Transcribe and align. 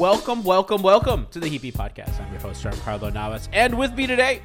Welcome, 0.00 0.44
welcome, 0.44 0.80
welcome 0.80 1.26
to 1.30 1.38
the 1.38 1.46
Heat 1.46 1.60
Beat 1.60 1.74
Podcast. 1.74 2.18
I'm 2.18 2.32
your 2.32 2.40
host, 2.40 2.64
Giancarlo 2.64 3.12
Navas, 3.12 3.50
and 3.52 3.76
with 3.76 3.94
me 3.94 4.06
today, 4.06 4.40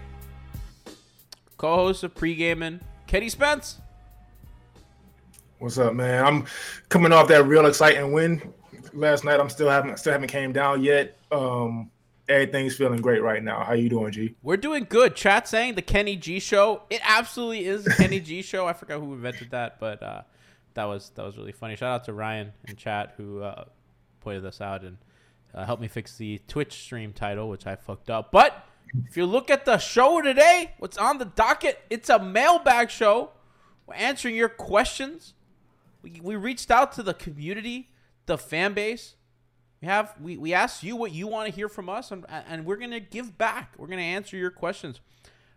co-host 1.55 2.03
of 2.03 2.13
Pregaming, 2.13 2.81
Kenny 3.07 3.29
Spence. 3.29 3.79
What's 5.59 5.77
up, 5.77 5.93
man? 5.93 6.25
I'm 6.25 6.45
coming 6.89 7.13
off 7.13 7.29
that 7.29 7.45
real 7.45 7.67
exciting 7.67 8.11
win 8.11 8.53
last 8.91 9.23
night. 9.23 9.39
I'm 9.39 9.49
still 9.49 9.69
haven't 9.69 9.97
still 9.97 10.11
haven't 10.11 10.27
came 10.27 10.51
down 10.51 10.83
yet. 10.83 11.17
Um, 11.31 11.89
everything's 12.27 12.75
feeling 12.75 12.99
great 12.99 13.23
right 13.23 13.41
now. 13.41 13.63
How 13.63 13.75
you 13.75 13.87
doing, 13.87 14.11
G? 14.11 14.35
We're 14.43 14.57
doing 14.57 14.85
good. 14.89 15.15
Chat 15.15 15.47
saying 15.47 15.75
the 15.75 15.81
Kenny 15.81 16.17
G 16.17 16.41
show. 16.41 16.81
It 16.89 16.99
absolutely 17.01 17.63
is 17.63 17.85
the 17.85 17.91
Kenny 17.91 18.19
G 18.19 18.41
show. 18.41 18.67
I 18.67 18.73
forgot 18.73 18.99
who 18.99 19.13
invented 19.13 19.51
that, 19.51 19.79
but 19.79 20.03
uh, 20.03 20.23
that 20.73 20.83
was 20.83 21.11
that 21.15 21.25
was 21.25 21.37
really 21.37 21.53
funny. 21.53 21.77
Shout 21.77 22.01
out 22.01 22.03
to 22.03 22.13
Ryan 22.13 22.51
in 22.67 22.75
chat 22.75 23.13
who 23.15 23.41
uh, 23.41 23.63
pointed 24.19 24.43
this 24.43 24.59
out 24.59 24.83
and 24.83 24.97
uh, 25.55 25.65
helped 25.65 25.81
me 25.81 25.87
fix 25.87 26.17
the 26.17 26.41
Twitch 26.47 26.73
stream 26.73 27.13
title, 27.13 27.49
which 27.49 27.65
I 27.65 27.75
fucked 27.75 28.09
up. 28.09 28.31
But 28.31 28.67
if 29.07 29.15
you 29.15 29.25
look 29.25 29.49
at 29.49 29.65
the 29.65 29.77
show 29.77 30.21
today, 30.21 30.73
what's 30.79 30.97
on 30.97 31.17
the 31.17 31.25
docket? 31.25 31.79
It's 31.89 32.09
a 32.09 32.19
mailbag 32.19 32.89
show. 32.89 33.31
We're 33.87 33.95
answering 33.95 34.35
your 34.35 34.49
questions. 34.49 35.33
We, 36.01 36.19
we 36.21 36.35
reached 36.35 36.69
out 36.69 36.91
to 36.93 37.03
the 37.03 37.13
community, 37.13 37.89
the 38.25 38.37
fan 38.37 38.73
base. 38.73 39.15
We 39.81 39.87
have 39.87 40.13
we, 40.21 40.37
we 40.37 40.53
asked 40.53 40.83
you 40.83 40.95
what 40.95 41.11
you 41.11 41.27
want 41.27 41.49
to 41.49 41.55
hear 41.55 41.69
from 41.69 41.89
us, 41.89 42.11
and, 42.11 42.25
and 42.29 42.65
we're 42.65 42.77
gonna 42.77 42.99
give 42.99 43.37
back. 43.37 43.73
We're 43.77 43.87
gonna 43.87 44.01
answer 44.01 44.35
your 44.35 44.51
questions. 44.51 44.99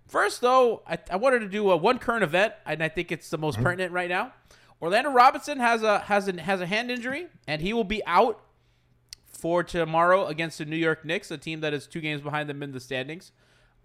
First, 0.06 0.40
though, 0.40 0.82
I, 0.86 0.98
I 1.10 1.16
wanted 1.16 1.40
to 1.40 1.48
do 1.48 1.70
a 1.70 1.76
one 1.76 1.98
current 1.98 2.22
event, 2.24 2.54
and 2.64 2.82
I 2.82 2.88
think 2.88 3.12
it's 3.12 3.30
the 3.30 3.38
most 3.38 3.60
pertinent 3.60 3.92
right 3.92 4.08
now. 4.08 4.32
Orlando 4.80 5.10
Robinson 5.10 5.58
has 5.58 5.82
a 5.82 6.00
has 6.00 6.28
a 6.28 6.40
has 6.40 6.60
a 6.60 6.66
hand 6.66 6.90
injury, 6.90 7.26
and 7.46 7.60
he 7.60 7.72
will 7.72 7.84
be 7.84 8.02
out 8.06 8.40
for 9.38 9.62
tomorrow 9.62 10.26
against 10.26 10.58
the 10.58 10.64
New 10.64 10.76
York 10.76 11.04
Knicks, 11.04 11.30
a 11.30 11.38
team 11.38 11.60
that 11.60 11.72
is 11.72 11.86
two 11.86 12.00
games 12.00 12.20
behind 12.20 12.48
them 12.48 12.62
in 12.62 12.72
the 12.72 12.80
standings. 12.80 13.30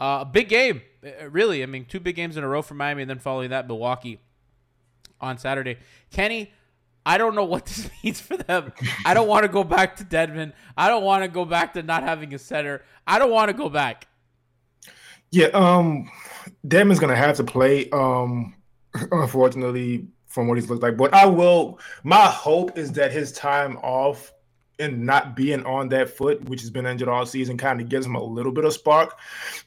Uh, 0.00 0.18
a 0.22 0.24
big 0.24 0.48
game, 0.48 0.82
uh, 1.06 1.30
really. 1.30 1.62
I 1.62 1.66
mean, 1.66 1.84
two 1.84 2.00
big 2.00 2.16
games 2.16 2.36
in 2.36 2.42
a 2.42 2.48
row 2.48 2.60
for 2.60 2.74
Miami, 2.74 3.02
and 3.02 3.10
then 3.10 3.20
following 3.20 3.50
that, 3.50 3.68
Milwaukee 3.68 4.18
on 5.20 5.38
Saturday. 5.38 5.78
Kenny, 6.10 6.52
I 7.06 7.16
don't 7.18 7.36
know 7.36 7.44
what 7.44 7.66
this 7.66 7.88
means 8.04 8.20
for 8.20 8.36
them. 8.36 8.72
I 9.04 9.14
don't 9.14 9.28
want 9.28 9.44
to 9.44 9.48
go 9.48 9.62
back 9.62 9.96
to 9.96 10.04
Dedmon. 10.04 10.52
I 10.76 10.88
don't 10.88 11.04
want 11.04 11.22
to 11.22 11.28
go 11.28 11.44
back 11.44 11.74
to 11.74 11.82
not 11.82 12.02
having 12.02 12.34
a 12.34 12.38
center. 12.38 12.82
I 13.06 13.20
don't 13.20 13.30
want 13.30 13.48
to 13.48 13.56
go 13.56 13.68
back. 13.68 14.08
Yeah, 15.30 15.46
um, 15.46 16.10
Dedmon's 16.66 17.00
gonna 17.00 17.16
have 17.16 17.36
to 17.36 17.44
play. 17.44 17.88
Um, 17.90 18.54
unfortunately, 19.12 20.08
from 20.26 20.48
what 20.48 20.58
he's 20.58 20.68
looked 20.68 20.82
like, 20.82 20.96
but 20.96 21.14
I 21.14 21.26
will. 21.26 21.78
My 22.02 22.26
hope 22.26 22.76
is 22.76 22.92
that 22.92 23.12
his 23.12 23.30
time 23.32 23.76
off 23.78 24.33
and 24.78 25.04
not 25.04 25.36
being 25.36 25.64
on 25.64 25.88
that 25.90 26.10
foot, 26.10 26.42
which 26.48 26.60
has 26.60 26.70
been 26.70 26.86
injured 26.86 27.08
all 27.08 27.26
season, 27.26 27.56
kind 27.56 27.80
of 27.80 27.88
gives 27.88 28.06
him 28.06 28.14
a 28.14 28.22
little 28.22 28.52
bit 28.52 28.64
of 28.64 28.72
spark. 28.72 29.18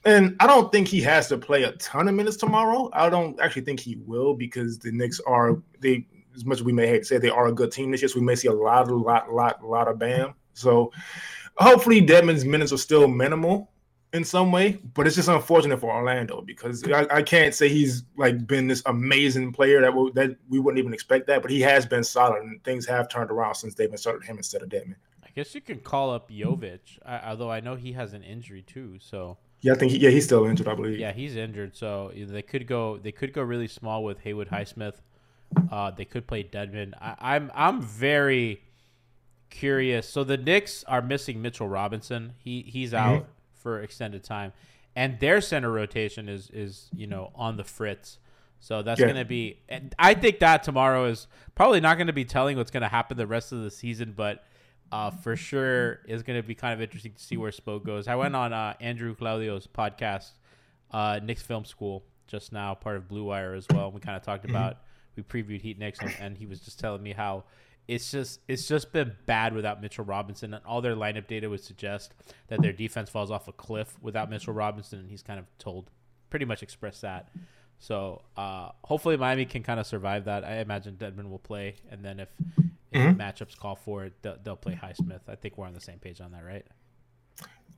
And 0.05 0.35
I 0.39 0.47
don't 0.47 0.71
think 0.71 0.87
he 0.87 1.01
has 1.01 1.27
to 1.29 1.37
play 1.37 1.63
a 1.63 1.71
ton 1.73 2.07
of 2.07 2.15
minutes 2.15 2.37
tomorrow. 2.37 2.89
I 2.93 3.09
don't 3.09 3.39
actually 3.39 3.63
think 3.63 3.79
he 3.79 3.95
will 4.05 4.33
because 4.33 4.79
the 4.79 4.91
Knicks 4.91 5.19
are 5.21 5.61
they 5.79 6.05
as 6.35 6.45
much 6.45 6.59
as 6.59 6.63
we 6.63 6.73
may 6.73 6.87
hate 6.87 6.99
to 6.99 7.05
say 7.05 7.17
they 7.17 7.29
are 7.29 7.47
a 7.47 7.53
good 7.53 7.71
team 7.71 7.91
this 7.91 8.01
year. 8.01 8.09
So 8.09 8.19
we 8.19 8.25
may 8.25 8.35
see 8.35 8.47
a 8.47 8.53
lot, 8.53 8.89
a 8.89 8.95
lot, 8.95 9.33
lot, 9.33 9.63
lot 9.65 9.87
of 9.87 9.97
Bam. 9.97 10.33
So 10.53 10.91
hopefully 11.57 12.01
Dedmon's 12.01 12.45
minutes 12.45 12.71
are 12.71 12.77
still 12.77 13.07
minimal 13.07 13.71
in 14.17 14.25
some 14.25 14.51
way, 14.51 14.77
but 14.93 15.07
it's 15.07 15.15
just 15.15 15.29
unfortunate 15.29 15.79
for 15.79 15.89
Orlando 15.91 16.41
because 16.41 16.83
I, 16.91 17.07
I 17.09 17.21
can't 17.21 17.55
say 17.55 17.69
he's 17.69 18.03
like 18.17 18.45
been 18.45 18.67
this 18.67 18.83
amazing 18.85 19.53
player 19.53 19.79
that 19.79 19.95
we, 19.95 20.11
that 20.11 20.35
we 20.49 20.59
wouldn't 20.59 20.79
even 20.79 20.93
expect 20.93 21.27
that, 21.27 21.41
but 21.41 21.49
he 21.49 21.61
has 21.61 21.85
been 21.85 22.03
solid 22.03 22.43
and 22.43 22.61
things 22.65 22.85
have 22.87 23.07
turned 23.07 23.31
around 23.31 23.55
since 23.55 23.75
they've 23.75 23.89
been 23.89 23.97
started 23.97 24.25
him 24.25 24.35
instead 24.37 24.61
of 24.61 24.69
Dedmon. 24.69 24.95
I 25.23 25.29
guess 25.33 25.55
you 25.55 25.61
could 25.61 25.83
call 25.83 26.11
up 26.11 26.29
Jovic, 26.29 26.99
I, 27.05 27.29
although 27.29 27.51
I 27.51 27.61
know 27.61 27.75
he 27.75 27.93
has 27.93 28.13
an 28.13 28.23
injury 28.23 28.63
too. 28.63 28.97
So 28.99 29.37
Yeah, 29.61 29.73
I 29.73 29.75
think 29.75 29.93
he, 29.93 29.99
yeah 29.99 30.09
he's 30.09 30.25
still 30.25 30.45
injured, 30.45 30.67
I 30.67 30.75
believe. 30.75 30.99
yeah, 30.99 31.13
he's 31.13 31.35
injured. 31.37 31.75
So 31.77 32.11
they 32.13 32.41
could 32.41 32.67
go 32.67 32.97
they 32.97 33.13
could 33.13 33.31
go 33.31 33.41
really 33.43 33.67
small 33.69 34.03
with 34.03 34.19
Haywood 34.19 34.49
Highsmith. 34.49 34.95
Uh, 35.71 35.91
they 35.91 36.05
could 36.05 36.27
play 36.27 36.43
Dedmon. 36.43 36.93
I, 36.99 37.15
I'm 37.35 37.51
I'm 37.55 37.81
very 37.81 38.61
curious. 39.49 40.09
So 40.09 40.23
the 40.23 40.37
Knicks 40.37 40.83
are 40.85 41.01
missing 41.01 41.41
Mitchell 41.41 41.67
Robinson. 41.69 42.33
He 42.37 42.63
he's 42.67 42.93
out 42.93 43.27
for 43.67 43.81
extended 43.81 44.23
time, 44.23 44.53
and 44.95 45.19
their 45.19 45.41
center 45.41 45.69
rotation 45.69 46.29
is 46.29 46.49
is 46.51 46.89
you 46.95 47.05
know 47.05 47.31
on 47.35 47.57
the 47.57 47.65
fritz. 47.65 48.17
So 48.61 48.81
that's 48.81 48.99
Yeah. 48.99 49.07
going 49.07 49.17
to 49.17 49.25
be. 49.25 49.59
And 49.69 49.93
I 49.99 50.13
think 50.13 50.39
that 50.39 50.63
tomorrow 50.63 51.05
is 51.05 51.27
probably 51.53 51.79
not 51.81 51.97
going 51.97 52.07
to 52.07 52.13
be 52.13 52.25
telling 52.25 52.55
what's 52.57 52.71
going 52.71 52.81
to 52.81 52.87
happen 52.89 53.17
the 53.17 53.27
rest 53.27 53.51
of 53.51 53.61
the 53.61 53.69
season, 53.69 54.13
but 54.15 54.45
uh, 54.91 55.11
for 55.11 55.35
sure 55.35 55.99
is 56.07 56.23
going 56.23 56.41
to 56.41 56.47
be 56.47 56.55
kind 56.55 56.73
of 56.73 56.81
interesting 56.81 57.11
to 57.11 57.21
see 57.21 57.35
where 57.37 57.51
Spo 57.51 57.83
goes. 57.83 58.07
I 58.07 58.15
went 58.15 58.35
on 58.35 58.53
uh, 58.53 58.73
Andrew 58.79 59.13
Claudio's 59.15 59.67
podcast, 59.67 60.31
uh, 60.91 61.19
Knicks 61.21 61.41
Film 61.43 61.65
School, 61.65 62.03
just 62.25 62.51
now, 62.53 62.73
part 62.73 62.95
of 62.95 63.07
Blue 63.09 63.25
Wire 63.25 63.53
as 63.53 63.67
well. 63.73 63.91
We 63.91 63.99
kind 63.99 64.15
of 64.15 64.23
talked 64.23 64.45
about 64.49 64.77
we 65.17 65.23
previewed 65.23 65.61
Heat 65.61 65.77
Knicks, 65.77 65.99
and, 65.99 66.11
and 66.19 66.37
he 66.37 66.45
was 66.47 66.59
just 66.61 66.79
telling 66.79 67.03
me 67.03 67.11
how 67.11 67.43
it's 67.87 68.11
just 68.11 68.41
it's 68.47 68.67
just 68.67 68.91
been 68.91 69.13
bad 69.25 69.53
without 69.53 69.81
Mitchell 69.81 70.05
Robinson, 70.05 70.53
and 70.53 70.63
all 70.65 70.81
their 70.81 70.95
lineup 70.95 71.27
data 71.27 71.49
would 71.49 71.63
suggest 71.63 72.13
that 72.47 72.61
their 72.61 72.73
defense 72.73 73.09
falls 73.09 73.31
off 73.31 73.47
a 73.47 73.53
cliff 73.53 73.97
without 74.01 74.29
Mitchell 74.29 74.53
Robinson, 74.53 74.99
and 74.99 75.09
he's 75.09 75.23
kind 75.23 75.39
of 75.39 75.45
told, 75.57 75.89
pretty 76.29 76.45
much 76.45 76.61
expressed 76.63 77.01
that. 77.01 77.29
So 77.79 78.23
uh, 78.35 78.69
hopefully 78.83 79.17
Miami 79.17 79.45
can 79.45 79.63
kind 79.63 79.79
of 79.79 79.87
survive 79.87 80.25
that. 80.25 80.43
I 80.43 80.57
imagine 80.57 80.97
Dedmon 80.97 81.29
will 81.29 81.39
play, 81.39 81.75
and 81.89 82.03
then 82.03 82.19
if, 82.19 82.29
if 82.91 83.15
matchups 83.17 83.57
call 83.57 83.75
for 83.75 84.05
it, 84.05 84.13
they'll, 84.21 84.37
they'll 84.43 84.55
play 84.55 84.73
Highsmith. 84.81 85.21
I 85.27 85.35
think 85.35 85.57
we're 85.57 85.67
on 85.67 85.73
the 85.73 85.79
same 85.79 85.99
page 85.99 86.19
on 86.19 86.31
that, 86.31 86.43
right? 86.43 86.65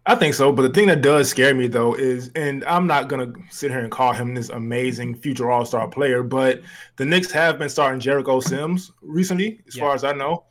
I 0.09 0.15
think 0.15 0.33
so, 0.33 0.51
but 0.51 0.63
the 0.63 0.69
thing 0.69 0.87
that 0.87 1.03
does 1.03 1.29
scare 1.29 1.53
me 1.53 1.67
though 1.67 1.93
is, 1.93 2.31
and 2.33 2.65
I'm 2.65 2.87
not 2.87 3.09
gonna 3.09 3.31
sit 3.51 3.69
here 3.69 3.81
and 3.81 3.91
call 3.91 4.11
him 4.11 4.33
this 4.33 4.49
amazing 4.49 5.13
future 5.13 5.51
All 5.51 5.65
Star 5.65 5.87
player, 5.87 6.23
but 6.23 6.61
the 6.95 7.05
Knicks 7.05 7.31
have 7.31 7.59
been 7.59 7.69
starting 7.69 7.99
Jericho 7.99 8.39
Sims 8.39 8.91
recently, 9.03 9.61
as 9.67 9.75
Yeah. 9.75 9.83
far 9.83 9.93
as 9.93 10.03
I 10.03 10.13
know, 10.13 10.45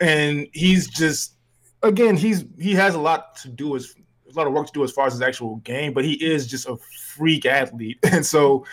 and 0.00 0.48
he's 0.52 0.88
just, 0.88 1.34
again, 1.84 2.16
he's 2.16 2.44
he 2.58 2.74
has 2.74 2.96
a 2.96 3.00
lot 3.00 3.36
to 3.36 3.48
do 3.50 3.76
as 3.76 3.94
a 4.28 4.36
lot 4.36 4.48
of 4.48 4.52
work 4.52 4.66
to 4.66 4.72
do 4.72 4.82
as 4.82 4.90
far 4.90 5.06
as 5.06 5.12
his 5.12 5.22
actual 5.22 5.56
game, 5.58 5.92
but 5.92 6.04
he 6.04 6.14
is 6.14 6.48
just 6.48 6.66
a 6.68 6.76
freak 7.14 7.46
athlete. 7.46 7.98
And 8.12 8.26
so 8.26 8.66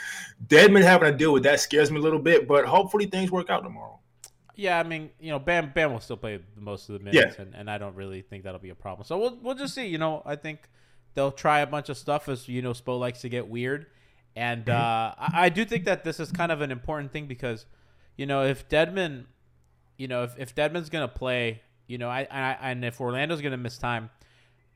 Dedmon 0.47 0.81
having 0.81 1.11
to 1.11 1.15
deal 1.15 1.33
with 1.33 1.43
that 1.43 1.59
scares 1.59 1.91
me 1.91 1.99
a 1.99 2.01
little 2.01 2.17
bit, 2.17 2.47
but 2.47 2.65
hopefully 2.65 3.05
things 3.05 3.29
work 3.29 3.51
out 3.51 3.61
tomorrow. 3.61 3.99
Yeah, 4.55 4.79
I 4.79 4.83
mean, 4.83 5.09
you 5.19 5.29
know, 5.31 5.39
Bam 5.39 5.71
Bam 5.73 5.93
will 5.93 5.99
still 5.99 6.17
play 6.17 6.39
most 6.57 6.89
of 6.89 6.93
the 6.93 6.99
minutes, 7.03 7.35
Yeah. 7.37 7.41
and, 7.43 7.55
and 7.55 7.69
I 7.69 7.77
don't 7.77 7.95
really 7.95 8.21
think 8.21 8.43
that'll 8.43 8.59
be 8.59 8.69
a 8.69 8.75
problem. 8.75 9.05
So 9.05 9.17
we'll 9.17 9.37
we'll 9.41 9.55
just 9.55 9.73
see. 9.75 9.87
You 9.87 9.97
know, 9.97 10.21
I 10.25 10.35
think 10.35 10.69
they'll 11.13 11.31
try 11.31 11.59
a 11.59 11.67
bunch 11.67 11.89
of 11.89 11.97
stuff 11.97 12.27
as 12.29 12.47
you 12.47 12.61
know, 12.61 12.71
Spo 12.73 12.99
likes 12.99 13.21
to 13.21 13.29
get 13.29 13.47
weird, 13.47 13.87
and 14.35 14.65
Mm-hmm. 14.65 14.71
uh, 14.71 15.27
I, 15.39 15.45
I 15.45 15.49
do 15.49 15.65
think 15.65 15.85
that 15.85 16.03
this 16.03 16.19
is 16.19 16.31
kind 16.31 16.51
of 16.51 16.61
an 16.61 16.71
important 16.71 17.11
thing 17.11 17.27
because, 17.27 17.65
you 18.17 18.25
know, 18.25 18.43
if 18.43 18.67
Dedmon, 18.69 19.25
you 19.97 20.07
know, 20.07 20.23
if 20.23 20.37
if 20.37 20.55
Dedmon's 20.55 20.89
gonna 20.89 21.07
play, 21.07 21.61
you 21.87 21.97
know, 21.97 22.09
I, 22.09 22.27
I 22.29 22.57
and 22.71 22.83
if 22.85 22.99
Orlando's 23.01 23.41
gonna 23.41 23.57
miss 23.57 23.77
time, 23.77 24.09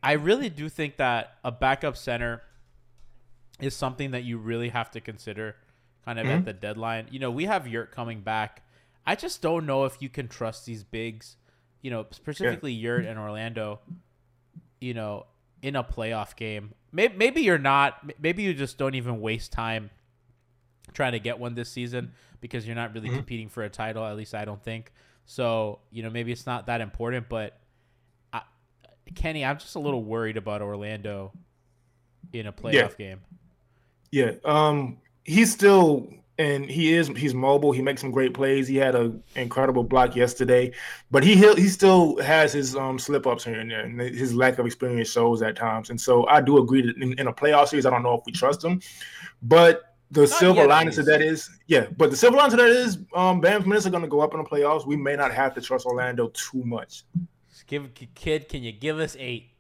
I 0.04 0.13
really 0.13 0.50
do 0.50 0.69
think 0.69 0.98
that 0.98 1.36
a 1.44 1.51
backup 1.51 1.98
center 1.98 2.42
is 3.60 3.74
something 3.75 4.12
that 4.12 4.24
you 4.24 4.38
really 4.38 4.69
have 4.69 4.92
to 4.92 5.01
consider 5.01 5.56
kind 6.04 6.19
of 6.19 6.28
at 6.28 6.45
the 6.45 6.54
deadline. 6.54 7.07
You 7.10 7.19
know, 7.19 7.31
we 7.31 7.45
have 7.45 7.68
Yurt 7.68 7.92
coming 7.92 8.21
back. 8.21 8.62
I 9.06 9.16
just 9.16 9.42
don't 9.42 9.66
know 9.66 9.86
if 9.86 10.02
you 10.02 10.10
can 10.10 10.28
trust 10.28 10.66
these 10.66 10.84
bigs, 10.84 11.38
you 11.81 11.92
know, 11.92 12.06
specifically 12.12 12.74
Yurt 12.74 13.06
and 13.06 13.19
Orlando, 13.19 13.80
you 14.81 14.94
know, 14.94 15.25
in 15.62 15.75
a 15.75 15.84
playoff 15.84 16.36
game. 16.36 16.74
Maybe, 16.92 17.16
maybe 17.16 17.42
you're 17.42 17.57
not. 17.57 18.12
Maybe 18.19 18.44
you 18.44 18.54
just 18.54 18.78
don't 18.78 18.96
even 18.96 19.22
waste 19.22 19.52
time 19.52 19.90
trying 20.94 21.12
to 21.12 21.19
get 21.19 21.40
one 21.40 21.56
this 21.56 21.69
season 21.69 22.13
because 22.42 22.66
you're 22.66 22.75
not 22.75 22.94
really 22.94 23.10
competing 23.10 23.50
for 23.50 23.63
a 23.63 23.69
title. 23.69 24.06
At 24.06 24.16
least 24.16 24.34
I 24.34 24.46
don't 24.46 24.63
think. 24.63 24.92
So, 25.25 25.80
you 25.92 26.04
know, 26.04 26.10
maybe 26.10 26.31
it's 26.31 26.46
not 26.46 26.68
that 26.68 26.81
important, 26.81 27.30
but 27.30 27.60
I, 28.31 28.42
Kenny, 29.16 29.44
I'm 29.44 29.57
just 29.57 29.75
a 29.75 29.80
little 29.80 30.04
worried 30.04 30.38
about 30.38 30.62
Orlando 30.62 31.31
in 32.31 32.46
a 32.48 32.54
playoff 32.54 32.98
game. 32.98 33.22
Yeah, 34.12 34.34
um, 34.46 34.98
he's 35.24 35.52
still 35.52 36.07
and 36.37 36.69
he 36.69 36.93
is 36.93 37.07
he's 37.09 37.33
mobile. 37.33 37.71
He 37.71 37.81
makes 37.81 38.01
some 38.01 38.11
great 38.11 38.33
plays. 38.33 38.67
He 38.67 38.75
had 38.75 38.95
an 38.95 39.23
incredible 39.35 39.83
block 39.83 40.15
yesterday, 40.15 40.73
but 41.11 41.23
he 41.23 41.35
he 41.35 41.67
still 41.67 42.17
has 42.21 42.53
his 42.53 42.75
um 42.75 42.99
slip 42.99 43.25
ups 43.25 43.43
here 43.43 43.59
and 43.59 43.71
there, 43.71 43.81
and 43.81 43.99
his 43.99 44.33
lack 44.33 44.59
of 44.59 44.65
experience 44.65 45.09
shows 45.09 45.41
at 45.41 45.55
times. 45.55 45.89
And 45.89 45.99
so 45.99 46.27
I 46.27 46.41
do 46.41 46.57
agree 46.57 46.81
that 46.81 46.97
in, 46.97 47.17
in 47.19 47.27
a 47.27 47.33
playoff 47.33 47.69
series, 47.69 47.85
I 47.85 47.89
don't 47.89 48.03
know 48.03 48.15
if 48.15 48.25
we 48.25 48.31
trust 48.31 48.63
him, 48.63 48.81
but. 49.41 49.91
The 50.11 50.27
silver 50.27 50.57
yet, 50.59 50.65
at 50.65 50.69
lining 50.69 50.93
to 50.93 51.03
that 51.03 51.21
is, 51.21 51.49
yeah, 51.65 51.87
but 51.97 52.11
the 52.11 52.15
silver 52.15 52.37
lining 52.37 52.51
to 52.51 52.57
that 52.57 52.69
is, 52.69 52.99
um, 53.15 53.41
Bam's 53.41 53.65
minutes 53.65 53.87
are 53.87 53.89
going 53.89 54.03
to 54.03 54.07
go 54.07 54.21
up 54.21 54.35
in 54.35 54.39
the 54.39 54.47
playoffs. 54.47 54.85
We 54.85 54.95
may 54.95 55.15
not 55.15 55.33
have 55.33 55.55
to 55.55 55.61
trust 55.61 55.87
Orlando 55.87 56.27
too 56.27 56.63
much. 56.63 57.03
Just 57.49 57.65
Give 57.65 57.89
kid, 58.13 58.47
can 58.47 58.61
you 58.61 58.71
give 58.71 58.99
us 58.99 59.17
eight? 59.19 59.55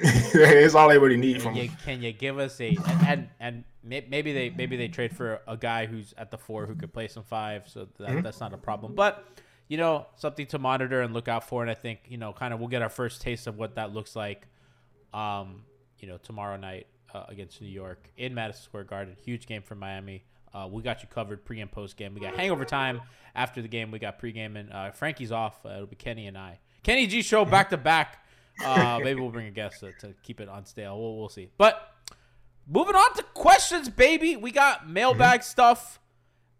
it's 0.00 0.74
all 0.76 0.88
they 0.88 0.98
really 0.98 1.16
need 1.16 1.42
from 1.42 1.54
Can 1.54 1.64
you, 1.64 1.68
him. 1.70 1.78
can 1.84 2.02
you 2.02 2.12
give 2.12 2.38
us 2.38 2.60
a 2.60 2.76
And, 3.06 3.28
and 3.40 3.64
maybe 3.82 4.32
they 4.32 4.50
maybe 4.50 4.76
they 4.76 4.86
trade 4.86 5.16
for 5.16 5.40
a 5.48 5.56
guy 5.56 5.86
who's 5.86 6.14
at 6.16 6.30
the 6.30 6.38
four 6.38 6.66
who 6.66 6.76
could 6.76 6.92
play 6.92 7.08
some 7.08 7.24
five, 7.24 7.68
so 7.68 7.88
that, 7.98 8.22
that's 8.22 8.38
not 8.38 8.54
a 8.54 8.58
problem. 8.58 8.94
But 8.94 9.24
you 9.66 9.76
know, 9.76 10.06
something 10.16 10.46
to 10.46 10.58
monitor 10.58 11.02
and 11.02 11.12
look 11.12 11.26
out 11.26 11.48
for. 11.48 11.62
And 11.62 11.70
I 11.70 11.74
think 11.74 12.00
you 12.08 12.16
know, 12.16 12.32
kind 12.32 12.54
of, 12.54 12.60
we'll 12.60 12.68
get 12.68 12.80
our 12.80 12.88
first 12.88 13.20
taste 13.20 13.48
of 13.48 13.58
what 13.58 13.74
that 13.74 13.92
looks 13.92 14.14
like. 14.14 14.46
Um, 15.12 15.62
you 15.98 16.06
know, 16.06 16.18
tomorrow 16.18 16.56
night 16.56 16.86
uh, 17.12 17.24
against 17.28 17.60
New 17.60 17.68
York 17.68 18.08
in 18.16 18.34
Madison 18.34 18.62
Square 18.62 18.84
Garden, 18.84 19.16
huge 19.24 19.46
game 19.46 19.62
for 19.62 19.74
Miami. 19.74 20.22
Uh, 20.54 20.68
we 20.70 20.82
got 20.82 21.02
you 21.02 21.08
covered 21.08 21.44
pre 21.44 21.60
and 21.60 21.70
post 21.70 21.96
game. 21.96 22.14
We 22.14 22.20
got 22.20 22.36
hangover 22.36 22.64
time 22.64 23.00
after 23.34 23.60
the 23.62 23.68
game. 23.68 23.90
We 23.90 23.98
got 23.98 24.20
pregame 24.20 24.56
and 24.56 24.72
uh, 24.72 24.90
Frankie's 24.92 25.32
off. 25.32 25.64
Uh, 25.66 25.70
it'll 25.70 25.86
be 25.86 25.96
Kenny 25.96 26.26
and 26.26 26.38
I. 26.38 26.60
Kenny 26.82 27.06
G 27.06 27.22
show 27.22 27.44
back 27.44 27.70
to 27.70 27.76
back. 27.76 28.24
Uh, 28.64 29.00
maybe 29.02 29.20
we'll 29.20 29.30
bring 29.30 29.46
a 29.46 29.50
guest 29.50 29.80
to, 29.80 29.92
to 30.00 30.14
keep 30.22 30.40
it 30.40 30.48
on 30.48 30.64
stale. 30.64 30.98
We'll, 31.00 31.16
we'll 31.16 31.28
see. 31.28 31.50
But 31.58 31.92
moving 32.66 32.94
on 32.96 33.14
to 33.14 33.22
questions, 33.34 33.88
baby. 33.88 34.36
We 34.36 34.50
got 34.50 34.88
mailbag 34.88 35.42
stuff. 35.42 36.00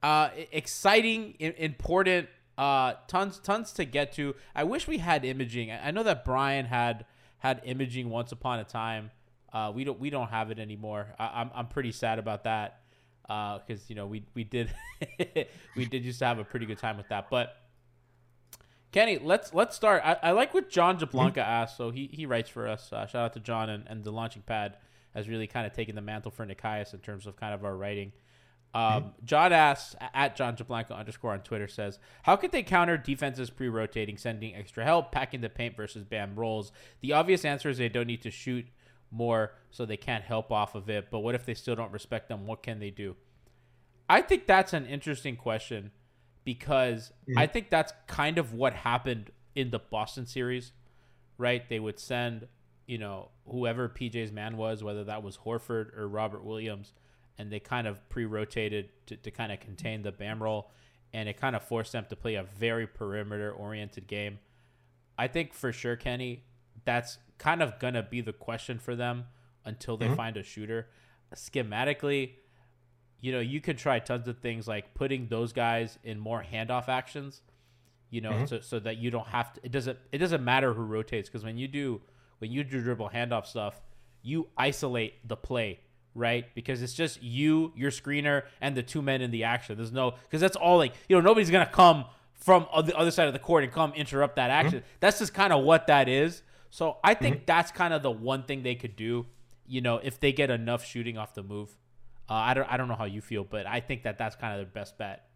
Uh, 0.02 0.30
exciting, 0.52 1.34
i- 1.40 1.54
important. 1.58 2.28
Uh, 2.56 2.94
tons, 3.06 3.38
tons 3.38 3.72
to 3.72 3.84
get 3.84 4.12
to. 4.12 4.34
I 4.54 4.64
wish 4.64 4.86
we 4.88 4.98
had 4.98 5.24
imaging. 5.24 5.70
I 5.70 5.90
know 5.90 6.02
that 6.04 6.24
Brian 6.24 6.66
had 6.66 7.04
had 7.38 7.60
imaging 7.64 8.10
once 8.10 8.32
upon 8.32 8.58
a 8.58 8.64
time. 8.64 9.10
Uh, 9.52 9.72
we 9.74 9.84
don't, 9.84 9.98
we 9.98 10.10
don't 10.10 10.28
have 10.28 10.50
it 10.50 10.58
anymore. 10.58 11.14
I, 11.18 11.40
I'm, 11.40 11.50
I'm 11.54 11.66
pretty 11.68 11.92
sad 11.92 12.18
about 12.18 12.44
that. 12.44 12.80
Uh, 13.28 13.58
because 13.58 13.90
you 13.90 13.94
know 13.94 14.06
we 14.06 14.24
we 14.34 14.42
did 14.42 14.72
we 15.76 15.84
did 15.84 16.02
used 16.02 16.18
to 16.18 16.24
have 16.24 16.38
a 16.38 16.44
pretty 16.44 16.64
good 16.64 16.78
time 16.78 16.96
with 16.96 17.08
that, 17.10 17.28
but. 17.30 17.54
Kenny, 18.90 19.18
let's 19.18 19.52
let's 19.52 19.76
start. 19.76 20.02
I, 20.04 20.16
I 20.22 20.30
like 20.32 20.54
what 20.54 20.70
John 20.70 20.98
Jablanca 20.98 21.38
asked. 21.38 21.76
So 21.76 21.90
he, 21.90 22.08
he 22.12 22.26
writes 22.26 22.48
for 22.48 22.66
us. 22.66 22.92
Uh, 22.92 23.06
shout 23.06 23.24
out 23.24 23.32
to 23.34 23.40
John 23.40 23.68
and, 23.68 23.84
and 23.86 24.02
the 24.02 24.10
launching 24.10 24.42
pad 24.42 24.76
has 25.14 25.28
really 25.28 25.46
kind 25.46 25.66
of 25.66 25.72
taken 25.72 25.94
the 25.94 26.00
mantle 26.00 26.30
for 26.30 26.46
Nikias 26.46 26.94
in 26.94 27.00
terms 27.00 27.26
of 27.26 27.36
kind 27.36 27.54
of 27.54 27.64
our 27.64 27.76
writing. 27.76 28.12
Um, 28.74 29.14
John 29.24 29.52
asks 29.52 29.96
at 30.12 30.36
John 30.36 30.54
Jablanca 30.56 30.96
underscore 30.96 31.32
on 31.32 31.40
Twitter 31.40 31.68
says, 31.68 31.98
How 32.22 32.36
could 32.36 32.52
they 32.52 32.62
counter 32.62 32.96
defenses 32.96 33.50
pre 33.50 33.68
rotating, 33.68 34.18
sending 34.18 34.54
extra 34.54 34.84
help, 34.84 35.10
packing 35.10 35.40
the 35.40 35.48
paint 35.48 35.76
versus 35.76 36.04
Bam 36.04 36.34
rolls? 36.34 36.70
The 37.00 37.12
obvious 37.12 37.44
answer 37.44 37.70
is 37.70 37.78
they 37.78 37.88
don't 37.88 38.06
need 38.06 38.22
to 38.22 38.30
shoot 38.30 38.66
more, 39.10 39.52
so 39.70 39.86
they 39.86 39.96
can't 39.96 40.24
help 40.24 40.52
off 40.52 40.74
of 40.74 40.90
it. 40.90 41.10
But 41.10 41.20
what 41.20 41.34
if 41.34 41.46
they 41.46 41.54
still 41.54 41.76
don't 41.76 41.92
respect 41.92 42.28
them? 42.28 42.46
What 42.46 42.62
can 42.62 42.78
they 42.78 42.90
do? 42.90 43.16
I 44.08 44.20
think 44.20 44.46
that's 44.46 44.72
an 44.72 44.86
interesting 44.86 45.36
question 45.36 45.90
because 46.48 47.12
mm-hmm. 47.28 47.38
I 47.38 47.46
think 47.46 47.68
that's 47.68 47.92
kind 48.06 48.38
of 48.38 48.54
what 48.54 48.72
happened 48.72 49.30
in 49.54 49.70
the 49.70 49.78
Boston 49.78 50.24
series, 50.24 50.72
right? 51.36 51.68
They 51.68 51.78
would 51.78 51.98
send, 51.98 52.48
you 52.86 52.96
know, 52.96 53.28
whoever 53.46 53.86
PJ's 53.86 54.32
man 54.32 54.56
was, 54.56 54.82
whether 54.82 55.04
that 55.04 55.22
was 55.22 55.36
Horford 55.36 55.94
or 55.94 56.08
Robert 56.08 56.42
Williams, 56.42 56.94
and 57.36 57.52
they 57.52 57.60
kind 57.60 57.86
of 57.86 58.08
pre 58.08 58.24
rotated 58.24 58.88
to, 59.08 59.16
to 59.18 59.30
kind 59.30 59.52
of 59.52 59.60
contain 59.60 60.00
the 60.00 60.10
BAM 60.10 60.42
roll, 60.42 60.70
and 61.12 61.28
it 61.28 61.38
kind 61.38 61.54
of 61.54 61.62
forced 61.62 61.92
them 61.92 62.06
to 62.08 62.16
play 62.16 62.36
a 62.36 62.44
very 62.44 62.86
perimeter 62.86 63.52
oriented 63.52 64.06
game. 64.06 64.38
I 65.18 65.28
think 65.28 65.52
for 65.52 65.70
sure, 65.70 65.96
Kenny, 65.96 66.44
that's 66.86 67.18
kind 67.36 67.60
of 67.60 67.78
gonna 67.78 68.02
be 68.02 68.22
the 68.22 68.32
question 68.32 68.78
for 68.78 68.96
them 68.96 69.26
until 69.66 69.98
they 69.98 70.06
mm-hmm. 70.06 70.14
find 70.14 70.36
a 70.38 70.42
shooter. 70.42 70.88
Schematically, 71.34 72.36
you 73.20 73.32
know, 73.32 73.40
you 73.40 73.60
could 73.60 73.78
try 73.78 73.98
tons 73.98 74.28
of 74.28 74.38
things 74.38 74.68
like 74.68 74.94
putting 74.94 75.28
those 75.28 75.52
guys 75.52 75.98
in 76.04 76.18
more 76.18 76.44
handoff 76.52 76.88
actions, 76.88 77.42
you 78.10 78.20
know, 78.20 78.30
mm-hmm. 78.30 78.46
so, 78.46 78.60
so 78.60 78.78
that 78.78 78.98
you 78.98 79.10
don't 79.10 79.26
have 79.26 79.52
to. 79.54 79.60
It 79.64 79.72
doesn't. 79.72 79.98
It 80.12 80.18
doesn't 80.18 80.44
matter 80.44 80.72
who 80.72 80.82
rotates 80.82 81.28
because 81.28 81.44
when 81.44 81.58
you 81.58 81.68
do 81.68 82.00
when 82.38 82.52
you 82.52 82.64
do 82.64 82.80
dribble 82.80 83.10
handoff 83.10 83.46
stuff, 83.46 83.80
you 84.22 84.48
isolate 84.56 85.26
the 85.26 85.36
play, 85.36 85.80
right? 86.14 86.46
Because 86.54 86.82
it's 86.82 86.94
just 86.94 87.22
you, 87.22 87.72
your 87.76 87.90
screener, 87.90 88.44
and 88.60 88.76
the 88.76 88.82
two 88.82 89.02
men 89.02 89.20
in 89.20 89.30
the 89.30 89.44
action. 89.44 89.76
There's 89.76 89.92
no 89.92 90.14
because 90.24 90.40
that's 90.40 90.56
all 90.56 90.78
like 90.78 90.94
you 91.08 91.16
know 91.16 91.20
nobody's 91.20 91.50
gonna 91.50 91.66
come 91.66 92.04
from 92.34 92.66
the 92.84 92.96
other 92.96 93.10
side 93.10 93.26
of 93.26 93.32
the 93.32 93.40
court 93.40 93.64
and 93.64 93.72
come 93.72 93.92
interrupt 93.94 94.36
that 94.36 94.50
mm-hmm. 94.50 94.66
action. 94.66 94.82
That's 95.00 95.18
just 95.18 95.34
kind 95.34 95.52
of 95.52 95.64
what 95.64 95.88
that 95.88 96.08
is. 96.08 96.42
So 96.70 96.98
I 97.02 97.14
think 97.14 97.36
mm-hmm. 97.36 97.44
that's 97.46 97.72
kind 97.72 97.92
of 97.92 98.02
the 98.02 98.10
one 98.10 98.44
thing 98.44 98.62
they 98.62 98.76
could 98.76 98.94
do. 98.94 99.26
You 99.66 99.80
know, 99.80 99.96
if 100.02 100.20
they 100.20 100.32
get 100.32 100.50
enough 100.50 100.84
shooting 100.84 101.18
off 101.18 101.34
the 101.34 101.42
move. 101.42 101.76
Uh, 102.28 102.34
I 102.34 102.54
don't 102.54 102.70
I 102.70 102.76
don't 102.76 102.88
know 102.88 102.94
how 102.94 103.04
you 103.04 103.20
feel, 103.20 103.44
but 103.44 103.66
I 103.66 103.80
think 103.80 104.02
that 104.02 104.18
that's 104.18 104.36
kind 104.36 104.52
of 104.52 104.58
their 104.58 104.72
best 104.72 104.98
bet. 104.98 105.28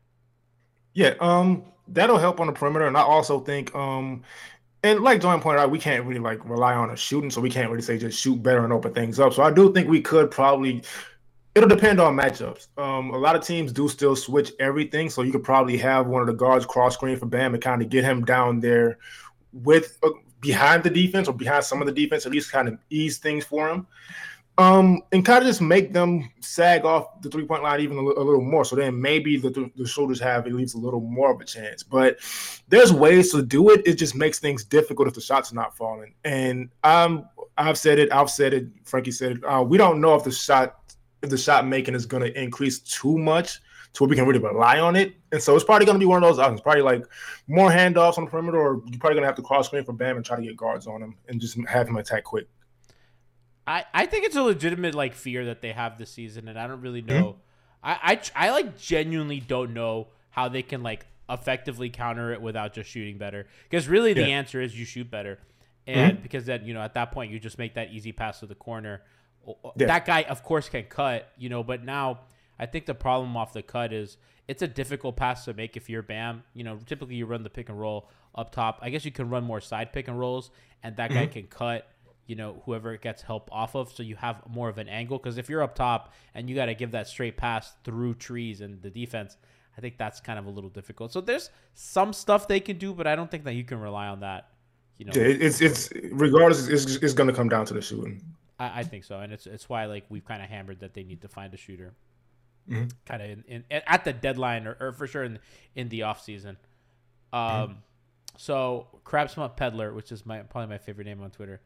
Yeah, 0.94 1.14
um, 1.20 1.64
that'll 1.88 2.18
help 2.18 2.38
on 2.38 2.46
the 2.46 2.52
perimeter, 2.52 2.86
and 2.86 2.96
I 2.96 3.00
also 3.00 3.40
think, 3.40 3.74
um, 3.74 4.22
and 4.82 5.00
like 5.00 5.22
John 5.22 5.40
pointed 5.40 5.60
out, 5.60 5.70
we 5.70 5.78
can't 5.78 6.04
really 6.04 6.20
like 6.20 6.44
rely 6.44 6.74
on 6.74 6.90
a 6.90 6.96
shooting, 6.96 7.30
so 7.30 7.40
we 7.40 7.48
can't 7.48 7.70
really 7.70 7.82
say 7.82 7.96
just 7.96 8.20
shoot 8.20 8.42
better 8.42 8.62
and 8.62 8.72
open 8.72 8.92
things 8.92 9.18
up. 9.18 9.32
So 9.32 9.42
I 9.42 9.50
do 9.50 9.72
think 9.72 9.88
we 9.88 10.00
could 10.00 10.30
probably. 10.30 10.82
It'll 11.54 11.68
depend 11.68 12.00
on 12.00 12.16
matchups. 12.16 12.68
Um, 12.78 13.10
a 13.10 13.18
lot 13.18 13.36
of 13.36 13.44
teams 13.44 13.72
do 13.72 13.86
still 13.86 14.16
switch 14.16 14.52
everything, 14.58 15.10
so 15.10 15.20
you 15.20 15.32
could 15.32 15.44
probably 15.44 15.76
have 15.78 16.06
one 16.06 16.22
of 16.22 16.26
the 16.26 16.32
guards 16.32 16.64
cross 16.64 16.94
screen 16.94 17.18
for 17.18 17.26
Bam 17.26 17.52
and 17.52 17.62
kind 17.62 17.82
of 17.82 17.90
get 17.90 18.04
him 18.04 18.24
down 18.24 18.60
there 18.60 18.98
with 19.52 19.98
uh, 20.02 20.08
behind 20.40 20.82
the 20.82 20.88
defense 20.88 21.28
or 21.28 21.34
behind 21.34 21.62
some 21.62 21.82
of 21.82 21.86
the 21.86 21.92
defense, 21.92 22.24
at 22.24 22.32
least 22.32 22.50
kind 22.50 22.68
of 22.68 22.78
ease 22.88 23.18
things 23.18 23.44
for 23.44 23.68
him 23.68 23.86
um, 24.58 25.00
and 25.12 25.24
kind 25.24 25.42
of 25.42 25.46
just 25.46 25.62
make 25.62 25.92
them 25.92 26.30
sag 26.40 26.84
off 26.84 27.20
the 27.22 27.30
three 27.30 27.46
point 27.46 27.62
line 27.62 27.80
even 27.80 27.96
a, 27.96 28.02
little 28.02 28.42
more. 28.42 28.64
So 28.64 28.76
then 28.76 29.00
maybe 29.00 29.36
the, 29.38 29.70
the 29.76 29.86
shoulders 29.86 30.20
have 30.20 30.46
at 30.46 30.52
least 30.52 30.74
a 30.74 30.78
little 30.78 31.00
more 31.00 31.32
of 31.32 31.40
a 31.40 31.44
chance. 31.44 31.82
But 31.82 32.18
there's 32.68 32.92
ways 32.92 33.32
to 33.32 33.42
do 33.42 33.70
it. 33.70 33.82
It 33.86 33.94
just 33.94 34.14
makes 34.14 34.38
things 34.38 34.64
difficult 34.64 35.08
if 35.08 35.14
the 35.14 35.20
shots 35.20 35.52
are 35.52 35.56
not 35.56 35.76
falling. 35.76 36.14
And 36.24 36.68
um, 36.84 37.28
I've 37.56 37.78
said 37.78 37.98
it. 37.98 38.12
I've 38.12 38.30
said 38.30 38.52
it. 38.52 38.66
Frankie 38.84 39.10
said 39.10 39.32
it. 39.32 39.44
Uh, 39.44 39.62
we 39.62 39.78
don't 39.78 40.00
know 40.00 40.14
if 40.14 40.24
the 40.24 40.32
shot 40.32 40.78
if 41.22 41.30
the 41.30 41.38
shot 41.38 41.66
making 41.66 41.94
is 41.94 42.04
going 42.04 42.22
to 42.22 42.40
increase 42.40 42.80
too 42.80 43.16
much 43.16 43.60
to 43.92 44.02
where 44.02 44.08
we 44.08 44.16
can 44.16 44.26
really 44.26 44.40
rely 44.40 44.80
on 44.80 44.96
it. 44.96 45.14
And 45.30 45.40
so 45.40 45.54
it's 45.54 45.64
probably 45.64 45.86
going 45.86 45.96
to 45.96 46.00
be 46.00 46.06
one 46.06 46.22
of 46.22 46.28
those 46.28 46.38
options. 46.38 46.60
Probably 46.60 46.82
like 46.82 47.04
more 47.46 47.70
handoffs 47.70 48.18
on 48.18 48.24
the 48.24 48.30
perimeter, 48.30 48.58
or 48.58 48.82
you're 48.86 48.98
probably 48.98 49.14
going 49.14 49.22
to 49.22 49.26
have 49.26 49.36
to 49.36 49.42
cross 49.42 49.66
screen 49.66 49.84
for 49.84 49.92
Bam 49.92 50.16
and 50.16 50.24
try 50.24 50.36
to 50.36 50.42
get 50.42 50.56
guards 50.56 50.86
on 50.86 51.02
him 51.02 51.16
and 51.28 51.40
just 51.40 51.56
have 51.68 51.88
him 51.88 51.96
attack 51.96 52.24
quick. 52.24 52.48
I, 53.66 53.84
I 53.94 54.06
think 54.06 54.24
it's 54.24 54.36
a 54.36 54.42
legitimate 54.42 54.94
like 54.94 55.14
fear 55.14 55.44
that 55.46 55.60
they 55.60 55.72
have 55.72 55.98
this 55.98 56.10
season, 56.10 56.48
and 56.48 56.58
I 56.58 56.66
don't 56.66 56.80
really 56.80 57.02
mm-hmm. 57.02 57.20
know. 57.20 57.36
I, 57.82 58.20
I 58.36 58.46
I 58.46 58.50
like 58.50 58.78
genuinely 58.78 59.40
don't 59.40 59.74
know 59.74 60.08
how 60.30 60.48
they 60.48 60.62
can 60.62 60.82
like 60.82 61.06
effectively 61.28 61.90
counter 61.90 62.32
it 62.32 62.40
without 62.40 62.74
just 62.74 62.90
shooting 62.90 63.18
better. 63.18 63.46
Because 63.68 63.88
really, 63.88 64.12
the 64.12 64.22
Yeah. 64.22 64.38
answer 64.38 64.60
is 64.60 64.78
you 64.78 64.84
shoot 64.84 65.10
better. 65.10 65.38
and 65.84 66.14
mm-hmm. 66.14 66.22
because 66.22 66.44
then 66.46 66.64
you 66.64 66.72
know 66.74 66.80
at 66.80 66.94
that 66.94 67.10
point 67.10 67.32
you 67.32 67.40
just 67.40 67.58
make 67.58 67.74
that 67.74 67.90
easy 67.90 68.12
pass 68.12 68.40
to 68.40 68.46
the 68.46 68.54
corner. 68.54 69.02
Yeah. 69.76 69.86
That 69.86 70.06
guy, 70.06 70.22
of 70.22 70.44
course, 70.44 70.68
can 70.68 70.84
cut, 70.84 71.32
you 71.36 71.48
know, 71.48 71.64
but 71.64 71.82
now 71.82 72.20
I 72.60 72.66
think 72.66 72.86
the 72.86 72.94
problem 72.94 73.36
off 73.36 73.52
the 73.52 73.62
cut 73.62 73.92
is 73.92 74.16
it's 74.46 74.62
a 74.62 74.68
difficult 74.68 75.16
pass 75.16 75.44
to 75.46 75.54
make 75.54 75.76
if 75.76 75.90
you're 75.90 76.02
Bam. 76.02 76.44
You 76.54 76.62
know, 76.62 76.78
typically 76.86 77.16
you 77.16 77.26
run 77.26 77.42
the 77.42 77.50
pick 77.50 77.68
and 77.68 77.78
roll 77.78 78.08
up 78.34 78.52
top. 78.52 78.78
I 78.82 78.90
guess 78.90 79.04
you 79.04 79.10
can 79.10 79.28
run 79.28 79.42
more 79.42 79.60
side 79.60 79.92
pick 79.92 80.06
and 80.06 80.18
rolls, 80.18 80.50
and 80.82 80.96
that 80.96 81.10
guy 81.10 81.24
mm-hmm. 81.24 81.32
can 81.32 81.46
cut. 81.48 81.88
You 82.32 82.36
know, 82.42 82.62
whoever 82.64 82.88
it 82.94 83.02
gets 83.02 83.20
help 83.22 83.50
off 83.52 83.74
of, 83.74 83.92
so 83.92 84.02
you 84.02 84.16
have 84.16 84.36
more 84.48 84.68
of 84.70 84.78
an 84.78 84.88
angle. 84.88 85.18
Because 85.18 85.36
if 85.42 85.48
you're 85.50 85.62
up 85.62 85.74
top 85.74 86.02
and 86.34 86.48
you 86.48 86.54
got 86.56 86.66
to 86.66 86.74
give 86.74 86.92
that 86.92 87.06
straight 87.06 87.36
pass 87.36 87.64
through 87.84 88.14
trees 88.14 88.60
and 88.62 88.80
the 88.80 88.90
defense, 88.90 89.36
I 89.76 89.80
think 89.82 89.98
that's 89.98 90.18
kind 90.20 90.38
of 90.38 90.46
a 90.46 90.50
little 90.50 90.70
difficult. 90.70 91.12
So 91.12 91.20
there's 91.20 91.50
some 91.74 92.12
stuff 92.12 92.48
they 92.48 92.60
can 92.68 92.78
do, 92.78 92.94
but 92.94 93.06
I 93.06 93.14
don't 93.16 93.30
think 93.30 93.44
that 93.44 93.54
you 93.60 93.64
can 93.64 93.80
rely 93.80 94.06
on 94.08 94.20
that. 94.20 94.42
You 94.98 95.04
know, 95.06 95.12
Yeah, 95.14 95.46
it's 95.46 95.60
it's 95.60 95.90
regardless, 96.26 96.68
it's, 96.68 96.84
it's 97.06 97.14
going 97.14 97.28
to 97.28 97.34
come 97.40 97.48
down 97.48 97.64
to 97.66 97.74
the 97.74 97.82
shooting. 97.82 98.22
I, 98.58 98.80
I 98.80 98.82
think 98.84 99.04
so, 99.04 99.18
and 99.20 99.32
it's 99.32 99.46
it's 99.46 99.68
why 99.68 99.84
like 99.94 100.04
we've 100.08 100.24
kind 100.24 100.42
of 100.42 100.48
hammered 100.48 100.80
that 100.80 100.92
they 100.94 101.04
need 101.04 101.20
to 101.22 101.28
find 101.28 101.52
a 101.52 101.56
shooter, 101.56 101.92
Mm-hmm. 102.70 102.88
kind 103.04 103.20
of 103.22 103.28
in, 103.30 103.64
in 103.70 103.82
at 103.86 104.04
the 104.04 104.12
deadline 104.12 104.66
or, 104.68 104.76
or 104.80 104.92
for 104.92 105.06
sure 105.06 105.24
in 105.24 105.38
in 105.74 105.88
the 105.88 106.02
off 106.08 106.22
season. 106.22 106.56
Um, 107.32 107.40
Mm-hmm. 107.40 107.72
so 108.36 108.86
Crab 109.04 109.28
Smut 109.30 109.56
Peddler, 109.56 109.92
which 109.92 110.12
is 110.12 110.24
my 110.24 110.38
probably 110.50 110.68
my 110.68 110.78
favorite 110.78 111.06
name 111.06 111.22
on 111.22 111.30
Twitter. 111.30 111.60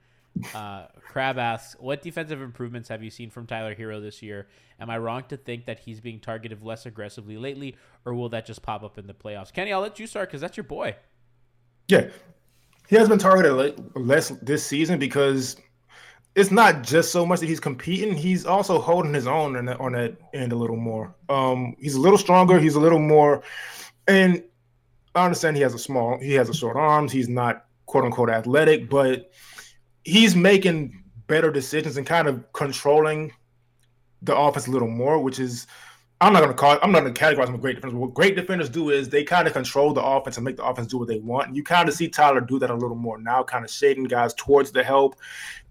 Uh, 0.54 0.86
Crab 1.00 1.38
asks, 1.38 1.76
"What 1.80 2.02
defensive 2.02 2.42
improvements 2.42 2.88
have 2.88 3.02
you 3.02 3.10
seen 3.10 3.30
from 3.30 3.46
Tyler 3.46 3.74
Herro 3.74 4.00
this 4.00 4.22
year? 4.22 4.48
Am 4.78 4.90
I 4.90 4.98
wrong 4.98 5.24
to 5.28 5.36
think 5.36 5.66
that 5.66 5.80
he's 5.80 6.00
being 6.00 6.20
targeted 6.20 6.62
less 6.62 6.86
aggressively 6.86 7.36
lately, 7.36 7.76
or 8.04 8.14
will 8.14 8.28
that 8.30 8.46
just 8.46 8.62
pop 8.62 8.82
up 8.82 8.98
in 8.98 9.06
the 9.06 9.14
playoffs?" 9.14 9.52
Kenny, 9.52 9.72
I'll 9.72 9.80
let 9.80 9.98
you 9.98 10.06
start 10.06 10.28
because 10.28 10.40
that's 10.40 10.56
your 10.56 10.64
boy. 10.64 10.96
Yeah, 11.88 12.08
he 12.88 12.96
has 12.96 13.08
been 13.08 13.18
targeted 13.18 13.96
less 13.96 14.28
this 14.42 14.64
season 14.64 14.98
because 14.98 15.56
it's 16.34 16.50
not 16.50 16.82
just 16.82 17.12
so 17.12 17.24
much 17.24 17.40
that 17.40 17.46
he's 17.46 17.60
competing; 17.60 18.14
he's 18.14 18.44
also 18.44 18.78
holding 18.78 19.14
his 19.14 19.26
own 19.26 19.56
on 19.56 19.64
that, 19.66 19.80
on 19.80 19.92
that 19.92 20.16
end 20.34 20.52
a 20.52 20.56
little 20.56 20.76
more. 20.76 21.14
Um, 21.28 21.76
he's 21.78 21.94
a 21.94 22.00
little 22.00 22.18
stronger. 22.18 22.58
He's 22.58 22.74
a 22.74 22.80
little 22.80 22.98
more, 22.98 23.42
and 24.06 24.42
I 25.14 25.24
understand 25.24 25.56
he 25.56 25.62
has 25.62 25.72
a 25.72 25.78
small, 25.78 26.18
he 26.18 26.34
has 26.34 26.50
a 26.50 26.54
short 26.54 26.76
arms. 26.76 27.10
He's 27.10 27.28
not 27.28 27.64
quote 27.86 28.04
unquote 28.04 28.28
athletic, 28.28 28.90
but 28.90 29.32
he's 30.06 30.36
making 30.36 31.02
better 31.26 31.50
decisions 31.50 31.96
and 31.96 32.06
kind 32.06 32.28
of 32.28 32.52
controlling 32.52 33.32
the 34.22 34.36
offense 34.36 34.68
a 34.68 34.70
little 34.70 34.88
more, 34.88 35.20
which 35.20 35.40
is 35.40 35.66
I'm 36.20 36.32
not 36.32 36.46
to 36.46 36.54
call 36.54 36.74
it, 36.74 36.78
I'm 36.80 36.92
not 36.92 37.00
to 37.00 37.10
categorize 37.10 37.46
them 37.46 37.58
great 37.58 37.74
defenders. 37.74 37.98
What 37.98 38.14
great 38.14 38.36
defenders 38.36 38.70
do 38.70 38.90
is 38.90 39.08
they 39.08 39.24
kind 39.24 39.48
of 39.48 39.52
control 39.52 39.92
the 39.92 40.02
offense 40.02 40.36
and 40.36 40.44
make 40.44 40.56
the 40.56 40.64
offense 40.64 40.86
do 40.86 40.98
what 40.98 41.08
they 41.08 41.18
want. 41.18 41.48
And 41.48 41.56
you 41.56 41.64
kind 41.64 41.88
of 41.88 41.94
see 41.94 42.08
Tyler 42.08 42.40
do 42.40 42.60
that 42.60 42.70
a 42.70 42.74
little 42.74 42.96
more 42.96 43.18
now, 43.18 43.42
kind 43.42 43.64
of 43.64 43.70
shading 43.70 44.04
guys 44.04 44.32
towards 44.34 44.70
the 44.70 44.84
help, 44.84 45.16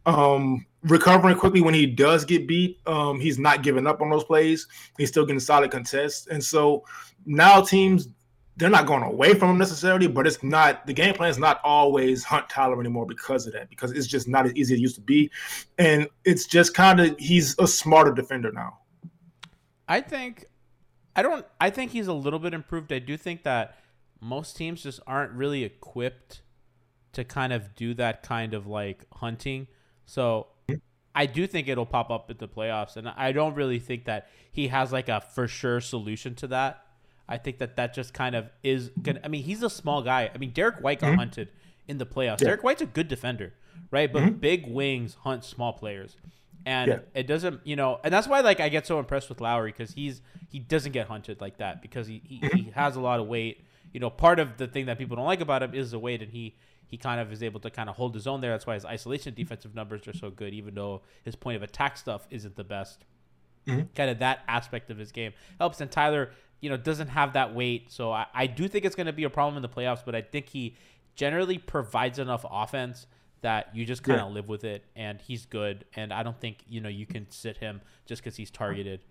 um, 0.05 0.65
recovering 0.83 1.37
quickly 1.37 1.61
when 1.61 1.73
he 1.73 1.85
does 1.85 2.25
get 2.25 2.45
beat. 2.45 2.77
Um, 2.85 3.21
he's 3.21 3.39
not 3.39 3.63
giving 3.63 3.87
up 3.87 4.01
on 4.01 4.09
those 4.09 4.25
plays. 4.25 4.67
He's 4.97 5.07
still 5.07 5.25
getting 5.25 5.39
solid 5.39 5.71
contests. 5.71 6.27
And 6.27 6.43
so 6.43 6.83
now 7.25 7.61
teams, 7.61 8.09
they're 8.57 8.69
not 8.69 8.85
going 8.85 9.03
away 9.03 9.33
from 9.33 9.49
him 9.49 9.57
necessarily, 9.57 10.07
but 10.07 10.25
it's 10.25 10.41
not 10.41 10.85
the 10.87 10.93
game 10.93 11.13
plan 11.13 11.29
is 11.29 11.37
not 11.37 11.59
always 11.63 12.23
hunt 12.23 12.49
Tyler 12.49 12.79
anymore 12.79 13.05
because 13.05 13.45
of 13.47 13.53
that, 13.53 13.69
because 13.69 13.91
it's 13.91 14.07
just 14.07 14.27
not 14.27 14.45
as 14.45 14.53
easy 14.53 14.75
as 14.75 14.79
it 14.79 14.81
used 14.81 14.95
to 14.95 15.01
be. 15.01 15.29
And 15.77 16.07
it's 16.23 16.45
just 16.45 16.73
kind 16.73 16.99
of 16.99 17.15
he's 17.19 17.57
a 17.59 17.67
smarter 17.67 18.13
defender 18.13 18.51
now. 18.51 18.79
I 19.87 20.01
think 20.01 20.45
I 21.15 21.21
don't 21.21 21.45
I 21.59 21.69
think 21.69 21.91
he's 21.91 22.07
a 22.07 22.13
little 22.13 22.39
bit 22.39 22.53
improved. 22.53 22.93
I 22.93 22.99
do 22.99 23.17
think 23.17 23.43
that 23.43 23.77
most 24.21 24.55
teams 24.55 24.83
just 24.83 25.01
aren't 25.05 25.33
really 25.33 25.63
equipped 25.63 26.41
to 27.11 27.23
kind 27.23 27.51
of 27.51 27.75
do 27.75 27.93
that 27.95 28.23
kind 28.23 28.53
of 28.53 28.67
like 28.67 29.05
hunting. 29.13 29.67
So 30.05 30.47
I 31.13 31.25
do 31.25 31.45
think 31.47 31.67
it'll 31.67 31.85
pop 31.85 32.09
up 32.09 32.29
at 32.29 32.39
the 32.39 32.47
playoffs 32.47 32.95
and 32.95 33.09
I 33.09 33.33
don't 33.33 33.55
really 33.55 33.79
think 33.79 34.05
that 34.05 34.29
he 34.51 34.69
has 34.69 34.93
like 34.93 35.09
a 35.09 35.21
for 35.21 35.47
sure 35.47 35.81
solution 35.81 36.35
to 36.35 36.47
that. 36.47 36.84
I 37.27 37.37
think 37.37 37.57
that 37.57 37.75
that 37.77 37.93
just 37.93 38.13
kind 38.13 38.35
of 38.35 38.49
is 38.63 38.89
gonna 39.01 39.19
I 39.23 39.27
mean, 39.27 39.43
he's 39.43 39.63
a 39.63 39.69
small 39.69 40.01
guy. 40.01 40.29
I 40.33 40.37
mean, 40.37 40.51
Derrick 40.51 40.81
White 40.81 40.99
got 40.99 41.07
mm-hmm. 41.07 41.19
hunted 41.19 41.49
in 41.87 41.97
the 41.97 42.05
playoffs. 42.05 42.37
Derrick 42.37 42.63
White's 42.63 42.81
a 42.81 42.85
good 42.85 43.07
defender, 43.07 43.53
right? 43.91 44.11
But 44.11 44.23
mm-hmm. 44.23 44.37
big 44.37 44.67
wings 44.67 45.17
hunt 45.21 45.43
small 45.43 45.73
players. 45.73 46.17
And 46.65 46.89
Yeah. 46.89 46.99
it 47.13 47.27
doesn't, 47.27 47.61
you 47.63 47.75
know, 47.75 47.99
and 48.03 48.13
that's 48.13 48.27
why 48.27 48.41
like 48.41 48.59
I 48.59 48.69
get 48.69 48.87
so 48.87 48.99
impressed 48.99 49.29
with 49.29 49.41
Lowry 49.41 49.71
because 49.71 49.91
he's 49.91 50.21
he 50.49 50.59
doesn't 50.59 50.91
get 50.91 51.07
hunted 51.07 51.41
like 51.41 51.57
that 51.57 51.81
because 51.81 52.07
he, 52.07 52.21
he, 52.25 52.37
he 52.37 52.47
mm-hmm. 52.47 52.71
has 52.71 52.95
a 52.95 53.01
lot 53.01 53.19
of 53.19 53.27
weight. 53.27 53.63
You 53.93 53.99
know, 53.99 54.09
part 54.09 54.39
of 54.39 54.57
the 54.57 54.67
thing 54.67 54.87
that 54.87 54.97
people 54.97 55.15
don't 55.15 55.25
like 55.25 55.41
about 55.41 55.63
him 55.63 55.73
is 55.73 55.91
the 55.91 55.99
weight, 55.99 56.21
and 56.21 56.31
he 56.31 56.55
he 56.87 56.97
kind 56.97 57.19
of 57.19 57.31
is 57.31 57.41
able 57.41 57.59
to 57.61 57.69
kind 57.69 57.89
of 57.89 57.95
hold 57.95 58.13
his 58.13 58.27
own 58.27 58.41
there. 58.41 58.51
That's 58.51 58.67
why 58.67 58.75
his 58.75 58.85
isolation 58.85 59.33
defensive 59.33 59.73
numbers 59.73 60.07
are 60.07 60.13
so 60.13 60.29
good, 60.29 60.53
even 60.53 60.75
though 60.75 61.01
his 61.23 61.35
point 61.35 61.55
of 61.55 61.63
attack 61.63 61.97
stuff 61.97 62.27
isn't 62.29 62.55
the 62.55 62.63
best. 62.63 63.05
Kind 63.95 64.11
of 64.11 64.19
that 64.19 64.41
aspect 64.47 64.91
of 64.91 64.97
his 64.97 65.11
game 65.11 65.33
helps. 65.59 65.81
And 65.81 65.89
Tyler, 65.89 66.31
you 66.65 66.71
know, 66.71 66.77
doesn't 66.77 67.09
have 67.09 67.33
that 67.33 67.53
weight, 67.53 67.91
so 67.91 68.11
I, 68.11 68.25
I 68.33 68.47
do 68.47 68.67
think 68.67 68.85
it's 68.85 68.95
going 68.95 69.05
to 69.05 69.13
be 69.13 69.23
a 69.23 69.29
problem 69.29 69.55
in 69.55 69.61
the 69.61 69.69
playoffs. 69.69 70.01
But 70.03 70.15
I 70.15 70.23
think 70.23 70.49
he 70.49 70.75
generally 71.15 71.59
provides 71.59 72.17
enough 72.17 72.43
offense 72.49 73.05
that 73.41 73.69
you 73.75 73.85
just 73.85 74.01
kind 74.01 74.19
of 74.19 74.31
live 74.31 74.49
with 74.49 74.63
it, 74.63 74.83
and 74.95 75.21
he's 75.21 75.45
good. 75.45 75.85
And 75.95 76.11
I 76.11 76.23
don't 76.23 76.41
think 76.41 76.63
you 76.67 76.81
know 76.81 76.89
you 76.89 77.05
can 77.05 77.29
sit 77.29 77.57
him 77.57 77.81
just 78.07 78.23
because 78.23 78.35
he's 78.35 78.49
targeted. 78.49 79.01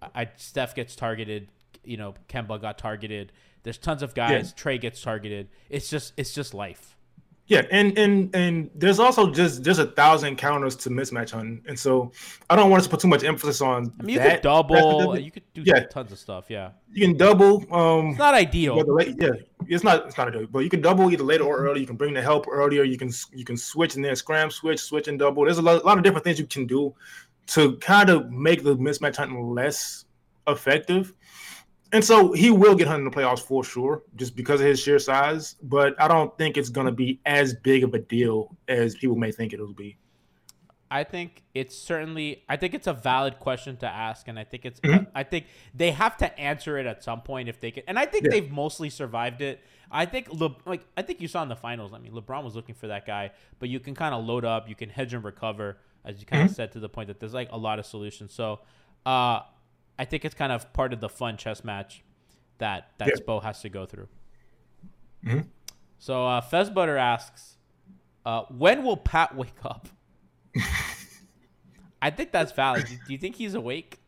I, 0.00 0.06
I 0.14 0.30
Steph 0.36 0.76
gets 0.76 0.94
targeted, 0.94 1.48
you 1.82 1.96
know, 1.96 2.14
Kemba 2.28 2.60
got 2.60 2.78
targeted. 2.78 3.32
There's 3.64 3.76
tons 3.76 4.04
of 4.04 4.14
guys. 4.14 4.54
Yeah. 4.56 4.62
Trae 4.62 4.80
gets 4.80 5.02
targeted. 5.02 5.48
It's 5.68 5.90
just 5.90 6.12
it's 6.16 6.32
just 6.32 6.54
life. 6.54 6.96
Yeah, 7.50 7.66
and 7.72 7.98
and 7.98 8.32
and 8.32 8.70
there's 8.76 9.00
also 9.00 9.28
just 9.32 9.64
there's 9.64 9.80
a 9.80 9.86
thousand 9.86 10.36
counters 10.36 10.76
to 10.76 10.88
mismatch 10.88 11.32
hunting, 11.32 11.60
and 11.66 11.76
so 11.76 12.12
I 12.48 12.54
don't 12.54 12.70
want 12.70 12.78
us 12.82 12.86
to 12.86 12.90
put 12.92 13.00
too 13.00 13.08
much 13.08 13.24
emphasis 13.24 13.60
on. 13.60 13.92
I 13.98 14.02
mean, 14.04 14.14
you 14.14 14.18
that 14.20 14.34
could 14.36 14.42
double. 14.42 15.18
You 15.18 15.32
could 15.32 15.42
do 15.52 15.62
Yeah. 15.66 15.80
tons 15.86 16.12
of 16.12 16.20
stuff. 16.20 16.44
Yeah, 16.48 16.70
You 16.92 17.08
can 17.08 17.16
double. 17.16 17.56
Um, 17.74 18.10
it's 18.10 18.18
not 18.20 18.34
ideal. 18.34 18.76
late, 18.76 19.16
yeah, 19.18 19.30
it's 19.66 19.82
not 19.82 20.06
it's 20.06 20.16
not 20.16 20.32
double, 20.32 20.46
but 20.46 20.60
you 20.60 20.70
can 20.70 20.80
double 20.80 21.10
either 21.10 21.24
later 21.24 21.42
or 21.42 21.56
early. 21.58 21.80
You 21.80 21.88
can 21.88 21.96
bring 21.96 22.14
the 22.14 22.22
help 22.22 22.46
earlier. 22.48 22.84
You 22.84 22.96
can 22.96 23.10
you 23.34 23.44
can 23.44 23.56
switch 23.56 23.96
and 23.96 24.04
then 24.04 24.14
scram 24.14 24.52
switch, 24.52 24.78
switch 24.78 25.08
and 25.08 25.18
double. 25.18 25.44
There's 25.44 25.58
a 25.58 25.62
lot, 25.62 25.82
a 25.82 25.84
lot 25.84 25.98
of 25.98 26.04
different 26.04 26.22
things 26.22 26.38
you 26.38 26.46
can 26.46 26.68
do 26.68 26.94
to 27.48 27.76
kind 27.78 28.10
of 28.10 28.30
make 28.30 28.62
the 28.62 28.76
mismatch 28.76 29.16
hunting 29.16 29.50
less 29.52 30.04
effective. 30.46 31.12
And 31.92 32.04
so 32.04 32.32
he 32.32 32.50
will 32.50 32.76
get 32.76 32.86
hunted 32.86 33.04
in 33.04 33.10
the 33.10 33.16
playoffs 33.16 33.40
for 33.40 33.64
sure, 33.64 34.02
just 34.16 34.36
because 34.36 34.60
of 34.60 34.66
his 34.66 34.80
sheer 34.80 34.98
size. 34.98 35.56
But 35.62 36.00
I 36.00 36.06
don't 36.06 36.36
think 36.38 36.56
it's 36.56 36.68
going 36.68 36.86
to 36.86 36.92
be 36.92 37.20
as 37.26 37.54
big 37.54 37.82
of 37.82 37.94
a 37.94 37.98
deal 37.98 38.56
as 38.68 38.94
people 38.94 39.16
may 39.16 39.32
think 39.32 39.52
it'll 39.52 39.72
be. 39.72 39.96
I 40.92 41.04
think 41.04 41.44
it's 41.54 41.76
certainly. 41.76 42.42
I 42.48 42.56
think 42.56 42.74
it's 42.74 42.88
a 42.88 42.92
valid 42.92 43.38
question 43.38 43.76
to 43.78 43.86
ask, 43.86 44.26
and 44.26 44.38
I 44.38 44.44
think 44.44 44.64
it's. 44.64 44.80
Mm-hmm. 44.80 45.04
I 45.14 45.22
think 45.22 45.46
they 45.74 45.92
have 45.92 46.16
to 46.18 46.38
answer 46.38 46.78
it 46.78 46.86
at 46.86 47.04
some 47.04 47.22
point 47.22 47.48
if 47.48 47.60
they 47.60 47.70
can. 47.70 47.84
And 47.86 47.98
I 47.98 48.06
think 48.06 48.24
Yeah. 48.24 48.30
they've 48.30 48.50
mostly 48.50 48.90
survived 48.90 49.40
it. 49.40 49.60
I 49.90 50.06
think 50.06 50.32
Le, 50.32 50.56
like 50.66 50.84
I 50.96 51.02
think 51.02 51.20
you 51.20 51.28
saw 51.28 51.42
in 51.42 51.48
the 51.48 51.56
finals. 51.56 51.92
I 51.92 51.98
mean, 51.98 52.12
LeBron 52.12 52.44
was 52.44 52.56
looking 52.56 52.74
for 52.74 52.88
that 52.88 53.06
guy, 53.06 53.30
but 53.58 53.68
you 53.68 53.78
can 53.80 53.94
kind 53.94 54.14
of 54.14 54.24
load 54.24 54.44
up, 54.44 54.68
you 54.68 54.74
can 54.74 54.88
hedge 54.88 55.14
and 55.14 55.22
recover, 55.24 55.78
as 56.04 56.18
you 56.20 56.26
kind 56.26 56.48
of 56.48 56.54
said 56.54 56.72
to 56.72 56.80
the 56.80 56.88
point 56.88 57.08
that 57.08 57.20
there's 57.20 57.34
like 57.34 57.50
a 57.52 57.58
lot 57.58 57.78
of 57.78 57.86
solutions. 57.86 58.32
So, 58.32 58.60
uh, 59.06 59.40
I 60.00 60.06
think 60.06 60.24
it's 60.24 60.34
kind 60.34 60.50
of 60.50 60.72
part 60.72 60.94
of 60.94 61.00
the 61.00 61.10
fun 61.10 61.36
chess 61.36 61.62
match 61.62 62.02
that 62.56 62.88
that 62.96 63.08
Yeah. 63.08 63.14
Spo 63.16 63.42
has 63.42 63.60
to 63.60 63.68
go 63.68 63.84
through. 63.84 64.08
So 65.98 66.26
uh, 66.26 66.40
Fez 66.40 66.70
Butter 66.70 66.96
asks, 66.96 67.58
uh, 68.24 68.44
when 68.48 68.82
will 68.82 68.96
Pat 68.96 69.36
wake 69.36 69.62
up? 69.62 69.88
I 72.02 72.08
think 72.08 72.32
that's 72.32 72.52
valid. 72.52 72.86
Do, 72.86 73.12
you 73.12 73.18
think 73.18 73.36
he's 73.36 73.52
awake? 73.52 74.00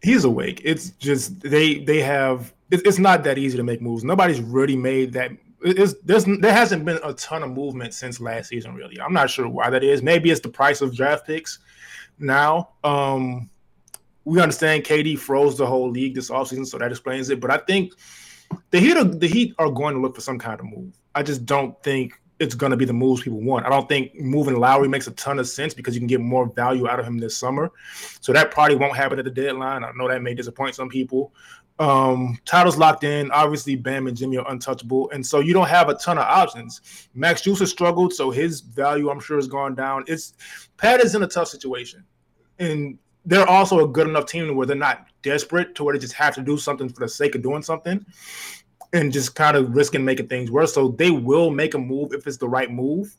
He's 0.00 0.24
awake. 0.24 0.62
It's 0.64 0.90
just 0.90 1.40
they 1.40 1.80
they 1.80 2.00
have. 2.00 2.54
It, 2.70 2.86
it's 2.86 3.00
not 3.00 3.24
that 3.24 3.36
easy 3.36 3.56
to 3.56 3.64
make 3.64 3.82
moves. 3.82 4.04
Nobody's 4.04 4.40
really 4.40 4.76
made 4.76 5.12
that. 5.14 5.32
It's, 5.62 5.94
there's 6.04 6.24
there 6.24 6.52
hasn't 6.52 6.84
been 6.84 7.00
a 7.02 7.12
ton 7.14 7.42
of 7.42 7.50
movement 7.50 7.94
since 7.94 8.20
last 8.20 8.50
season. 8.50 8.76
Really, 8.76 9.00
I'm 9.00 9.12
not 9.12 9.28
sure 9.28 9.48
why 9.48 9.70
that 9.70 9.82
is. 9.82 10.02
Maybe 10.02 10.30
it's 10.30 10.40
the 10.40 10.48
price 10.48 10.80
of 10.80 10.94
draft 10.94 11.26
picks 11.26 11.58
now. 12.20 12.70
Um, 12.84 13.50
we 14.24 14.40
understand 14.40 14.84
KD 14.84 15.18
froze 15.18 15.56
the 15.56 15.66
whole 15.66 15.90
league 15.90 16.14
this 16.14 16.30
offseason, 16.30 16.66
so 16.66 16.78
that 16.78 16.90
explains 16.90 17.30
it. 17.30 17.40
But 17.40 17.50
I 17.50 17.58
think 17.58 17.94
the 18.70 18.80
Heat 18.80 18.96
are, 18.96 19.04
the 19.04 19.26
Heat 19.26 19.54
are 19.58 19.70
going 19.70 19.94
to 19.94 20.00
look 20.00 20.14
for 20.14 20.20
some 20.20 20.38
kind 20.38 20.60
of 20.60 20.66
move. 20.66 20.98
I 21.14 21.22
just 21.22 21.46
don't 21.46 21.80
think 21.82 22.20
it's 22.38 22.54
going 22.54 22.70
to 22.70 22.76
be 22.76 22.86
the 22.86 22.92
moves 22.92 23.22
people 23.22 23.40
want. 23.40 23.66
I 23.66 23.68
don't 23.68 23.88
think 23.88 24.14
moving 24.14 24.58
Lowry 24.58 24.88
makes 24.88 25.06
a 25.06 25.10
ton 25.12 25.38
of 25.38 25.46
sense 25.46 25.74
because 25.74 25.94
you 25.94 26.00
can 26.00 26.06
get 26.06 26.20
more 26.20 26.46
value 26.46 26.88
out 26.88 26.98
of 26.98 27.06
him 27.06 27.18
this 27.18 27.36
summer. 27.36 27.70
So 28.20 28.32
that 28.32 28.50
probably 28.50 28.76
won't 28.76 28.96
happen 28.96 29.18
at 29.18 29.26
the 29.26 29.30
deadline. 29.30 29.84
I 29.84 29.92
know 29.94 30.08
that 30.08 30.22
may 30.22 30.34
disappoint 30.34 30.74
some 30.74 30.88
people. 30.88 31.34
Um, 31.78 32.38
Tyler's 32.44 32.76
locked 32.76 33.04
in. 33.04 33.30
Obviously, 33.30 33.74
Bam 33.74 34.06
and 34.06 34.16
Jimmy 34.16 34.36
are 34.36 34.50
untouchable, 34.50 35.10
and 35.10 35.24
so 35.24 35.40
you 35.40 35.54
don't 35.54 35.68
have 35.68 35.88
a 35.88 35.94
ton 35.94 36.18
of 36.18 36.24
options. 36.24 37.08
Max 37.14 37.40
Juice 37.40 37.60
has 37.60 37.70
struggled, 37.70 38.12
so 38.12 38.30
his 38.30 38.60
value, 38.60 39.08
I'm 39.08 39.18
sure, 39.18 39.36
has 39.36 39.48
gone 39.48 39.74
down. 39.74 40.04
It's 40.06 40.34
Pat 40.76 41.00
is 41.00 41.14
in 41.14 41.22
a 41.22 41.26
tough 41.26 41.48
situation, 41.48 42.04
and 42.58 42.98
they're 43.24 43.48
also 43.48 43.84
a 43.84 43.88
good 43.88 44.08
enough 44.08 44.26
team 44.26 44.54
where 44.56 44.66
they're 44.66 44.76
not 44.76 45.06
desperate 45.22 45.74
to 45.74 45.84
where 45.84 45.94
they 45.94 46.00
just 46.00 46.14
have 46.14 46.34
to 46.34 46.42
do 46.42 46.56
something 46.56 46.88
for 46.88 47.00
the 47.00 47.08
sake 47.08 47.34
of 47.34 47.42
doing 47.42 47.62
something 47.62 48.04
and 48.92 49.12
just 49.12 49.34
kind 49.34 49.56
of 49.56 49.74
risking 49.74 50.04
making 50.04 50.28
things 50.28 50.50
worse. 50.50 50.74
So 50.74 50.88
they 50.88 51.10
will 51.10 51.50
make 51.50 51.74
a 51.74 51.78
move 51.78 52.12
if 52.12 52.26
it's 52.26 52.38
the 52.38 52.48
right 52.48 52.70
move. 52.70 53.14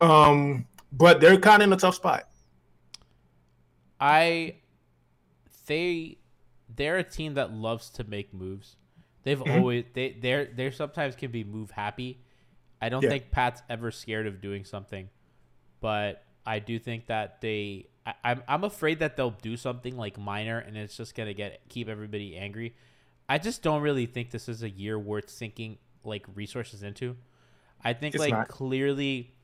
Um, 0.00 0.66
but 0.92 1.20
they're 1.20 1.38
kind 1.38 1.62
of 1.62 1.68
in 1.68 1.72
a 1.72 1.76
tough 1.76 1.96
spot. 1.96 2.24
I 4.00 4.56
they 5.66 6.18
they're 6.74 6.98
a 6.98 7.04
team 7.04 7.34
that 7.34 7.52
loves 7.52 7.90
to 7.90 8.04
make 8.04 8.32
moves. 8.32 8.76
They've 9.22 9.42
Mm-hmm. 9.44 9.52
always 9.52 9.84
they 9.94 10.16
they're 10.20 10.46
they 10.46 10.70
sometimes 10.70 11.16
can 11.16 11.30
be 11.30 11.44
move 11.44 11.70
happy. 11.70 12.20
I 12.80 12.88
don't 12.88 13.04
Yeah. 13.04 13.08
think 13.08 13.30
Pat's 13.30 13.62
ever 13.70 13.90
scared 13.90 14.26
of 14.26 14.40
doing 14.42 14.64
something, 14.64 15.08
but 15.80 16.24
I 16.46 16.58
do 16.58 16.78
think 16.78 17.06
that 17.06 17.40
they. 17.40 17.88
I, 18.06 18.14
I'm 18.24 18.42
I'm 18.46 18.64
afraid 18.64 19.00
that 19.00 19.16
they'll 19.16 19.30
do 19.30 19.56
something 19.56 19.96
like 19.96 20.18
minor, 20.18 20.58
and 20.58 20.76
it's 20.76 20.96
just 20.96 21.14
gonna 21.14 21.34
get 21.34 21.60
keep 21.68 21.88
everybody 21.88 22.36
angry. 22.36 22.74
I 23.28 23.38
just 23.38 23.62
don't 23.62 23.82
really 23.82 24.06
think 24.06 24.30
this 24.30 24.48
is 24.48 24.62
a 24.62 24.70
year 24.70 24.98
worth 24.98 25.28
sinking 25.28 25.78
like 26.04 26.24
resources 26.34 26.82
into. 26.82 27.16
I 27.84 27.92
think 27.92 28.14
It's 28.14 28.22
like 28.22 28.32
not. 28.32 28.48
clearly 28.48 29.34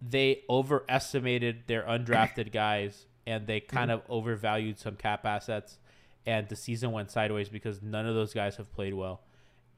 they 0.00 0.42
overestimated 0.48 1.64
their 1.66 1.82
undrafted 1.82 2.52
guys 2.52 3.06
and 3.26 3.46
they 3.46 3.60
mm-hmm. 3.60 3.76
kind 3.76 3.90
of 3.90 4.02
overvalued 4.08 4.78
some 4.78 4.96
cap 4.96 5.24
assets 5.24 5.78
and 6.26 6.48
the 6.48 6.56
season 6.56 6.92
went 6.92 7.10
sideways 7.10 7.48
because 7.48 7.82
none 7.82 8.06
of 8.06 8.14
those 8.14 8.34
guys 8.34 8.56
have 8.56 8.72
played 8.74 8.94
well 8.94 9.22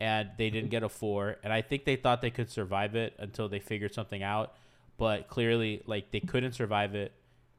and 0.01 0.31
they 0.37 0.51
didn't 0.51 0.65
mm-hmm. 0.65 0.71
get 0.71 0.83
a 0.83 0.89
four 0.89 1.37
and 1.45 1.53
i 1.53 1.63
think 1.63 1.85
they 1.85 1.97
thought 1.97 2.21
they 2.21 2.31
could 2.31 2.51
survive 2.51 2.95
it 2.95 3.15
until 3.19 3.49
they 3.49 3.61
figured 3.61 3.95
something 3.95 4.23
out 4.23 4.55
but 4.99 5.29
clearly 5.29 5.83
like 5.87 6.11
they 6.11 6.21
couldn't 6.21 6.53
survive 6.53 6.95
it. 6.95 7.12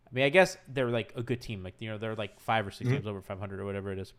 I 0.09 0.13
mean 0.13 0.23
i 0.23 0.29
guess 0.29 0.55
they're 0.69 0.89
like 0.89 1.13
a 1.15 1.23
good 1.23 1.41
team. 1.41 1.63
Like 1.63 1.75
you 1.79 1.89
know 1.89 1.97
they're 1.97 2.15
like 2.15 2.39
five 2.39 2.65
or 2.65 2.71
6 2.71 2.89
games 2.89 3.07
over 3.07 3.21
500 3.21 3.59
or 3.59 3.65
whatever 3.65 3.91
it 3.91 3.99
is. 3.99 4.13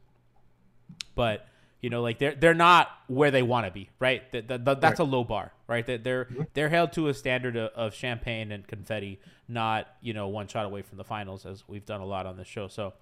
But 1.14 1.46
you 1.80 1.90
know 1.90 2.02
like 2.02 2.18
they're 2.18 2.34
they're 2.34 2.54
not 2.54 2.90
where 3.06 3.30
they 3.30 3.42
want 3.42 3.66
to 3.66 3.72
be 3.72 3.88
right? 3.98 4.30
Th- 4.32 4.46
th- 4.46 4.64
th- 4.64 4.78
that's 4.80 5.00
a 5.00 5.04
low 5.04 5.24
bar 5.24 5.52
right? 5.66 5.86
That 5.86 6.04
they're 6.04 6.28
they're 6.54 6.68
held 6.68 6.92
to 6.94 7.08
a 7.08 7.14
standard 7.14 7.56
of, 7.56 7.70
of 7.72 7.94
champagne 7.94 8.52
and 8.52 8.66
confetti 8.66 9.20
not 9.48 9.86
you 10.00 10.12
know 10.12 10.28
one 10.28 10.46
shot 10.46 10.66
away 10.66 10.82
from 10.82 10.98
the 10.98 11.04
finals 11.04 11.46
as 11.46 11.64
we've 11.68 11.86
done 11.86 12.00
a 12.00 12.06
lot 12.06 12.26
on 12.26 12.36
this 12.36 12.48
show. 12.48 12.68
So 12.68 12.94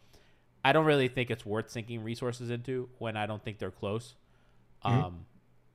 i 0.65 0.73
don't 0.73 0.85
really 0.87 1.07
think 1.09 1.31
it's 1.31 1.47
worth 1.47 1.71
sinking 1.71 2.03
resources 2.03 2.51
into 2.51 2.89
when 2.99 3.17
i 3.17 3.25
don't 3.27 3.43
think 3.45 3.59
they're 3.59 3.71
close. 3.71 4.15
Um 4.83 5.27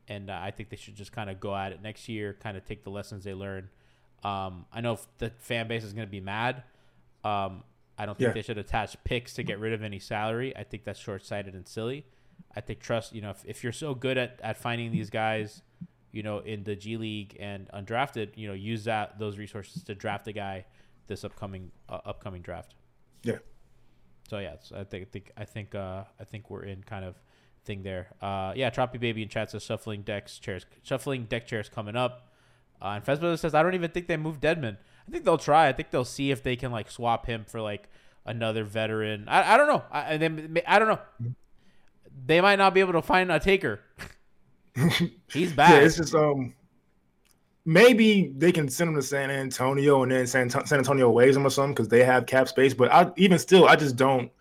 and 0.08 0.30
uh, 0.30 0.40
i 0.42 0.52
think 0.52 0.70
they 0.70 0.76
should 0.76 0.96
just 0.96 1.12
kind 1.12 1.30
of 1.30 1.40
go 1.40 1.56
at 1.56 1.72
it 1.72 1.82
next 1.82 2.10
year 2.10 2.36
kind 2.42 2.58
of 2.58 2.66
take 2.66 2.84
the 2.84 2.90
lessons 2.90 3.24
they 3.24 3.34
learn 3.34 3.70
um 4.24 4.66
i 4.72 4.82
know 4.82 4.94
if 4.94 5.06
the 5.18 5.30
fan 5.40 5.68
base 5.68 5.84
is 5.84 5.94
going 5.94 6.08
to 6.08 6.12
be 6.12 6.22
mad 6.22 6.64
um 7.24 7.64
I 7.98 8.06
don't 8.08 8.18
think 8.18 8.30
Yeah. 8.30 8.34
they 8.34 8.42
should 8.42 8.58
attach 8.58 8.96
picks 9.04 9.34
to 9.36 9.44
get 9.44 9.60
rid 9.60 9.74
of 9.74 9.84
any 9.84 10.00
salary. 10.00 10.58
I 10.58 10.64
think 10.64 10.86
that's 10.86 11.00
short 11.00 11.24
sighted 11.24 11.54
and 11.54 11.68
silly. 11.68 12.04
I 12.56 12.60
think 12.62 12.80
trust, 12.80 13.14
you 13.14 13.22
know, 13.22 13.30
if, 13.30 13.44
if 13.46 13.64
you're 13.64 13.74
so 13.74 13.94
good 13.94 14.18
at, 14.18 14.40
at 14.42 14.58
finding 14.58 14.92
these 14.92 15.12
guys, 15.12 15.62
you 16.12 16.24
know, 16.24 16.40
in 16.40 16.64
the 16.64 16.76
G 16.76 16.98
League 16.98 17.38
and 17.40 17.70
undrafted, 17.72 18.30
you 18.38 18.48
know, 18.48 18.56
use 18.56 18.86
that 18.86 19.20
those 19.20 19.38
resources 19.38 19.84
to 19.84 19.94
draft 19.94 20.28
a 20.28 20.32
guy 20.34 20.66
this 21.06 21.24
upcoming 21.24 21.70
uh, 21.90 22.00
upcoming 22.06 22.42
draft. 22.42 22.74
Yeah. 23.24 23.38
So 24.30 24.40
yeah, 24.40 24.56
I 24.76 24.84
think 24.84 25.04
I 25.04 25.10
think 25.12 25.32
I 25.38 25.46
think 25.46 25.76
uh, 25.76 26.06
I 26.20 26.24
think 26.24 26.50
we're 26.50 26.64
in 26.64 26.82
kind 26.84 27.06
of 27.06 27.16
thing 27.66 27.84
there. 27.84 28.08
Uh, 28.20 28.54
yeah, 28.56 28.72
Troppy 28.72 28.98
Baby 28.98 29.22
in 29.22 29.30
chat 29.30 29.52
says 29.52 29.62
shuffling 29.64 30.02
decks 30.02 30.40
chairs, 30.40 30.66
shuffling 30.82 31.26
deck 31.26 31.46
chairs 31.46 31.70
coming 31.70 31.96
up. 31.96 32.31
Uh, 32.82 32.88
and 32.96 33.06
Fezbella 33.06 33.38
says 33.38 33.54
I 33.54 33.64
don't 33.64 33.76
even 33.76 33.92
think 33.92 34.08
they 34.08 34.18
moved 34.18 34.42
Dedmon. 34.42 34.78
I 35.08 35.12
think 35.12 35.26
they'll 35.26 35.38
try. 35.38 35.68
I 35.68 35.74
think 35.74 35.92
they'll 35.92 36.06
see 36.06 36.32
if 36.32 36.44
they 36.44 36.56
can 36.56 36.72
like 36.72 36.90
swap 36.90 37.26
him 37.26 37.46
for 37.48 37.62
like 37.62 37.90
another 38.26 38.64
veteran. 38.64 39.26
I, 39.28 39.54
I 39.54 39.58
don't 39.58 39.68
know. 39.68 39.84
I, 39.92 40.14
I 40.14 40.18
they, 40.18 40.64
I 40.66 40.80
don't 40.80 40.88
know. 40.88 41.00
They 42.26 42.42
might 42.42 42.58
not 42.58 42.74
be 42.74 42.80
able 42.80 42.94
to 42.94 43.02
find 43.02 43.32
a 43.32 43.40
taker. 43.40 43.82
He's 45.28 45.54
Yeah, 45.64 45.80
bad. 45.80 45.84
it's 45.84 45.98
just 45.98 46.16
um 46.16 46.54
maybe 47.66 48.32
they 48.38 48.52
can 48.52 48.70
send 48.70 48.90
him 48.90 48.96
to 48.96 49.02
San 49.02 49.30
Antonio 49.30 50.04
and 50.04 50.12
then 50.12 50.28
San, 50.28 50.50
San 50.50 50.80
Antonio 50.80 51.10
waves 51.10 51.36
him 51.38 51.46
or 51.46 51.50
something 51.50 51.74
because 51.74 51.90
they 51.90 52.04
have 52.04 52.26
cap 52.26 52.48
space. 52.48 52.74
But 52.74 52.92
I 52.92 53.12
even 53.18 53.38
still, 53.40 53.68
I 53.68 53.76
just 53.76 53.96
don't 53.96 54.32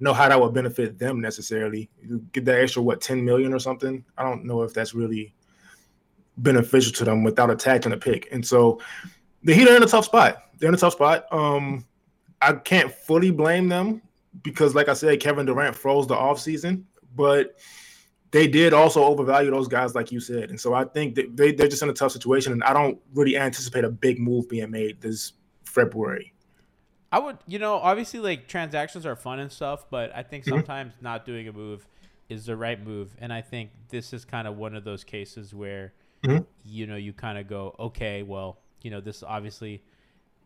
know 0.00 0.12
how 0.14 0.28
that 0.28 0.40
would 0.40 0.54
benefit 0.54 0.98
them 0.98 1.20
necessarily. 1.20 1.90
You 2.02 2.20
get 2.32 2.44
that 2.46 2.60
extra 2.60 2.82
what 2.82 3.00
ten 3.00 3.24
million 3.24 3.52
or 3.54 3.58
something. 3.58 4.04
I 4.18 4.24
don't 4.24 4.44
know 4.44 4.62
if 4.62 4.74
that's 4.74 4.94
really 4.94 5.34
beneficial 6.36 6.92
to 6.92 7.04
them 7.04 7.22
without 7.24 7.50
attacking 7.50 7.92
a 7.92 7.96
pick. 7.96 8.28
And 8.32 8.46
so 8.46 8.80
the 9.42 9.54
Heat 9.54 9.68
are 9.68 9.76
in 9.76 9.82
a 9.82 9.86
tough 9.86 10.04
spot. 10.06 10.44
They're 10.58 10.68
in 10.68 10.74
a 10.74 10.78
tough 10.78 10.94
spot. 10.94 11.26
Um, 11.32 11.84
I 12.40 12.54
can't 12.54 12.92
fully 12.92 13.30
blame 13.30 13.68
them 13.68 14.02
because, 14.42 14.74
like 14.74 14.88
I 14.88 14.94
said, 14.94 15.20
Kevin 15.20 15.46
Durant 15.46 15.76
froze 15.76 16.06
the 16.06 16.14
offseason, 16.14 16.84
but 17.14 17.58
they 18.30 18.46
did 18.46 18.72
also 18.72 19.04
overvalue 19.04 19.50
those 19.50 19.68
guys, 19.68 19.94
like 19.94 20.10
you 20.10 20.18
said. 20.18 20.50
And 20.50 20.58
so 20.58 20.72
I 20.72 20.84
think 20.84 21.14
that 21.16 21.36
they, 21.36 21.52
they're 21.52 21.68
just 21.68 21.82
in 21.82 21.90
a 21.90 21.92
tough 21.92 22.12
situation. 22.12 22.52
And 22.52 22.64
I 22.64 22.72
don't 22.72 22.98
really 23.14 23.36
anticipate 23.36 23.84
a 23.84 23.90
big 23.90 24.18
move 24.18 24.48
being 24.48 24.70
made 24.70 25.00
this 25.00 25.34
February. 25.64 26.32
I 27.12 27.18
would, 27.18 27.36
you 27.46 27.58
know, 27.58 27.74
obviously 27.74 28.20
like 28.20 28.48
transactions 28.48 29.04
are 29.04 29.16
fun 29.16 29.38
and 29.38 29.52
stuff, 29.52 29.84
but 29.90 30.16
I 30.16 30.22
think 30.22 30.44
sometimes 30.44 30.94
not 31.02 31.26
doing 31.26 31.46
a 31.46 31.52
move 31.52 31.86
is 32.30 32.46
the 32.46 32.56
right 32.56 32.82
move. 32.82 33.14
And 33.18 33.32
I 33.32 33.42
think 33.42 33.70
this 33.90 34.14
is 34.14 34.24
kind 34.24 34.48
of 34.48 34.56
one 34.56 34.74
of 34.74 34.84
those 34.84 35.04
cases 35.04 35.52
where, 35.52 35.92
Mhm. 36.24 36.46
you 36.64 36.86
know, 36.86 36.96
you 36.96 37.12
kind 37.12 37.38
of 37.38 37.48
go, 37.48 37.74
okay, 37.78 38.22
well, 38.22 38.58
you 38.82 38.90
know, 38.90 39.00
this 39.00 39.22
obviously, 39.22 39.82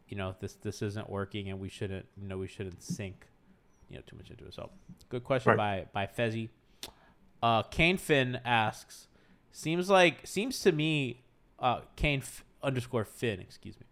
you 0.08 0.16
know, 0.16 0.34
this 0.40 0.54
this 0.54 0.82
isn't 0.82 1.08
working, 1.10 1.48
and 1.50 1.60
we 1.60 1.68
shouldn't, 1.68 2.06
you 2.16 2.28
know, 2.28 2.38
we 2.38 2.46
shouldn't 2.46 2.82
sink, 2.82 3.26
you 3.90 3.96
know, 3.96 4.02
too 4.06 4.16
much 4.16 4.30
into 4.30 4.44
it. 4.46 4.54
So, 4.54 4.70
good 5.08 5.24
question 5.24 5.52
by 5.56 5.86
by 5.92 6.06
Fezzi. 6.06 6.48
Uh, 7.42 7.62
Kane 7.64 7.98
Finn 7.98 8.40
asks, 8.44 9.08
seems 9.52 9.90
like 9.90 10.26
seems 10.26 10.60
to 10.60 10.72
me, 10.72 11.22
uh, 11.58 11.80
Kane 11.96 12.20
F- 12.20 12.44
underscore 12.62 13.04
Finn, 13.04 13.40
excuse 13.40 13.78
me. 13.78 13.85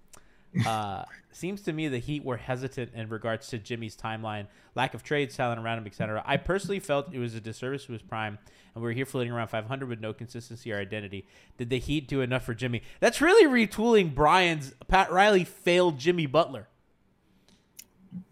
Uh, 0.66 1.04
seems 1.32 1.62
to 1.62 1.72
me 1.72 1.88
the 1.88 1.98
Heat 1.98 2.24
were 2.24 2.36
hesitant 2.36 2.92
in 2.94 3.08
regards 3.08 3.48
to 3.48 3.58
Jimmy's 3.58 3.96
timeline, 3.96 4.46
lack 4.74 4.94
of 4.94 5.02
trade 5.02 5.30
talent 5.30 5.60
around 5.60 5.78
him, 5.78 5.86
etc. 5.86 6.22
I 6.24 6.36
personally 6.36 6.78
felt 6.80 7.12
it 7.12 7.18
was 7.18 7.34
a 7.34 7.40
disservice 7.40 7.86
to 7.86 7.92
his 7.92 8.02
prime, 8.02 8.38
and 8.74 8.82
we 8.82 8.88
were 8.88 8.92
here 8.92 9.06
floating 9.06 9.32
around 9.32 9.48
500 9.48 9.88
with 9.88 10.00
no 10.00 10.12
consistency 10.12 10.72
or 10.72 10.78
identity. 10.78 11.26
Did 11.58 11.70
the 11.70 11.78
Heat 11.78 12.06
do 12.06 12.20
enough 12.20 12.44
for 12.44 12.54
Jimmy? 12.54 12.82
That's 13.00 13.20
really 13.20 13.46
retooling 13.66 14.14
Brian's 14.14 14.72
Pat 14.86 15.10
Riley 15.10 15.44
failed 15.44 15.98
Jimmy 15.98 16.26
Butler. 16.26 16.68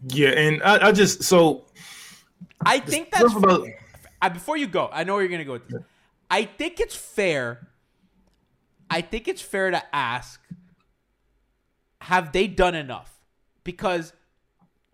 Yeah, 0.07 0.29
and 0.29 0.63
I, 0.63 0.87
I 0.87 0.91
just 0.91 1.23
so 1.23 1.65
I 2.65 2.79
think 2.79 3.11
that's 3.11 3.35
about- 3.35 3.67
I, 4.21 4.29
before 4.29 4.55
you 4.55 4.67
go. 4.67 4.89
I 4.93 5.03
know 5.03 5.13
where 5.15 5.23
you're 5.23 5.31
gonna 5.31 5.43
go 5.43 5.53
with 5.53 5.67
this. 5.67 5.81
I 6.31 6.45
think 6.45 6.79
it's 6.79 6.95
fair. 6.95 7.67
I 8.89 9.01
think 9.01 9.27
it's 9.27 9.41
fair 9.41 9.71
to 9.71 9.83
ask: 9.93 10.39
Have 12.03 12.33
they 12.33 12.47
done 12.47 12.75
enough? 12.75 13.21
Because 13.63 14.11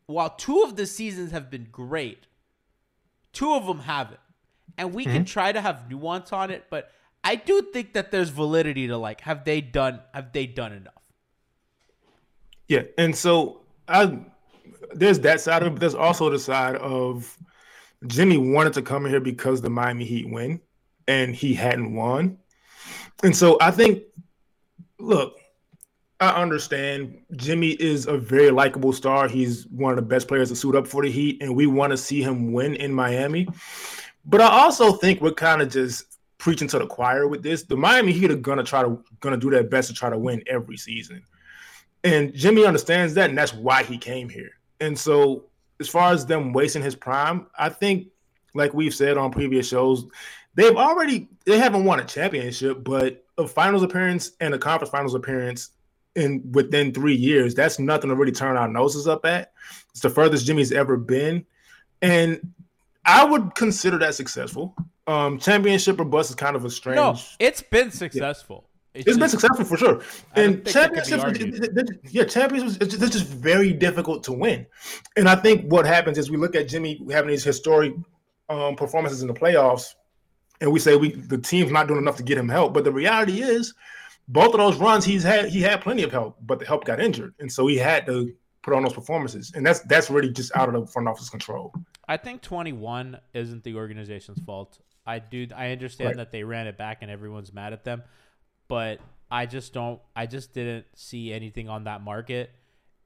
while 0.06 0.30
two 0.30 0.62
of 0.62 0.76
the 0.76 0.86
seasons 0.86 1.32
have 1.32 1.50
been 1.50 1.67
great, 1.72 2.28
two 3.34 3.52
of 3.56 3.65
them 3.65 3.80
haven't, 3.80 4.19
and 4.78 4.93
we 4.93 5.06
can 5.06 5.13
mm-hmm. 5.13 5.24
try 5.24 5.52
to 5.52 5.60
have 5.60 5.89
nuance 5.89 6.32
on 6.32 6.52
it. 6.52 6.65
But 6.69 6.91
I 7.24 7.34
do 7.34 7.63
think 7.74 7.93
that 7.93 8.12
there's 8.12 8.30
validity 8.30 8.86
to 8.88 8.98
like: 8.98 9.22
Have 9.22 9.43
they 9.43 9.60
done? 9.60 10.02
Have 10.13 10.34
they 10.34 10.45
done 10.45 10.72
enough? 10.72 11.02
Yeah, 12.67 12.84
and 12.95 13.15
so 13.15 13.62
I 13.88 14.19
there's 14.93 15.19
that 15.22 15.41
side 15.41 15.63
of 15.63 15.69
it, 15.69 15.72
but 15.72 15.80
there's 15.80 15.95
also 15.95 16.30
the 16.30 16.38
side 16.38 16.76
of 16.76 17.39
Jimmy 18.06 18.38
wanted 18.38 18.74
to 18.74 18.84
come 18.84 19.06
in 19.08 19.12
here 19.12 19.19
because 19.19 19.62
the 19.62 19.72
Miami 19.72 20.06
Heat 20.06 20.30
win, 20.30 20.62
and 21.08 21.34
he 21.34 21.56
hadn't 21.56 21.95
won. 21.95 22.38
And 23.24 23.36
so 23.36 23.58
I 23.60 23.72
think, 23.72 24.04
look, 25.00 25.38
I 26.21 26.41
understand 26.41 27.17
Jimmy 27.38 27.69
is 27.79 28.05
a 28.05 28.17
very 28.17 28.51
likable 28.51 28.91
star. 28.91 29.29
He's 29.29 29.67
one 29.67 29.91
of 29.91 29.95
the 29.95 30.01
best 30.01 30.27
players 30.27 30.49
to 30.49 30.55
suit 30.55 30.75
up 30.75 30.86
for 30.86 31.01
the 31.01 31.10
Heat, 31.10 31.41
and 31.41 31.55
we 31.55 31.65
want 31.65 31.91
to 31.91 31.97
see 31.97 32.21
him 32.21 32.51
win 32.51 32.75
in 32.75 32.93
Miami. 32.93 33.47
But 34.25 34.41
I 34.41 34.47
also 34.47 34.93
think 34.93 35.21
we're 35.21 35.32
kind 35.32 35.62
of 35.62 35.69
just 35.69 36.17
preaching 36.38 36.67
to 36.69 36.79
the 36.79 36.88
choir 36.88 37.27
with 37.27 37.41
this. 37.41 37.63
The 37.63 37.77
Miami 37.77 38.12
Heat 38.12 38.32
are 38.32 38.36
gonna 38.36 38.63
try 38.63 38.84
to 38.84 39.01
gonna 39.21 39.38
do 39.38 39.49
their 39.49 39.63
best 39.63 39.88
to 39.88 39.93
try 39.93 40.10
to 40.10 40.17
win 40.17 40.43
every 40.47 40.75
season. 40.75 41.23
And 42.03 42.34
Jimmy 42.34 42.65
understands 42.65 43.13
that, 43.13 43.29
and 43.29 43.38
that's 43.38 43.53
why 43.53 43.84
he 43.84 43.97
came 43.97 44.27
here. 44.27 44.51
And 44.82 44.97
so, 44.97 45.45
as 45.79 45.88
far 45.88 46.12
as 46.12 46.25
them 46.25 46.51
wasting 46.51 46.82
his 46.82 46.95
prime, 46.95 47.47
I 47.58 47.69
think, 47.69 48.08
like 48.53 48.73
we've 48.73 48.93
said 48.93 49.17
on 49.17 49.32
previous 49.32 49.69
shows, 49.69 50.05
they've 50.55 50.75
already 50.75 51.29
they 51.45 51.60
haven't 51.60 51.86
won 51.86 52.01
a 52.01 52.05
championship, 52.05 52.84
but 52.84 53.23
a 53.38 53.47
finals 53.47 53.84
appearance 53.84 54.32
and 54.41 54.53
a 54.53 54.60
conference 54.60 54.91
finals 54.91 55.15
appearance 55.15 55.69
in 56.19 56.51
within 56.51 56.93
three 56.93 57.15
years, 57.15 57.55
that's 57.55 57.79
nothing 57.79 58.10
to 58.10 58.15
really 58.15 58.32
turn 58.32 58.58
our 58.58 58.67
noses 58.67 59.08
up 59.08 59.25
at. 59.25 59.53
It's 59.91 60.01
the 60.01 60.10
furthest 60.10 60.45
Jimmy's 60.45 60.71
ever 60.71 60.97
been. 60.97 61.45
And 62.01 62.53
I 63.05 63.25
would 63.25 63.55
consider 63.55 63.97
that 63.99 64.15
successful. 64.15 64.75
Um, 65.08 65.39
championship 65.39 65.99
or 65.99 66.05
bust 66.05 66.29
is 66.29 66.36
kind 66.36 66.55
of 66.55 66.65
a 66.65 66.69
strange 66.69 66.97
No, 66.97 67.17
it's 67.39 67.63
been 67.63 67.89
successful. 67.89 68.69
it's 68.93 69.05
been 69.05 69.17
just- 69.19 69.32
successful 69.32 69.65
for 69.65 69.77
sure. 69.77 70.01
And 70.36 70.63
think 70.63 70.73
that 70.75 70.93
can 70.93 71.34
be 71.34 71.39
championships, 71.39 72.13
yeah, 72.13 72.23
championships, 72.25 72.77
it's 72.79 72.91
just, 72.93 73.03
it's 73.03 73.13
just 73.13 73.25
very 73.25 73.73
difficult 73.73 74.23
to 74.25 74.34
win. 74.34 74.67
And 75.17 75.27
I 75.27 75.36
think 75.36 75.65
what 75.71 75.88
happens 75.88 76.19
is 76.19 76.29
we 76.29 76.38
look 76.38 76.55
at 76.55 76.67
Jimmy 76.67 77.01
having 77.10 77.29
these 77.32 77.43
historic 77.43 77.93
um, 78.49 78.75
performances 78.75 79.21
in 79.21 79.27
the 79.27 79.34
playoffs, 79.34 79.95
and 80.62 80.71
we 80.71 80.79
say 80.79 80.95
we 80.95 81.12
the 81.13 81.38
team's 81.38 81.71
not 81.71 81.88
doing 81.88 81.99
enough 82.01 82.17
to 82.17 82.23
get 82.23 82.38
him 82.38 82.49
help. 82.49 82.73
But 82.73 82.84
the 82.84 82.91
reality 82.91 83.41
is, 83.41 83.73
both 84.30 84.54
of 84.54 84.60
those 84.60 84.78
runs 84.78 85.04
he's 85.04 85.24
had 85.24 85.50
he 85.50 85.62
had 85.62 85.82
plenty 85.82 86.04
of 86.04 86.12
help, 86.12 86.38
but 86.42 86.60
the 86.60 86.65
help 86.65 86.86
got 86.86 87.02
injured, 87.02 87.34
and 87.39 87.52
so 87.52 87.68
he 87.68 87.76
had 87.78 88.06
to 88.06 88.34
put 88.62 88.74
on 88.74 88.84
those 88.84 88.94
performances, 88.94 89.52
and 89.56 89.65
that's 89.65 89.80
that's 89.82 90.10
really 90.10 90.32
just 90.32 90.56
out 90.56 90.74
of 90.74 90.80
the 90.80 90.88
front 90.88 91.08
office 91.08 91.30
control. 91.30 91.74
I 92.08 92.18
think 92.18 92.42
21 92.42 93.20
isn't 93.34 93.63
the 93.63 93.76
organization's 93.76 94.39
fault. 94.42 94.80
I 95.06 95.20
do. 95.20 95.48
I 95.56 95.72
understand 95.72 96.10
Right. 96.10 96.18
that 96.18 96.32
they 96.32 96.44
ran 96.44 96.68
it 96.68 96.78
back 96.78 97.00
and 97.02 97.10
everyone's 97.12 97.52
mad 97.52 97.74
at 97.74 97.84
them, 97.84 98.04
but 98.68 99.00
I 99.32 99.46
just 99.46 99.74
don't. 99.74 100.00
I 100.15 100.26
just 100.26 100.54
didn't 100.54 100.86
see 100.96 101.34
anything 101.34 101.68
on 101.70 101.84
that 101.86 102.02
market, 102.02 102.52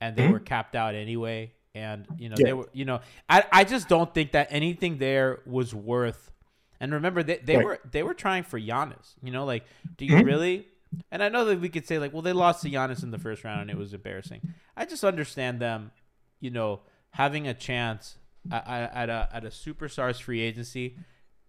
and 0.02 0.16
they 0.16 0.28
Mhm. 0.28 0.32
were 0.32 0.40
capped 0.40 0.76
out 0.76 0.96
anyway. 0.96 1.54
And 1.76 2.06
you 2.18 2.30
know 2.30 2.36
Yeah. 2.38 2.46
they 2.46 2.54
were. 2.54 2.70
You 2.74 2.86
know, 2.86 3.00
I 3.30 3.44
I 3.52 3.64
just 3.64 3.88
don't 3.88 4.14
think 4.14 4.34
that 4.34 4.48
anything 4.52 4.98
there 5.00 5.42
was 5.46 5.74
worth. 5.74 6.32
And 6.80 6.92
remember, 6.94 7.24
they, 7.24 7.38
they 7.38 7.56
Right. 7.58 7.66
were 7.66 7.80
they 7.90 8.04
were 8.04 8.14
trying 8.14 8.44
for 8.44 8.60
Giannis. 8.60 9.16
You 9.24 9.32
know, 9.32 9.46
like, 9.46 9.64
do 9.98 10.06
you 10.06 10.16
Mhm. 10.18 10.26
really? 10.26 10.68
And 11.12 11.24
I 11.24 11.30
know 11.30 11.46
that 11.46 11.60
we 11.60 11.70
could 11.70 11.88
say 11.88 12.00
like, 12.00 12.14
well, 12.14 12.22
they 12.22 12.34
lost 12.34 12.62
to 12.64 12.70
Giannis 12.70 13.04
in 13.04 13.12
the 13.12 13.18
first 13.20 13.44
round 13.44 13.62
and 13.62 13.70
it 13.70 13.78
was 13.78 13.94
embarrassing. 13.94 14.42
I 14.76 14.86
just 14.86 15.04
understand 15.04 15.60
them, 15.60 15.92
you 16.40 16.50
know, 16.50 16.82
having 17.12 17.48
a 17.48 17.54
chance 17.54 18.18
at, 18.52 18.68
at 18.68 19.10
a 19.10 19.30
at 19.32 19.46
a 19.46 19.50
superstars 19.50 20.22
free 20.22 20.42
agency, 20.42 20.98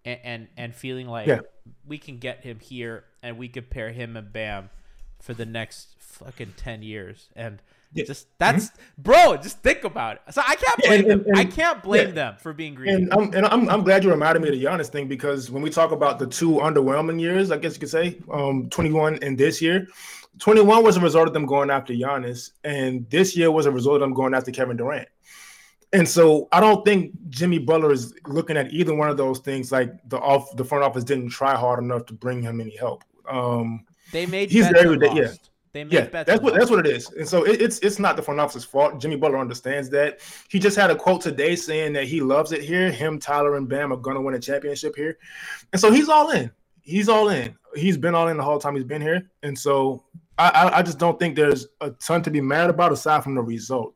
and 0.05 0.21
and, 0.25 0.49
and 0.57 0.75
feeling 0.75 1.07
like 1.09 1.27
Yeah. 1.27 1.41
we 1.87 1.99
can 1.99 2.19
get 2.19 2.45
him 2.45 2.61
here 2.61 3.05
and 3.23 3.39
we 3.39 3.49
could 3.49 3.71
pair 3.71 3.91
him 3.93 4.17
and 4.17 4.33
Bam 4.33 4.71
for 5.21 5.35
the 5.35 5.47
next 5.47 5.95
fucking 5.99 6.55
ten 6.57 6.83
years 6.83 7.29
and. 7.35 7.61
Yeah. 7.95 8.03
Mm-hmm. 8.03 8.07
Just 8.09 8.27
that's 8.39 8.71
bro. 8.99 9.37
Just 9.37 9.59
think 9.61 9.85
about 9.85 10.17
it. 10.17 10.35
So 10.35 10.43
I 10.47 10.57
can't 10.57 10.75
Yeah, 10.83 10.89
blame 10.89 11.01
and- 11.01 11.11
them. 11.11 11.25
and- 11.29 11.39
I 11.39 11.45
can't 11.45 11.83
blame 11.83 12.09
yeah. 12.09 12.15
them 12.15 12.35
for 12.39 12.53
being 12.53 12.75
greedy. 12.75 12.93
And 12.93 13.13
I'm 13.15 13.33
and 13.35 13.47
I'm, 13.47 13.69
I'm 13.71 13.83
glad 13.85 14.03
you 14.05 14.11
reminded 14.11 14.43
me 14.43 14.49
of 14.49 14.55
the 14.55 14.65
Giannis 14.65 14.89
thing 14.89 15.07
because 15.09 15.51
when 15.51 15.63
we 15.63 15.71
talk 15.71 15.93
about 15.93 16.19
the 16.19 16.27
two 16.27 16.55
underwhelming 16.55 17.21
years, 17.21 17.51
I 17.51 17.57
guess 17.57 17.75
you 17.75 17.81
could 17.81 17.91
say, 17.91 18.19
um, 18.33 18.69
21 18.71 19.21
and 19.23 19.39
this 19.39 19.63
year, 19.63 19.87
21 20.41 20.83
was 20.83 20.97
a 20.97 21.01
result 21.01 21.29
of 21.29 21.35
them 21.35 21.47
going 21.47 21.71
after 21.71 21.93
Giannis, 21.93 22.51
and 22.65 23.09
this 23.11 23.37
year 23.37 23.51
was 23.53 23.67
a 23.67 23.71
result 23.71 23.97
of 23.97 24.01
them 24.01 24.13
going 24.15 24.35
after 24.35 24.51
Kevin 24.51 24.77
Durant. 24.77 25.09
And 25.93 26.09
so 26.09 26.49
I 26.51 26.59
don't 26.59 26.85
think 26.85 27.13
Jimmy 27.31 27.61
Butler 27.61 27.93
is 27.93 28.13
looking 28.27 28.57
at 28.57 28.73
either 28.73 28.93
one 28.97 29.09
of 29.09 29.17
those 29.17 29.39
things 29.39 29.71
like 29.71 29.93
the 30.09 30.19
off 30.19 30.57
the 30.57 30.65
front 30.65 30.83
office 30.83 31.05
didn't 31.05 31.29
try 31.29 31.55
hard 31.55 31.79
enough 31.79 32.07
to 32.07 32.15
bring 32.15 32.43
him 32.43 32.61
any 32.61 32.75
help. 32.77 33.05
Um, 33.31 33.85
They 34.11 34.27
made 34.27 34.51
He's 34.51 34.65
bets 34.67 34.83
very 34.83 34.95
and 34.95 35.01
good, 35.03 35.17
yeah. 35.17 35.33
Lost. 35.75 35.91
They 35.91 35.99
made 35.99 36.05
yeah, 36.05 36.11
bets 36.11 36.27
that's 36.27 36.43
what 36.43 36.55
that's 36.55 36.71
what 36.71 36.87
it 36.87 36.87
is. 36.87 37.11
And 37.13 37.29
so 37.29 37.45
it, 37.45 37.61
it's 37.61 37.79
it's 37.81 37.99
not 37.99 38.17
the 38.17 38.23
front 38.23 38.41
office's 38.41 38.65
fault. 38.65 39.01
Jimmy 39.01 39.17
Butler 39.17 39.39
understands 39.39 39.91
that. 39.91 40.21
He 40.49 40.59
just 40.59 40.77
had 40.77 40.91
a 40.91 40.97
quote 40.97 41.21
today 41.21 41.57
saying 41.57 41.93
that 41.95 42.05
he 42.05 42.21
loves 42.21 42.53
it 42.53 42.63
here. 42.63 42.91
Him, 42.91 43.19
Tyler, 43.19 43.57
and 43.57 43.69
Bam 43.69 43.93
are 43.93 43.97
gonna 43.97 44.21
win 44.21 44.35
a 44.35 44.41
championship 44.41 44.97
here, 44.97 45.19
and 45.73 45.81
so 45.81 45.93
he's 45.93 46.09
all 46.09 46.31
in. 46.31 46.51
He's 46.83 47.09
all 47.09 47.29
in. 47.29 47.57
He's 47.75 47.97
been 47.97 48.15
all 48.15 48.29
in 48.29 48.37
the 48.37 48.43
whole 48.43 48.59
time 48.59 48.75
he's 48.75 48.85
been 48.85 49.03
here, 49.03 49.31
and 49.43 49.59
so 49.59 50.05
I 50.39 50.49
I, 50.49 50.79
I 50.79 50.83
just 50.83 50.99
don't 50.99 51.19
think 51.19 51.37
there's 51.37 51.67
a 51.81 51.91
ton 51.91 52.23
to 52.23 52.31
be 52.31 52.41
mad 52.41 52.71
about 52.71 52.93
aside 52.93 53.23
from 53.25 53.35
the 53.35 53.43
result. 53.43 53.95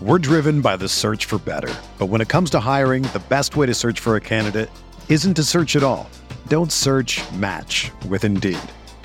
We're 0.00 0.18
driven 0.18 0.60
by 0.60 0.76
the 0.76 0.88
search 0.88 1.24
for 1.24 1.38
better. 1.38 1.74
But 1.98 2.06
when 2.06 2.20
it 2.20 2.28
comes 2.28 2.50
to 2.50 2.60
hiring, 2.60 3.02
the 3.02 3.22
best 3.28 3.56
way 3.56 3.66
to 3.66 3.74
search 3.74 3.98
for 3.98 4.14
a 4.14 4.20
candidate 4.20 4.70
isn't 5.08 5.34
to 5.34 5.42
search 5.42 5.74
at 5.74 5.82
all. 5.82 6.08
Don't 6.46 6.70
search 6.70 7.20
match 7.32 7.90
with 8.08 8.24
Indeed. 8.24 8.60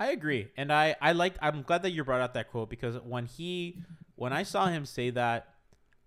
I 0.00 0.12
agree, 0.12 0.48
and 0.56 0.72
I 0.72 0.96
I 1.02 1.12
like. 1.12 1.34
I'm 1.42 1.60
glad 1.62 1.82
that 1.82 1.90
you 1.90 2.02
brought 2.04 2.22
out 2.22 2.32
that 2.32 2.50
quote 2.50 2.70
because 2.70 2.96
when 3.04 3.26
he 3.26 3.76
when 4.16 4.32
I 4.32 4.44
saw 4.44 4.66
him 4.66 4.86
say 4.86 5.10
that, 5.10 5.48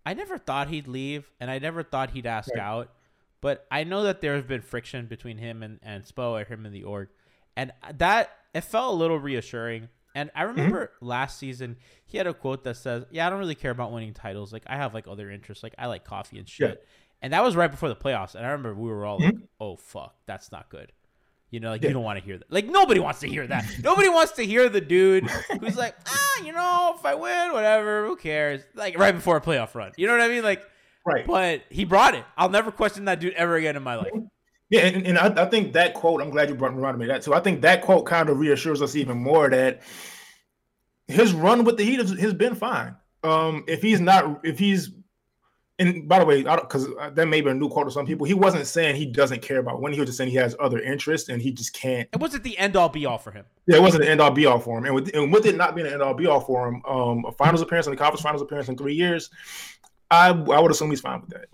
I 0.03 0.15
never 0.15 0.39
thought 0.39 0.69
he'd 0.69 0.88
leave, 0.88 1.29
and 1.39 1.51
I 1.51 1.60
never 1.60 1.84
thought 1.84 2.10
he'd 2.10 2.25
ask 2.25 2.49
Right. 2.56 2.60
out. 2.60 2.91
But 3.39 3.67
I 3.69 3.84
know 3.84 4.03
that 4.03 4.19
there 4.19 4.34
has 4.34 4.43
been 4.43 4.62
friction 4.62 5.06
between 5.06 5.38
him 5.38 5.62
and 5.62 5.79
and 5.84 6.03
Spo 6.06 6.41
or 6.41 6.43
him 6.43 6.65
and 6.65 6.73
the 6.73 6.84
org, 6.84 7.10
and 7.56 7.71
that 7.93 8.32
it 8.56 8.62
felt 8.62 8.93
a 8.93 8.95
little 8.95 9.19
reassuring. 9.19 9.89
And 10.15 10.32
I 10.34 10.41
mm-hmm. 10.41 10.56
remember 10.56 10.91
last 10.99 11.38
season 11.38 11.77
he 12.03 12.17
had 12.17 12.25
a 12.25 12.34
quote 12.34 12.63
that 12.63 12.77
says, 12.77 13.06
"Yeah, 13.12 13.27
I 13.27 13.29
don't 13.29 13.38
really 13.38 13.53
care 13.53 13.71
about 13.71 13.91
winning 13.91 14.15
titles. 14.15 14.51
Like 14.51 14.63
I 14.65 14.75
have 14.75 14.95
like 14.95 15.08
other 15.08 15.29
interests. 15.29 15.63
Like 15.63 15.75
I 15.77 15.86
like 15.86 16.03
coffee 16.03 16.39
and 16.39 16.49
shit." 16.49 16.82
Yeah. 16.84 16.89
And 17.21 17.34
that 17.34 17.43
was 17.43 17.56
right 17.56 17.69
before 17.69 17.89
the 17.89 17.95
playoffs. 17.95 18.34
And 18.34 18.43
I 18.43 18.49
remember 18.49 18.73
we 18.73 18.89
were 18.89 19.06
all 19.06 19.19
like, 19.19 19.36
mm-hmm. 19.36 19.45
"Oh 19.60 19.75
fuck, 19.75 20.15
that's 20.25 20.51
not 20.51 20.69
good." 20.69 20.91
You 21.54 21.60
know, 21.60 21.70
like 21.70 21.84
you 21.84 21.94
don't 21.94 22.04
want 22.04 22.18
to 22.18 22.26
hear 22.26 22.39
that. 22.39 22.52
Like 22.52 22.66
nobody 22.66 23.00
wants 23.00 23.20
to 23.20 23.28
hear 23.28 23.46
that. 23.46 23.63
nobody 23.84 24.10
wants 24.10 24.32
to 24.34 24.44
hear 24.44 24.70
the 24.70 24.82
dude 24.82 25.30
who's 25.62 25.78
like, 25.78 25.96
ah, 26.08 26.44
you 26.44 26.52
know, 26.52 26.96
if 26.98 27.06
I 27.06 27.13
win, 27.13 27.54
whatever, 27.54 28.08
who 28.08 28.16
cares? 28.16 28.63
Like 28.74 28.98
right 28.98 29.13
before 29.13 29.38
a 29.38 29.42
playoff 29.42 29.76
run. 29.76 29.92
You 29.96 30.08
know 30.08 30.13
what 30.13 30.22
I 30.22 30.30
mean? 30.30 30.44
Like, 30.44 30.63
Right. 31.06 31.28
but 31.28 31.62
he 31.70 31.84
brought 31.86 32.16
it. 32.16 32.24
I'll 32.38 32.50
never 32.50 32.72
question 32.72 33.06
that 33.06 33.20
dude 33.20 33.34
ever 33.34 33.56
again 33.56 33.76
in 33.76 33.84
my 33.84 33.98
life. 33.98 34.10
Yeah, 34.72 34.80
and, 34.82 35.06
and 35.06 35.18
I, 35.20 35.44
I 35.44 35.46
think 35.46 35.74
that 35.74 35.94
quote, 35.94 36.24
I'm 36.24 36.32
glad 36.32 36.50
you 36.50 36.56
brought 36.56 36.74
reminded 36.76 36.98
me 36.98 37.06
of 37.06 37.10
that 37.10 37.22
too. 37.22 37.36
I 37.36 37.39
think 37.39 37.62
that 37.62 37.84
quote 37.84 38.08
kind 38.08 38.30
of 38.30 38.39
reassures 38.39 38.82
us 38.82 38.96
even 38.96 39.20
more 39.20 39.48
that 39.52 39.82
his 41.08 41.34
run 41.34 41.66
with 41.66 41.78
the 41.78 41.84
Heat 41.84 42.00
has, 42.00 42.18
has 42.20 42.34
been 42.34 42.56
fine. 42.56 42.96
Um, 43.24 43.63
if 43.68 43.84
he's 43.84 44.00
not, 44.00 44.39
if 44.44 44.58
he's, 44.58 44.89
and 45.79 46.07
by 46.07 46.19
the 46.19 46.25
way, 46.25 46.43
because 46.43 46.88
that 47.13 47.27
may 47.27 47.41
be 47.41 47.49
a 47.49 47.53
new 47.53 47.67
quote 47.67 47.88
to 47.88 47.91
some 47.91 48.05
people, 48.05 48.25
he 48.27 48.33
wasn't 48.36 48.67
saying 48.67 48.95
he 48.95 49.05
doesn't 49.07 49.41
care 49.41 49.57
about 49.57 49.81
winning. 49.81 49.95
He 49.95 49.99
was 50.01 50.09
just 50.09 50.17
saying 50.17 50.29
he 50.29 50.36
has 50.38 50.55
other 50.59 50.79
interests 50.79 51.29
and 51.29 51.41
he 51.41 51.51
just 51.51 51.73
can't. 51.73 52.07
It 52.13 52.19
wasn't 52.19 52.43
the 52.43 52.57
end 52.57 52.75
all 52.75 52.89
be 52.89 53.05
all 53.05 53.17
for 53.17 53.31
him. 53.31 53.45
Yeah, 53.65 53.77
it 53.77 53.81
wasn't 53.81 54.03
an 54.03 54.09
end 54.09 54.21
all 54.21 54.29
be 54.31 54.45
all 54.45 54.59
for 54.59 54.77
him. 54.77 54.86
And 54.86 54.93
with, 54.93 55.13
and 55.15 55.33
with 55.33 55.45
it 55.47 55.55
not 55.55 55.73
being 55.75 55.88
an 55.88 55.93
end 55.93 56.01
all 56.03 56.13
be 56.13 56.27
all 56.27 56.41
for 56.41 56.67
him, 56.67 56.81
um, 56.86 57.25
a 57.25 57.31
finals 57.31 57.62
appearance 57.62 57.88
and 57.88 57.95
a 57.95 57.97
conference 57.97 58.21
finals 58.21 58.41
appearance 58.41 58.69
in 58.69 58.77
three 58.77 58.93
years, 58.93 59.29
I 60.12 60.29
I 60.29 60.59
would 60.59 60.69
assume 60.71 60.91
he's 60.91 61.01
fine 61.01 61.21
with 61.21 61.31
that. 61.31 61.45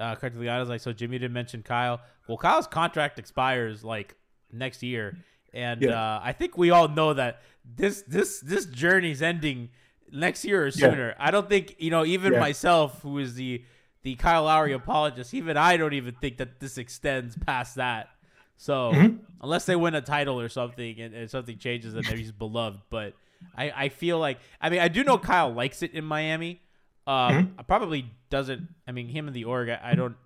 Uh, 0.00 0.14
Craig 0.14 0.34
Liana's 0.34 0.68
like, 0.68 0.80
so 0.80 0.92
Jimmy 0.92 1.18
didn't 1.18 1.34
mention 1.34 1.62
Kyle. 1.62 2.00
Well, 2.28 2.38
Kyle's 2.38 2.66
contract 2.66 3.18
expires 3.18 3.84
like 3.84 4.14
next 4.52 4.82
year, 4.82 5.18
and 5.52 5.82
Yeah. 5.82 5.90
uh, 5.90 6.20
I 6.22 6.32
think 6.32 6.56
we 6.56 6.70
all 6.70 6.88
know 6.88 7.12
that 7.12 7.42
this 7.64 8.02
this 8.08 8.40
this 8.40 8.64
journey's 8.64 9.20
ending 9.20 9.70
next 10.12 10.44
year 10.44 10.66
or 10.66 10.70
Yeah. 10.70 10.90
sooner. 10.90 11.14
I 11.18 11.30
don't 11.30 11.48
think 11.48 11.76
you 11.78 11.90
know 11.90 12.04
even 12.04 12.32
Yeah. 12.32 12.40
myself, 12.40 13.02
who 13.02 13.18
is 13.18 13.34
the 13.34 13.64
the 14.02 14.14
Kyle 14.14 14.44
Lowry 14.44 14.72
apologist, 14.72 15.34
even 15.34 15.56
I 15.56 15.76
don't 15.76 15.92
even 15.94 16.14
think 16.14 16.38
that 16.38 16.60
this 16.60 16.78
extends 16.78 17.36
past 17.36 17.74
that. 17.76 18.08
So 18.56 18.92
Mm-hmm. 18.92 19.16
unless 19.42 19.66
they 19.66 19.76
win 19.76 19.94
a 19.94 20.00
title 20.00 20.40
or 20.40 20.48
something 20.48 21.00
and, 21.00 21.14
and 21.14 21.30
something 21.30 21.58
changes 21.58 21.94
and 21.94 22.08
he's 22.08 22.32
beloved, 22.32 22.80
but 22.90 23.14
I, 23.56 23.70
I 23.84 23.88
feel 23.88 24.18
like 24.18 24.38
I 24.60 24.70
mean 24.70 24.80
I 24.80 24.88
do 24.88 25.02
know 25.04 25.18
Kyle 25.18 25.52
likes 25.52 25.82
it 25.82 25.92
in 25.92 26.04
Miami. 26.04 26.62
Um, 27.06 27.34
Mm-hmm. 27.34 27.62
probably 27.66 28.10
doesn't. 28.30 28.62
I 28.86 28.92
mean, 28.92 29.08
him 29.08 29.26
and 29.28 29.34
the 29.36 29.44
org. 29.44 29.68
I, 29.68 29.80
I 29.82 29.94
don't. 29.94 30.16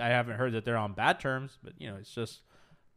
I 0.00 0.08
haven't 0.08 0.36
heard 0.36 0.52
that 0.52 0.64
they're 0.64 0.76
on 0.76 0.92
bad 0.92 1.20
terms, 1.20 1.56
but 1.62 1.72
you 1.78 1.88
know, 1.88 1.96
it's 1.96 2.12
just 2.14 2.40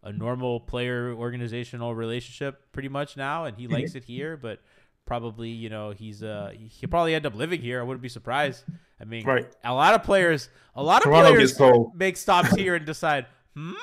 a 0.03 0.11
normal 0.11 0.59
player 0.59 1.13
organizational 1.13 1.93
relationship 1.95 2.71
pretty 2.71 2.89
much 2.89 3.15
now, 3.17 3.45
and 3.45 3.55
he 3.57 3.63
Mm-hmm. 3.63 3.73
likes 3.73 3.95
it 3.95 4.03
here. 4.05 4.35
But 4.37 4.59
probably, 5.07 5.49
you 5.49 5.69
know, 5.69 5.89
he's 5.91 6.21
uh 6.21 6.51
he'll 6.55 6.89
probably 6.89 7.15
end 7.15 7.25
up 7.25 7.33
living 7.33 7.61
here. 7.61 7.79
I 7.79 7.83
wouldn't 7.83 8.03
be 8.03 8.09
surprised. 8.09 8.63
I 9.01 9.05
mean, 9.05 9.25
Right. 9.25 9.47
a 9.63 9.73
lot 9.73 9.95
of 9.95 10.03
players, 10.03 10.49
a 10.75 10.83
lot 10.83 10.97
of 10.97 11.03
Toronto 11.05 11.31
players 11.33 11.59
make 11.95 12.17
stops 12.17 12.53
here 12.55 12.75
and 12.75 12.85
decide, 12.85 13.25
hmm, 13.55 13.73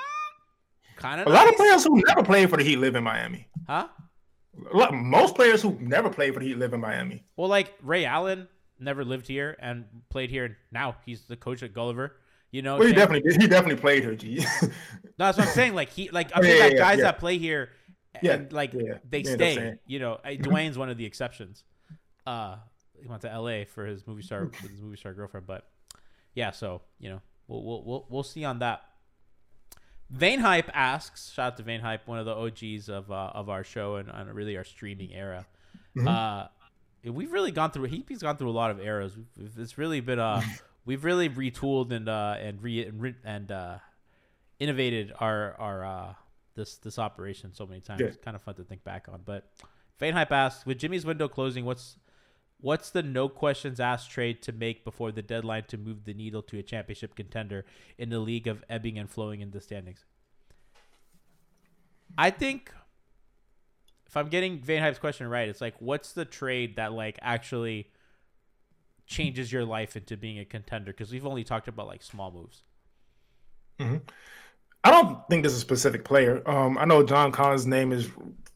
kind 0.96 1.20
of 1.20 1.26
A 1.26 1.30
lot 1.30 1.48
of 1.48 1.56
players 1.56 1.82
who 1.84 2.00
never 2.06 2.22
played 2.22 2.48
for 2.50 2.56
the 2.58 2.62
Heat 2.64 2.76
live 2.76 2.94
in 2.94 3.02
Miami. 3.02 3.48
huh? 3.66 3.88
Most 4.92 5.34
players 5.34 5.62
who 5.62 5.76
never 5.80 6.08
played 6.10 6.32
for 6.34 6.40
the 6.40 6.46
Heat 6.46 6.58
live 6.58 6.72
in 6.74 6.80
Miami. 6.80 7.24
Well, 7.37 7.48
like 7.48 7.74
Ray 7.82 8.04
Allen 8.04 8.46
never 8.78 9.04
lived 9.04 9.26
here 9.26 9.56
and 9.60 9.84
played 10.10 10.30
here, 10.30 10.44
and 10.44 10.56
now 10.70 10.96
he's 11.04 11.22
the 11.22 11.37
coach 11.37 11.62
at 11.62 11.72
Gulliver. 11.74 12.16
You 12.52 12.62
know, 12.62 12.76
Well, 12.78 12.87
he 12.87 12.92
definitely. 12.94 13.32
He 13.32 13.48
definitely 13.48 13.80
played 13.80 14.02
here. 14.04 14.14
G. 14.14 14.44
No, 15.16 15.26
that's 15.26 15.38
what 15.38 15.46
I'm 15.46 15.52
saying. 15.54 15.74
Like 15.74 15.90
he, 15.90 16.08
like 16.10 16.30
I'm 16.34 16.44
Oh, 16.44 16.46
yeah, 16.48 16.66
yeah, 16.66 16.70
guys 16.76 16.98
yeah. 16.98 17.04
that 17.04 17.18
play 17.20 17.38
here 17.38 17.70
Yeah, 18.22 18.35
and 18.35 18.53
like 18.53 18.72
yeah, 18.72 18.98
they 19.09 19.20
yeah, 19.20 19.35
stay. 19.35 19.74
You 19.87 19.98
know, 19.98 20.18
Dwyane's 20.24 20.79
one 20.79 20.88
of 20.88 20.96
the 20.96 21.05
exceptions. 21.05 21.64
Uh, 22.27 22.57
he 23.00 23.07
went 23.07 23.22
to 23.22 23.31
L.A. 23.31 23.64
for 23.64 23.85
his 23.85 24.07
movie 24.07 24.22
star 24.22 24.44
with 24.44 24.55
his 24.70 24.81
movie 24.81 24.96
star 24.96 25.14
girlfriend, 25.14 25.46
but 25.46 25.68
yeah. 26.35 26.50
So 26.53 26.83
you 26.98 27.11
know, 27.11 27.20
we'll 27.48 27.64
we'll 27.64 27.85
we'll, 27.85 28.07
we'll 28.09 28.22
see 28.22 28.44
on 28.44 28.61
that. 28.61 28.83
Vane 30.11 30.38
Hype 30.38 30.70
asks, 30.72 31.33
shout 31.33 31.53
out 31.53 31.57
to 31.57 31.62
Vane 31.62 31.81
Hype, 31.81 32.07
one 32.07 32.18
of 32.18 32.27
the 32.27 32.35
OGs 32.35 32.88
of 32.88 33.11
uh, 33.11 33.33
of 33.35 33.48
our 33.48 33.64
show 33.64 33.96
and, 33.96 34.09
and 34.09 34.33
really 34.33 34.57
our 34.57 34.64
streaming 34.64 35.12
era. 35.12 35.46
Uh, 36.07 36.46
we've 37.05 37.33
really 37.33 37.50
gone 37.50 37.70
through. 37.70 37.85
He's 37.85 38.22
gone 38.22 38.37
through 38.37 38.50
a 38.50 38.53
lot 38.53 38.70
of 38.70 38.81
eras. 38.81 39.16
We've, 39.16 39.50
it's 39.59 39.79
really 39.79 40.00
been 40.00 40.18
uh, 40.18 40.42
we've 40.85 41.05
really 41.05 41.29
retooled 41.29 41.92
and 41.92 42.09
uh 42.09 42.37
and 42.38 42.62
re 42.62 42.85
and, 42.85 43.00
re- 43.00 43.14
and 43.24 43.50
uh, 43.50 43.79
innovated 44.59 45.12
our 45.18 45.55
our 45.59 45.85
uh 45.85 46.14
this 46.54 46.76
this 46.76 46.98
operation 46.98 47.52
so 47.52 47.66
many 47.66 47.80
times. 47.80 48.00
Yeah. 48.00 48.08
It's 48.08 48.16
kind 48.16 48.34
of 48.34 48.42
fun 48.42 48.54
to 48.56 48.64
think 48.64 48.84
back 48.84 49.06
on. 49.10 49.20
But 49.24 49.50
Vane 49.98 50.14
Hype 50.14 50.32
asks, 50.32 50.66
with 50.66 50.78
Jimmy's 50.78 51.06
window 51.06 51.28
closing, 51.28 51.64
what's 51.64 51.96
what's 52.60 52.90
the 52.90 53.02
no 53.02 53.28
questions 53.28 53.80
asked 53.80 54.10
trade 54.10 54.42
to 54.42 54.52
make 54.52 54.84
before 54.84 55.12
the 55.12 55.22
deadline 55.22 55.64
to 55.68 55.76
move 55.76 56.04
the 56.04 56.14
needle 56.14 56.42
to 56.42 56.58
a 56.58 56.62
championship 56.62 57.14
contender 57.14 57.64
in 57.98 58.08
the 58.08 58.18
league 58.18 58.46
of 58.46 58.64
ebbing 58.68 58.98
and 58.98 59.10
flowing 59.10 59.40
in 59.40 59.50
the 59.50 59.60
standings? 59.60 60.04
I 62.16 62.30
think 62.30 62.72
if 64.06 64.16
I'm 64.16 64.28
getting 64.28 64.60
Van 64.60 64.80
Hype's 64.80 64.98
question 64.98 65.28
right, 65.28 65.48
it's 65.48 65.60
like 65.60 65.74
what's 65.80 66.12
the 66.12 66.24
trade 66.24 66.76
that 66.76 66.92
like 66.92 67.18
actually 67.20 67.90
changes 69.06 69.52
your 69.52 69.64
life 69.64 69.96
into 69.96 70.16
being 70.16 70.38
a 70.38 70.44
contender? 70.44 70.92
Because 70.92 71.12
we've 71.12 71.26
only 71.26 71.44
talked 71.44 71.68
about 71.68 71.86
like 71.86 72.02
small 72.02 72.30
moves. 72.30 72.62
Mm-hmm. 73.78 73.96
I 74.84 74.90
don't 74.90 75.26
think 75.28 75.42
there's 75.42 75.54
a 75.54 75.60
specific 75.60 76.04
player. 76.04 76.42
Um, 76.46 76.76
I 76.76 76.84
know 76.84 77.02
John 77.02 77.32
Collins' 77.32 77.66
name 77.66 77.90
is 77.90 78.10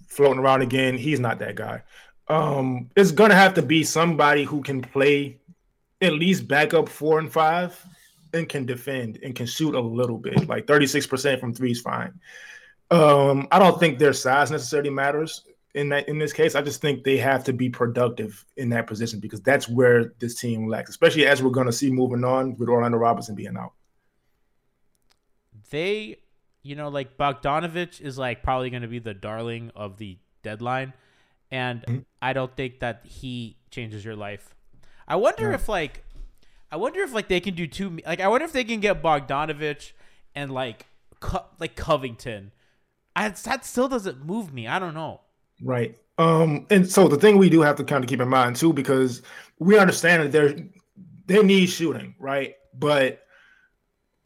floating 0.09 0.39
around 0.39 0.61
again. 0.61 0.99
He's 0.99 1.19
not 1.19 1.39
that 1.39 1.55
guy. 1.55 1.83
Um, 2.29 2.91
it's 2.95 3.13
gonna 3.13 3.35
have 3.35 3.55
to 3.55 3.63
be 3.63 3.83
somebody 3.83 4.45
who 4.45 4.63
can 4.63 4.83
play 4.83 5.39
at 6.03 6.13
least 6.13 6.47
backup 6.47 6.89
four 6.89 7.19
and 7.19 7.33
five 7.33 7.83
and 8.35 8.47
can 8.47 8.67
defend 8.67 9.19
and 9.23 9.35
can 9.35 9.47
shoot 9.47 9.75
a 9.75 9.81
little 9.81 10.19
bit. 10.19 10.47
Like 10.47 10.67
36% 10.67 11.41
from 11.41 11.55
three 11.55 11.73
is 11.73 11.81
fine. 11.81 12.21
Um, 12.91 13.49
I 13.51 13.59
don't 13.59 13.81
think 13.81 13.99
their 13.99 14.13
size 14.13 14.51
necessarily 14.51 14.91
matters 14.91 15.45
in 15.75 15.89
that 15.91 16.09
in 16.09 16.19
this 16.19 16.35
case. 16.35 16.55
I 16.55 16.61
just 16.61 16.83
think 16.83 17.05
they 17.05 17.17
have 17.17 17.45
to 17.45 17.55
be 17.55 17.71
productive 17.71 18.45
in 18.59 18.69
that 18.71 18.87
position 18.87 19.21
because 19.21 19.41
that's 19.41 19.69
where 19.69 20.13
this 20.19 20.35
team 20.35 20.69
lacks, 20.69 20.91
especially 20.91 21.27
as 21.27 21.43
we're 21.43 21.51
gonna 21.51 21.73
see 21.73 21.91
moving 21.91 22.25
on 22.25 22.55
with 22.57 22.69
Orlando 22.69 22.99
Robinson 22.99 23.35
being 23.35 23.57
out. 23.57 23.73
They, 25.71 26.17
you 26.63 26.77
know, 26.77 26.89
like 26.89 27.17
Bogdanovich 27.17 28.01
is 28.01 28.19
like 28.19 28.43
probably 28.43 28.71
going 28.71 28.83
to 28.83 28.89
be 28.89 28.99
the 28.99 29.15
darling 29.15 29.71
of 29.75 29.99
the 29.99 30.19
deadline, 30.43 30.93
and 31.51 32.05
I 32.21 32.33
don't 32.33 32.55
think 32.57 32.81
that 32.81 33.03
he 33.05 33.57
changes 33.71 34.05
your 34.05 34.17
life. 34.17 34.55
I 35.07 35.17
wonder 35.17 35.53
if 35.53 35.69
like, 35.69 36.05
I 36.71 36.77
wonder 36.77 37.01
if 37.01 37.13
like 37.13 37.29
they 37.29 37.41
can 37.41 37.55
do 37.55 37.67
two. 37.67 37.99
Like, 38.07 38.21
I 38.21 38.29
wonder 38.29 38.45
if 38.45 38.53
they 38.53 38.65
can 38.65 38.81
get 38.81 39.03
Bogdanovich 39.03 39.93
and 40.35 40.51
like, 40.53 40.87
Co- 41.21 41.47
like 41.59 41.75
Covington. 41.75 42.53
I, 43.17 43.29
that 43.31 43.65
still 43.65 43.89
doesn't 43.89 44.25
move 44.25 44.53
me. 44.53 44.69
I 44.69 44.79
don't 44.79 44.95
know. 44.95 45.23
Right. 45.61 45.99
Um, 46.19 46.67
and 46.71 46.89
so 46.89 47.09
the 47.09 47.17
thing 47.17 47.39
we 47.39 47.51
do 47.51 47.61
have 47.63 47.75
to 47.77 47.85
kind 47.85 48.05
of 48.05 48.09
keep 48.09 48.21
in 48.21 48.29
mind 48.29 48.55
too, 48.55 48.73
because 48.73 49.23
we 49.59 49.79
understand 49.79 50.23
that 50.23 50.33
they're 50.33 50.55
they 51.27 51.43
need 51.43 51.67
shooting, 51.67 52.15
right? 52.21 52.55
But 52.73 53.23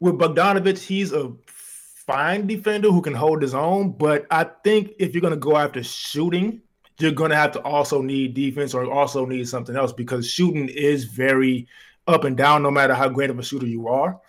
with 0.03 0.15
Bogdanovich, 0.15 0.79
he's 0.79 1.13
a 1.13 1.31
fine 1.45 2.45
defender 2.45 2.91
who 2.91 3.01
can 3.01 3.13
hold 3.13 3.41
his 3.41 3.53
own. 3.53 3.93
But 3.93 4.25
I 4.29 4.43
think 4.63 4.91
if 4.99 5.13
you're 5.13 5.21
gonna 5.21 5.37
go 5.37 5.55
after 5.55 5.81
shooting, 5.81 6.61
you're 6.99 7.11
gonna 7.13 7.37
have 7.37 7.53
to 7.53 7.61
also 7.61 8.01
need 8.01 8.33
defense 8.33 8.73
or 8.73 8.91
also 8.91 9.25
need 9.25 9.47
something 9.47 9.77
else 9.77 9.93
because 9.93 10.29
shooting 10.29 10.67
is 10.67 11.05
very 11.05 11.67
up 12.05 12.25
and 12.25 12.35
down 12.35 12.61
no 12.63 12.69
matter 12.69 12.93
how 12.93 13.07
great 13.07 13.29
of 13.29 13.39
a 13.39 13.43
shooter 13.43 13.65
you 13.65 13.87
are. 13.87 14.19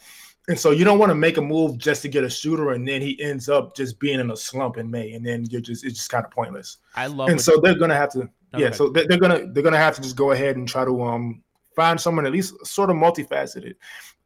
And 0.46 0.56
so 0.56 0.70
you 0.70 0.84
don't 0.84 1.00
want 1.00 1.10
to 1.10 1.16
make 1.16 1.38
a 1.38 1.42
move 1.42 1.76
just 1.76 2.02
to 2.02 2.08
get 2.08 2.22
a 2.22 2.30
shooter 2.30 2.70
and 2.70 2.86
then 2.86 3.02
he 3.02 3.20
ends 3.20 3.48
up 3.48 3.74
just 3.74 3.98
being 3.98 4.20
in 4.20 4.30
a 4.30 4.36
slump 4.36 4.76
in 4.76 4.88
May 4.88 5.12
and 5.14 5.26
then 5.26 5.44
you're 5.50 5.60
just 5.60 5.84
it's 5.84 5.96
just 5.96 6.10
kind 6.10 6.24
of 6.24 6.30
pointless 6.30 6.76
I 6.94 7.08
love. 7.08 7.30
and 7.30 7.40
so 7.40 7.58
they're 7.60 7.78
gonna 7.78 7.96
have 7.96 8.12
to 8.12 8.28
No, 8.52 8.58
yeah 8.58 8.70
so 8.70 8.90
they're, 8.90 9.08
they're 9.08 9.18
gonna 9.18 9.46
they're 9.52 9.62
gonna 9.62 9.78
have 9.78 9.96
to 9.96 10.02
just 10.02 10.16
go 10.16 10.30
ahead 10.32 10.56
and 10.56 10.68
try 10.68 10.84
to 10.84 11.02
um 11.02 11.42
find 11.74 12.00
someone 12.00 12.26
at 12.26 12.32
least 12.32 12.54
sort 12.64 12.90
of 12.90 12.96
multifaceted 12.96 13.74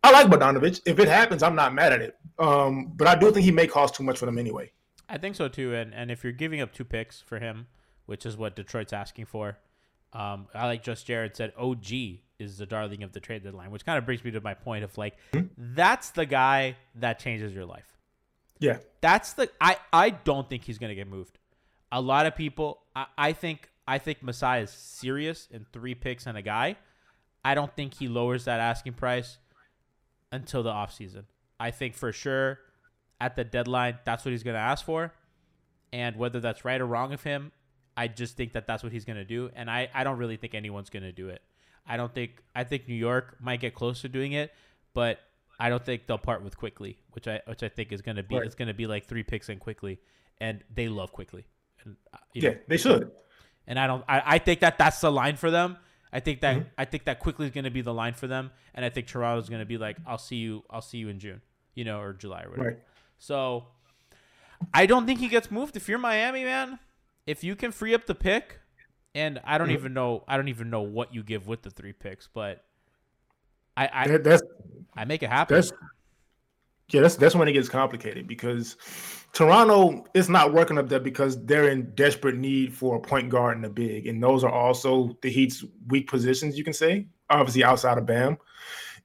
i 0.04 0.10
like 0.10 0.26
Bogdanovich. 0.28 0.80
if 0.86 0.98
it 0.98 1.08
happens 1.08 1.42
i'm 1.42 1.54
not 1.54 1.74
mad 1.74 1.92
at 1.92 2.00
it 2.00 2.16
um 2.38 2.92
but 2.96 3.06
i 3.06 3.14
do 3.14 3.30
think 3.30 3.44
he 3.44 3.50
may 3.50 3.66
cost 3.66 3.94
too 3.94 4.02
much 4.02 4.18
for 4.18 4.26
them 4.26 4.38
anyway 4.38 4.70
I 5.08 5.18
think 5.18 5.36
so 5.36 5.48
too. 5.48 5.74
And 5.74 5.94
and 5.94 6.10
if 6.10 6.22
you're 6.22 6.32
giving 6.32 6.60
up 6.60 6.72
two 6.72 6.84
picks 6.84 7.20
for 7.20 7.38
him, 7.38 7.66
which 8.06 8.26
is 8.26 8.36
what 8.36 8.54
Detroit's 8.56 8.92
asking 8.92 9.26
for, 9.26 9.58
um, 10.12 10.48
I 10.54 10.66
like 10.66 10.82
just 10.82 11.06
Jared 11.06 11.34
said 11.36 11.52
OG 11.56 11.86
is 12.38 12.58
the 12.58 12.66
darling 12.66 13.02
of 13.02 13.12
the 13.12 13.20
trade 13.20 13.42
deadline, 13.42 13.70
which 13.70 13.84
kind 13.84 13.98
of 13.98 14.04
brings 14.04 14.22
me 14.22 14.30
to 14.32 14.40
my 14.40 14.54
point 14.54 14.84
of 14.84 14.96
like 14.98 15.16
that's 15.56 16.10
the 16.10 16.26
guy 16.26 16.76
that 16.96 17.18
changes 17.18 17.52
your 17.52 17.64
life. 17.64 17.96
yeah 18.58 18.78
That's 19.00 19.32
the 19.32 19.50
I 19.60 19.76
I 19.92 20.10
don't 20.10 20.48
think 20.48 20.64
he's 20.64 20.78
gonna 20.78 20.94
get 20.94 21.08
moved. 21.08 21.38
A 21.90 22.00
lot 22.00 22.26
of 22.26 22.36
people 22.36 22.82
I, 22.94 23.06
I 23.16 23.32
think 23.32 23.70
I 23.86 23.98
think 23.98 24.22
Masai 24.22 24.60
is 24.60 24.70
serious 24.70 25.48
in 25.50 25.64
three 25.72 25.94
picks 25.94 26.26
and 26.26 26.36
a 26.36 26.42
guy. 26.42 26.76
I 27.44 27.54
don't 27.54 27.74
think 27.74 27.94
he 27.94 28.08
lowers 28.08 28.44
that 28.44 28.60
asking 28.60 28.92
price 28.92 29.38
until 30.32 30.62
the 30.62 30.70
offseason. 30.70 31.24
I 31.60 31.70
think 31.70 31.94
for 31.94 32.12
sure 32.12 32.60
at 33.20 33.34
the 33.36 33.44
deadline 33.44 33.98
that's 34.04 34.24
what 34.24 34.32
he's 34.32 34.42
gonna 34.42 34.58
ask 34.58 34.84
for. 34.84 35.12
And 35.92 36.16
whether 36.16 36.38
that's 36.40 36.64
right 36.64 36.80
or 36.80 36.86
wrong 36.86 37.12
of 37.12 37.22
him, 37.22 37.50
I 37.96 38.08
just 38.08 38.36
think 38.36 38.52
that 38.52 38.66
that's 38.66 38.82
what 38.82 38.92
he's 38.92 39.04
gonna 39.04 39.24
do. 39.24 39.50
And 39.54 39.70
I, 39.70 39.88
I 39.94 40.04
don't 40.04 40.18
really 40.18 40.36
think 40.36 40.54
anyone's 40.54 40.90
gonna 40.90 41.12
do 41.12 41.28
it. 41.30 41.42
I 41.86 41.96
don't 41.96 42.14
think 42.14 42.42
I 42.54 42.64
think 42.64 42.86
New 42.88 42.94
York 42.94 43.36
might 43.40 43.60
get 43.60 43.74
close 43.74 44.02
to 44.02 44.08
doing 44.08 44.32
it, 44.32 44.52
but 44.94 45.18
I 45.58 45.70
don't 45.70 45.84
think 45.84 46.06
they'll 46.06 46.18
part 46.18 46.44
with 46.44 46.56
Quickley, 46.56 46.98
which 47.12 47.26
I 47.26 47.40
which 47.46 47.62
I 47.62 47.68
think 47.68 47.90
is 47.92 48.02
gonna 48.02 48.22
be 48.22 48.36
Right. 48.36 48.44
it's 48.46 48.54
gonna 48.54 48.74
be 48.74 48.86
like 48.86 49.06
three 49.06 49.22
picks 49.22 49.48
in 49.48 49.58
Quickley, 49.58 49.98
and 50.40 50.62
they 50.72 50.88
love 50.88 51.12
Quickley, 51.12 51.46
and 51.84 51.96
uh, 52.12 52.18
you 52.34 52.42
yeah 52.42 52.50
know, 52.50 52.56
they 52.68 52.76
should 52.76 53.10
and 53.66 53.78
I 53.78 53.86
don't 53.86 54.04
I, 54.06 54.22
I 54.24 54.38
think 54.38 54.60
that 54.60 54.76
that's 54.78 55.00
the 55.00 55.10
line 55.10 55.36
for 55.36 55.50
them. 55.50 55.78
I 56.12 56.20
think 56.20 56.40
that 56.40 56.56
mm-hmm. 56.56 56.68
I 56.76 56.84
think 56.84 57.04
that 57.04 57.20
Quickley 57.20 57.46
is 57.46 57.52
gonna 57.52 57.70
be 57.70 57.80
the 57.82 57.94
line 57.94 58.14
for 58.14 58.26
them, 58.26 58.50
and 58.74 58.84
I 58.84 58.88
think 58.88 59.06
Toronto 59.06 59.40
is 59.40 59.48
gonna 59.48 59.66
be 59.66 59.78
like 59.78 59.96
I'll 60.06 60.18
see 60.18 60.36
you 60.36 60.64
I'll 60.70 60.82
see 60.82 60.98
you 60.98 61.08
in 61.08 61.18
June, 61.18 61.42
you 61.74 61.84
know, 61.84 62.00
or 62.00 62.12
July 62.12 62.42
or 62.44 62.50
whatever. 62.50 62.68
right 62.68 62.78
So 63.18 63.64
I 64.72 64.86
don't 64.86 65.06
think 65.06 65.20
he 65.20 65.28
gets 65.28 65.50
moved. 65.50 65.76
If 65.76 65.88
you're 65.88 65.98
Miami, 65.98 66.44
man, 66.44 66.78
if 67.26 67.44
you 67.44 67.54
can 67.56 67.72
free 67.72 67.94
up 67.94 68.06
the 68.06 68.14
pick, 68.14 68.60
and 69.14 69.40
I 69.44 69.58
don't 69.58 69.70
even 69.70 69.92
know 69.92 70.24
I 70.26 70.36
don't 70.36 70.48
even 70.48 70.70
know 70.70 70.82
what 70.82 71.14
you 71.14 71.22
give 71.22 71.46
with 71.46 71.62
the 71.62 71.70
three 71.70 71.92
picks, 71.92 72.26
but 72.26 72.64
I 73.76 73.90
I, 73.92 74.08
That- 74.08 74.24
that's 74.24 74.42
I 74.96 75.04
make 75.04 75.22
it 75.22 75.30
happen. 75.30 75.56
that's 75.56 75.72
yeah 76.90 77.00
that's 77.00 77.16
that's 77.16 77.34
when 77.34 77.48
it 77.48 77.52
gets 77.52 77.68
complicated 77.68 78.26
because 78.26 78.76
Toronto 79.32 80.04
is 80.14 80.28
not 80.28 80.52
working 80.52 80.78
up 80.78 80.88
there 80.88 81.00
because 81.00 81.44
they're 81.44 81.68
in 81.68 81.94
desperate 81.94 82.36
need 82.36 82.74
for 82.74 82.96
a 82.96 83.00
point 83.00 83.28
guard 83.28 83.56
and 83.56 83.66
a 83.66 83.68
big, 83.68 84.06
and 84.06 84.22
those 84.22 84.42
are 84.42 84.50
also 84.50 85.16
the 85.22 85.30
Heat's 85.30 85.64
weak 85.88 86.08
positions. 86.08 86.56
You 86.56 86.64
can 86.64 86.72
say, 86.72 87.06
obviously 87.30 87.62
outside 87.62 87.98
of 87.98 88.06
Bam, 88.06 88.38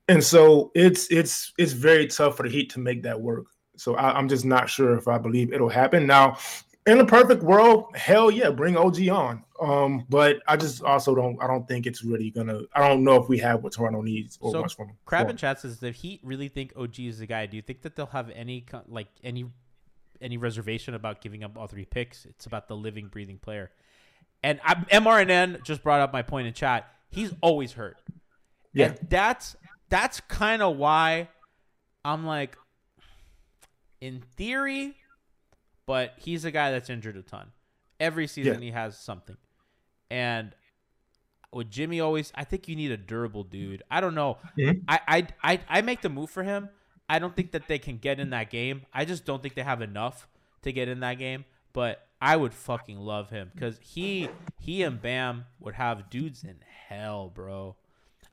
and 0.08 0.24
so 0.24 0.72
it's 0.76 1.12
it's 1.12 1.54
it's 1.58 1.74
very 1.74 2.08
tough 2.08 2.38
for 2.38 2.44
the 2.44 2.50
Heat 2.50 2.72
to 2.72 2.80
make 2.80 3.04
that 3.04 3.20
work. 3.20 3.48
So 3.76 3.96
I, 3.96 4.18
I'm 4.18 4.30
just 4.30 4.46
not 4.46 4.70
sure 4.70 4.98
if 4.98 5.08
I 5.08 5.18
believe 5.18 5.52
it'll 5.52 5.70
happen. 5.70 6.08
Now, 6.08 6.38
in 6.86 7.00
a 7.00 7.06
perfect 7.06 7.44
world, 7.44 7.96
hell 7.96 8.32
yeah, 8.32 8.50
bring 8.50 8.78
OG 8.78 9.08
on. 9.10 9.44
Um, 9.64 10.06
but 10.10 10.42
I 10.46 10.58
just 10.58 10.84
also 10.84 11.16
don't 11.16 11.42
I 11.42 11.48
don't 11.48 11.66
think 11.68 11.86
it's 11.88 12.04
really 12.04 12.32
gonna. 12.32 12.62
I 12.76 12.86
don't 12.86 13.04
know 13.04 13.16
if 13.22 13.30
we 13.30 13.38
have 13.40 13.64
what 13.64 13.72
Toronto 13.72 14.02
needs 14.02 14.38
or 14.42 14.52
So, 14.52 14.60
wants 14.60 14.74
from. 14.74 14.92
Crab 15.06 15.30
and 15.30 15.40
Chat 15.40 15.62
says 15.62 15.80
the 15.80 15.92
Heat 15.92 16.20
really 16.24 16.50
think 16.50 16.74
OG 16.76 17.00
is 17.00 17.20
the 17.20 17.28
guy. 17.28 17.46
Do 17.46 17.56
you 17.56 17.62
think 17.62 17.82
that 17.84 17.96
they'll 17.96 18.08
have 18.08 18.30
any 18.32 18.66
like 18.88 19.08
any 19.24 19.46
any 20.20 20.38
reservation 20.38 20.96
about 20.96 21.22
giving 21.22 21.44
up 21.44 21.58
all 21.58 21.68
three 21.68 21.86
picks? 21.86 22.26
It's 22.26 22.46
about 22.46 22.68
the 22.68 22.76
living, 22.76 23.08
breathing 23.08 23.38
player. 23.38 23.72
And 24.44 24.60
I, 24.66 24.76
MRNN 24.76 25.64
just 25.64 25.82
brought 25.82 26.02
up 26.02 26.12
my 26.12 26.22
point 26.22 26.48
in 26.48 26.54
chat. 26.54 26.86
He's 27.10 27.34
always 27.42 27.72
hurt. 27.72 27.96
Yeah. 28.74 28.88
And 28.88 29.00
that's 29.10 29.56
that's 29.88 30.20
kind 30.22 30.62
of 30.62 30.76
why 30.76 31.30
I'm 32.04 32.26
like, 32.26 32.58
in 34.02 34.22
theory, 34.36 34.96
but 35.86 36.16
he's 36.18 36.44
a 36.44 36.52
guy 36.52 36.72
that's 36.72 36.90
injured 36.90 37.16
a 37.16 37.22
ton. 37.22 37.52
Every 38.00 38.28
season 38.28 38.56
Yeah. 38.56 38.60
he 38.60 38.72
has 38.72 38.98
something. 38.98 39.38
And 40.14 40.56
with 41.52 41.70
Jimmy 41.72 42.00
always, 42.00 42.32
I 42.36 42.44
think 42.44 42.68
you 42.68 42.76
need 42.76 42.92
a 42.92 42.98
durable 42.98 43.44
dude. 43.44 43.84
I 43.90 44.00
don't 44.02 44.16
know. 44.16 44.38
Mhm. 44.58 44.84
I, 44.88 45.00
I 45.08 45.28
I 45.44 45.60
I 45.70 45.82
make 45.82 46.02
the 46.02 46.10
move 46.10 46.30
for 46.30 46.44
him. 46.44 46.70
I 47.10 47.20
don't 47.20 47.36
think 47.36 47.52
that 47.52 47.68
they 47.68 47.80
can 47.80 47.98
get 47.98 48.20
in 48.20 48.30
that 48.30 48.50
game. 48.50 48.86
I 48.94 49.06
just 49.06 49.26
don't 49.26 49.42
think 49.42 49.56
they 49.56 49.64
have 49.64 49.82
enough 49.82 50.28
to 50.62 50.72
get 50.72 50.88
in 50.88 51.00
that 51.02 51.16
game. 51.20 51.46
But 51.74 52.08
I 52.22 52.36
would 52.38 52.54
fucking 52.54 53.00
love 53.00 53.30
him 53.30 53.52
because 53.54 53.78
he 53.82 54.30
he 54.60 54.84
and 54.84 55.02
Bam 55.02 55.46
would 55.60 55.74
have 55.76 56.10
dudes 56.10 56.44
in 56.44 56.58
hell, 56.88 57.30
bro. 57.34 57.76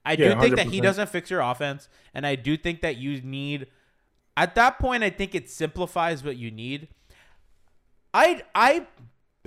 I 0.05 0.17
do 0.17 0.23
Yeah, 0.25 0.41
think 0.41 0.57
that 0.57 0.67
he 0.69 0.81
doesn't 0.81 1.09
fix 1.09 1.31
your 1.31 1.41
offense, 1.41 1.89
and 2.15 2.27
I 2.27 2.35
do 2.37 2.57
think 2.57 2.81
that 2.83 2.97
you 2.97 3.21
need. 3.23 3.67
At 4.37 4.55
that 4.55 4.79
point, 4.79 5.03
I 5.03 5.11
think 5.11 5.35
it 5.35 5.51
simplifies 5.51 6.23
what 6.25 6.37
you 6.37 6.51
need. 6.51 6.89
I 8.15 8.43
I 8.55 8.87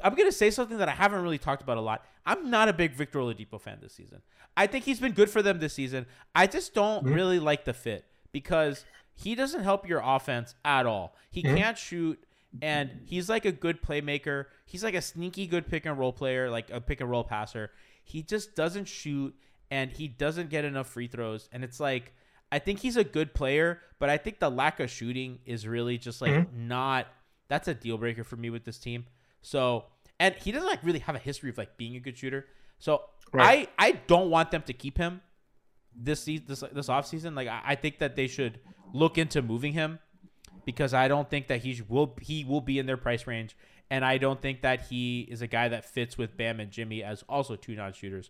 I'm 0.03 0.15
gonna 0.15 0.31
say 0.31 0.51
something 0.51 0.77
that 0.77 0.89
I 0.89 0.93
haven't 0.93 1.21
really 1.21 1.37
talked 1.37 1.61
about 1.61 1.77
a 1.77 1.81
lot. 1.81 2.05
I'm 2.25 2.49
not 2.49 2.69
a 2.69 2.73
big 2.73 2.93
Victor 2.93 3.19
Oladipo 3.19 3.59
fan 3.59 3.79
this 3.81 3.93
season. 3.93 4.21
I 4.55 4.67
think 4.67 4.85
he's 4.85 4.99
been 4.99 5.13
good 5.13 5.29
for 5.29 5.41
them 5.41 5.59
this 5.59 5.73
season. 5.73 6.05
I 6.35 6.47
just 6.47 6.73
don't 6.73 7.05
Mhm. 7.05 7.15
really 7.15 7.39
like 7.39 7.65
the 7.65 7.73
fit 7.73 8.05
because 8.31 8.85
he 9.15 9.35
doesn't 9.35 9.63
help 9.63 9.87
your 9.87 10.01
offense 10.03 10.55
at 10.63 10.85
all. 10.85 11.15
He 11.31 11.43
Mhm. 11.43 11.57
can't 11.57 11.77
shoot, 11.77 12.23
and 12.61 13.01
he's 13.05 13.29
like 13.29 13.45
a 13.45 13.51
good 13.51 13.81
playmaker. 13.81 14.45
He's 14.65 14.83
like 14.83 14.93
a 14.95 15.01
sneaky 15.01 15.47
good 15.47 15.67
pick 15.67 15.85
and 15.85 15.97
roll 15.97 16.13
player, 16.13 16.49
like 16.49 16.69
a 16.69 16.79
pick 16.79 17.01
and 17.01 17.09
roll 17.09 17.23
passer. 17.23 17.71
He 18.03 18.21
just 18.23 18.55
doesn't 18.55 18.85
shoot, 18.85 19.35
and 19.71 19.91
he 19.91 20.07
doesn't 20.07 20.49
get 20.49 20.63
enough 20.65 20.87
free 20.87 21.07
throws. 21.07 21.49
And 21.51 21.63
it's 21.63 21.79
like 21.79 22.13
I 22.51 22.59
think 22.59 22.81
he's 22.81 22.97
a 22.97 23.03
good 23.03 23.33
player, 23.33 23.81
but 23.97 24.11
I 24.11 24.17
think 24.17 24.37
the 24.37 24.51
lack 24.51 24.79
of 24.79 24.87
shooting 24.91 25.39
is 25.43 25.67
really 25.67 25.97
just 25.97 26.21
like 26.21 26.31
Mhm. 26.33 26.53
not. 26.53 27.07
That's 27.47 27.67
a 27.67 27.73
deal 27.73 27.97
breaker 27.97 28.23
for 28.23 28.35
me 28.35 28.51
with 28.51 28.63
this 28.63 28.77
team. 28.77 29.07
So, 29.41 29.85
and 30.19 30.35
he 30.35 30.51
doesn't 30.51 30.67
like 30.67 30.83
really 30.83 30.99
have 30.99 31.15
a 31.15 31.19
history 31.19 31.49
of 31.49 31.57
like 31.57 31.77
being 31.77 31.95
a 31.95 31.99
good 31.99 32.17
shooter. 32.17 32.47
So 32.79 33.03
Right. 33.33 33.69
I 33.79 33.87
I 33.87 33.91
don't 34.07 34.29
want 34.29 34.51
them 34.51 34.61
to 34.63 34.73
keep 34.73 34.97
him 34.97 35.21
this 35.95 36.21
season 36.21 36.45
this 36.47 36.63
this 36.71 36.87
offseason. 36.87 37.35
Like 37.35 37.47
I, 37.47 37.61
I 37.65 37.75
think 37.75 37.97
that 37.99 38.15
they 38.15 38.27
should 38.27 38.59
look 38.93 39.17
into 39.17 39.41
moving 39.41 39.73
him 39.73 39.99
because 40.65 40.93
I 40.93 41.07
don't 41.07 41.29
think 41.29 41.47
that 41.47 41.61
he 41.61 41.81
will 41.87 42.15
he 42.21 42.45
will 42.45 42.61
be 42.61 42.77
in 42.77 42.85
their 42.85 42.97
price 42.97 43.25
range, 43.25 43.57
and 43.89 44.05
I 44.05 44.19
don't 44.19 44.39
think 44.39 44.61
that 44.61 44.81
he 44.81 45.21
is 45.21 45.41
a 45.41 45.47
guy 45.47 45.67
that 45.69 45.83
fits 45.83 46.15
with 46.15 46.37
Bam 46.37 46.59
and 46.59 46.71
Jimmy 46.71 47.03
as 47.03 47.23
also 47.27 47.55
two 47.55 47.75
non 47.75 47.91
shooters. 47.93 48.29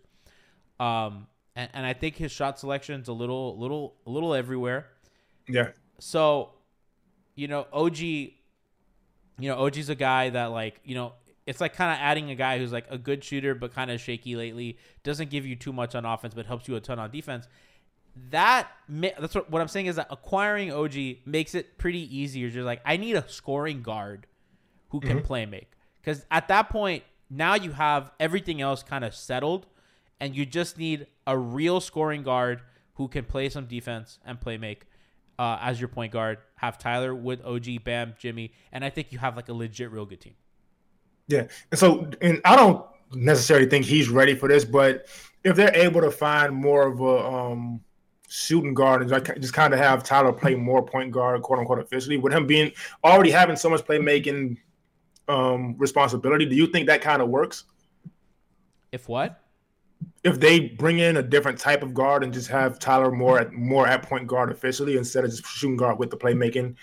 Um, 0.79 1.27
and, 1.55 1.69
and 1.73 1.85
I 1.85 1.93
think 1.93 2.15
his 2.15 2.31
shot 2.31 2.57
selection 2.57 3.01
is 3.01 3.09
a 3.09 3.13
little 3.13 3.57
little 3.59 3.95
a 4.07 4.09
little 4.09 4.33
everywhere. 4.33 4.87
Yeah. 5.49 5.69
So, 5.99 6.51
you 7.35 7.49
know, 7.49 7.67
OG, 7.73 7.99
you 7.99 8.31
know, 9.41 9.57
OG's 9.57 9.89
a 9.89 9.95
guy 9.95 10.29
that 10.29 10.45
like, 10.45 10.79
you 10.85 10.95
know, 10.95 11.13
it's 11.45 11.61
like 11.61 11.75
kind 11.75 11.91
of 11.91 11.97
adding 11.99 12.29
a 12.31 12.35
guy 12.35 12.57
who's 12.57 12.71
like 12.71 12.85
a 12.89 12.97
good 12.97 13.23
shooter 13.23 13.53
but 13.55 13.73
kind 13.73 13.91
of 13.91 13.99
shaky 13.99 14.35
lately, 14.35 14.77
doesn't 15.03 15.29
give 15.29 15.45
you 15.45 15.55
too 15.55 15.73
much 15.73 15.95
on 15.95 16.05
offense 16.05 16.33
but 16.33 16.45
helps 16.45 16.67
you 16.67 16.75
a 16.75 16.79
ton 16.79 16.99
on 16.99 17.11
defense. 17.11 17.47
That 18.29 18.67
that's 18.87 19.33
what 19.33 19.49
what 19.49 19.61
I'm 19.61 19.67
saying 19.67 19.87
is 19.87 19.95
that 19.95 20.07
acquiring 20.09 20.71
OG 20.71 21.25
makes 21.25 21.55
it 21.55 21.77
pretty 21.77 22.15
easy. 22.15 22.39
You're 22.39 22.51
just 22.51 22.65
like, 22.65 22.81
I 22.85 22.97
need 22.97 23.15
a 23.15 23.27
scoring 23.27 23.81
guard 23.81 24.27
who 24.89 24.99
can 24.99 25.21
play 25.23 25.45
make. 25.45 25.71
Because 25.99 26.25
at 26.29 26.47
that 26.49 26.69
point, 26.69 27.03
now 27.29 27.55
you 27.55 27.71
have 27.71 28.11
everything 28.19 28.61
else 28.61 28.83
kind 28.83 29.03
of 29.03 29.15
settled, 29.15 29.65
and 30.19 30.35
you 30.35 30.45
just 30.45 30.77
need 30.77 31.07
a 31.25 31.37
real 31.37 31.81
scoring 31.81 32.21
guard 32.23 32.61
who 32.95 33.07
can 33.07 33.25
play 33.25 33.49
some 33.49 33.65
defense 33.65 34.19
and 34.23 34.39
play 34.39 34.57
make 34.57 34.85
uh, 35.39 35.57
as 35.61 35.81
your 35.81 35.87
point 35.87 36.13
guard. 36.13 36.37
Have 36.57 36.77
Tyler 36.77 37.15
with 37.15 37.43
OG, 37.43 37.83
Bam, 37.83 38.13
Jimmy, 38.19 38.53
and 38.71 38.85
I 38.85 38.89
think 38.91 39.11
you 39.11 39.17
have 39.17 39.35
like 39.35 39.49
a 39.49 39.53
legit, 39.53 39.91
real 39.91 40.05
good 40.05 40.21
team. 40.21 40.35
Yeah. 41.27 41.47
And 41.71 41.79
so, 41.79 42.09
and 42.21 42.41
I 42.45 42.55
don't 42.55 42.85
necessarily 43.13 43.67
think 43.67 43.85
he's 43.85 44.09
ready 44.09 44.35
for 44.35 44.47
this, 44.47 44.65
but 44.65 45.07
if 45.43 45.55
they're 45.55 45.75
able 45.75 46.01
to 46.01 46.11
find 46.11 46.53
more 46.53 46.87
of 46.87 47.01
a 47.01 47.27
um, 47.27 47.81
shooting 48.27 48.73
guard 48.73 49.01
and 49.01 49.11
like 49.11 49.39
just 49.39 49.53
kind 49.53 49.73
of 49.73 49.79
have 49.79 50.03
Tyler 50.03 50.33
play 50.33 50.55
more 50.55 50.85
point 50.85 51.11
guard, 51.11 51.41
quote 51.41 51.59
unquote, 51.59 51.79
officially, 51.79 52.17
with 52.17 52.33
him 52.33 52.47
being 52.47 52.71
already 53.03 53.31
having 53.31 53.55
so 53.55 53.69
much 53.69 53.81
playmaking 53.81 54.57
um, 55.27 55.75
responsibility, 55.77 56.45
do 56.45 56.55
you 56.55 56.67
think 56.67 56.87
that 56.87 57.01
kind 57.01 57.21
of 57.21 57.29
works? 57.29 57.65
If 58.91 59.07
what? 59.07 59.39
If 60.23 60.39
they 60.39 60.69
bring 60.69 60.99
in 60.99 61.17
a 61.17 61.23
different 61.23 61.59
type 61.59 61.83
of 61.83 61.93
guard 61.93 62.23
and 62.23 62.33
just 62.33 62.49
have 62.49 62.79
Tyler 62.79 63.11
more 63.11 63.39
at 63.39 63.53
more 63.53 63.87
at 63.87 64.03
point 64.03 64.27
guard 64.27 64.51
officially 64.51 64.97
instead 64.97 65.23
of 65.23 65.31
just 65.31 65.45
shooting 65.45 65.77
guard 65.77 65.99
with 65.99 66.09
the 66.09 66.17
playmaking, 66.17 66.75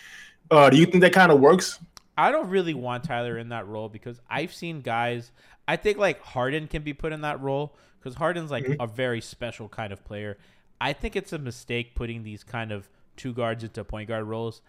uh, 0.51 0.69
do 0.71 0.77
you 0.77 0.87
think 0.87 1.03
that 1.03 1.13
kind 1.13 1.33
of 1.33 1.41
works? 1.41 1.79
I 2.17 2.33
don't 2.33 2.49
really 2.49 2.75
want 2.75 3.05
Tyler 3.05 3.39
in 3.39 3.49
that 3.51 3.67
role 3.67 3.89
because 3.89 4.21
I've 4.29 4.53
seen 4.53 4.81
guys. 4.81 5.33
I 5.67 5.77
think 5.77 5.99
like 5.99 6.21
Harden 6.23 6.67
can 6.67 6.83
be 6.83 6.93
put 6.93 7.13
in 7.13 7.23
that 7.23 7.41
role 7.41 7.77
because 7.99 8.17
Harden's 8.17 8.51
like 8.51 8.65
mm-hmm. 8.65 8.81
a 8.81 8.87
very 8.87 9.21
special 9.21 9.69
kind 9.69 9.93
of 9.93 10.05
player. 10.05 10.39
I 10.81 10.93
think 10.93 11.17
it's 11.17 11.33
a 11.33 11.39
mistake 11.39 11.95
putting 11.95 12.23
these 12.23 12.43
kind 12.43 12.73
of 12.73 12.89
two 13.17 13.33
guards 13.33 13.65
into 13.65 13.85
point 13.85 14.09
guard 14.09 14.25
roles. 14.25 14.63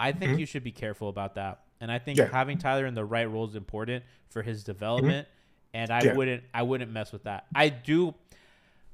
I 0.00 0.12
think 0.12 0.32
mm-hmm. 0.32 0.40
you 0.40 0.46
should 0.46 0.64
be 0.64 0.72
careful 0.72 1.08
about 1.08 1.34
that. 1.34 1.62
And 1.80 1.92
I 1.92 1.98
think 1.98 2.18
Yeah. 2.18 2.26
having 2.26 2.58
Tyler 2.58 2.86
in 2.86 2.94
the 2.94 3.04
right 3.04 3.30
role 3.30 3.46
is 3.46 3.54
important 3.54 4.04
for 4.30 4.42
his 4.42 4.60
mm-hmm. 4.60 4.72
development. 4.72 5.28
And 5.74 5.90
I 5.90 6.02
Yeah. 6.02 6.14
wouldn't 6.14 6.44
I 6.54 6.62
wouldn't 6.62 6.90
mess 6.90 7.12
with 7.12 7.24
that. 7.24 7.46
I 7.54 7.68
do 7.68 8.14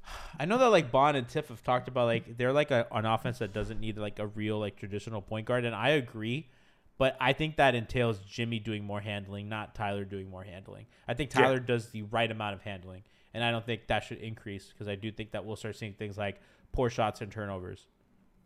I 0.39 0.45
know 0.45 0.57
that 0.57 0.67
like 0.67 0.91
Bond 0.91 1.17
and 1.17 1.27
Tiff 1.27 1.47
have 1.49 1.63
talked 1.63 1.87
about 1.87 2.05
like 2.05 2.37
they're 2.37 2.53
like 2.53 2.71
a, 2.71 2.87
an 2.91 3.05
offense 3.05 3.39
that 3.39 3.53
doesn't 3.53 3.79
need 3.79 3.97
like 3.97 4.19
a 4.19 4.27
real 4.27 4.59
like 4.59 4.75
traditional 4.77 5.21
point 5.21 5.45
guard, 5.47 5.65
and 5.65 5.75
I 5.75 5.89
agree. 5.89 6.47
But 6.97 7.17
I 7.19 7.33
think 7.33 7.57
that 7.57 7.75
entails 7.75 8.19
Jimmy 8.19 8.59
doing 8.59 8.85
more 8.85 9.01
handling, 9.01 9.49
not 9.49 9.75
Tyler 9.75 10.05
doing 10.05 10.29
more 10.29 10.43
handling. 10.43 10.85
I 11.07 11.13
think 11.13 11.33
Yeah. 11.33 11.41
Tyler 11.41 11.59
does 11.59 11.89
the 11.89 12.03
right 12.03 12.29
amount 12.31 12.55
of 12.55 12.61
handling, 12.61 13.03
and 13.33 13.43
I 13.43 13.51
don't 13.51 13.65
think 13.65 13.87
that 13.87 14.03
should 14.03 14.19
increase 14.19 14.69
because 14.69 14.87
I 14.87 14.95
do 14.95 15.11
think 15.11 15.31
that 15.31 15.43
we'll 15.45 15.57
start 15.57 15.75
seeing 15.75 15.93
things 15.93 16.17
like 16.17 16.39
poor 16.71 16.89
shots 16.89 17.21
and 17.21 17.31
turnovers. 17.31 17.87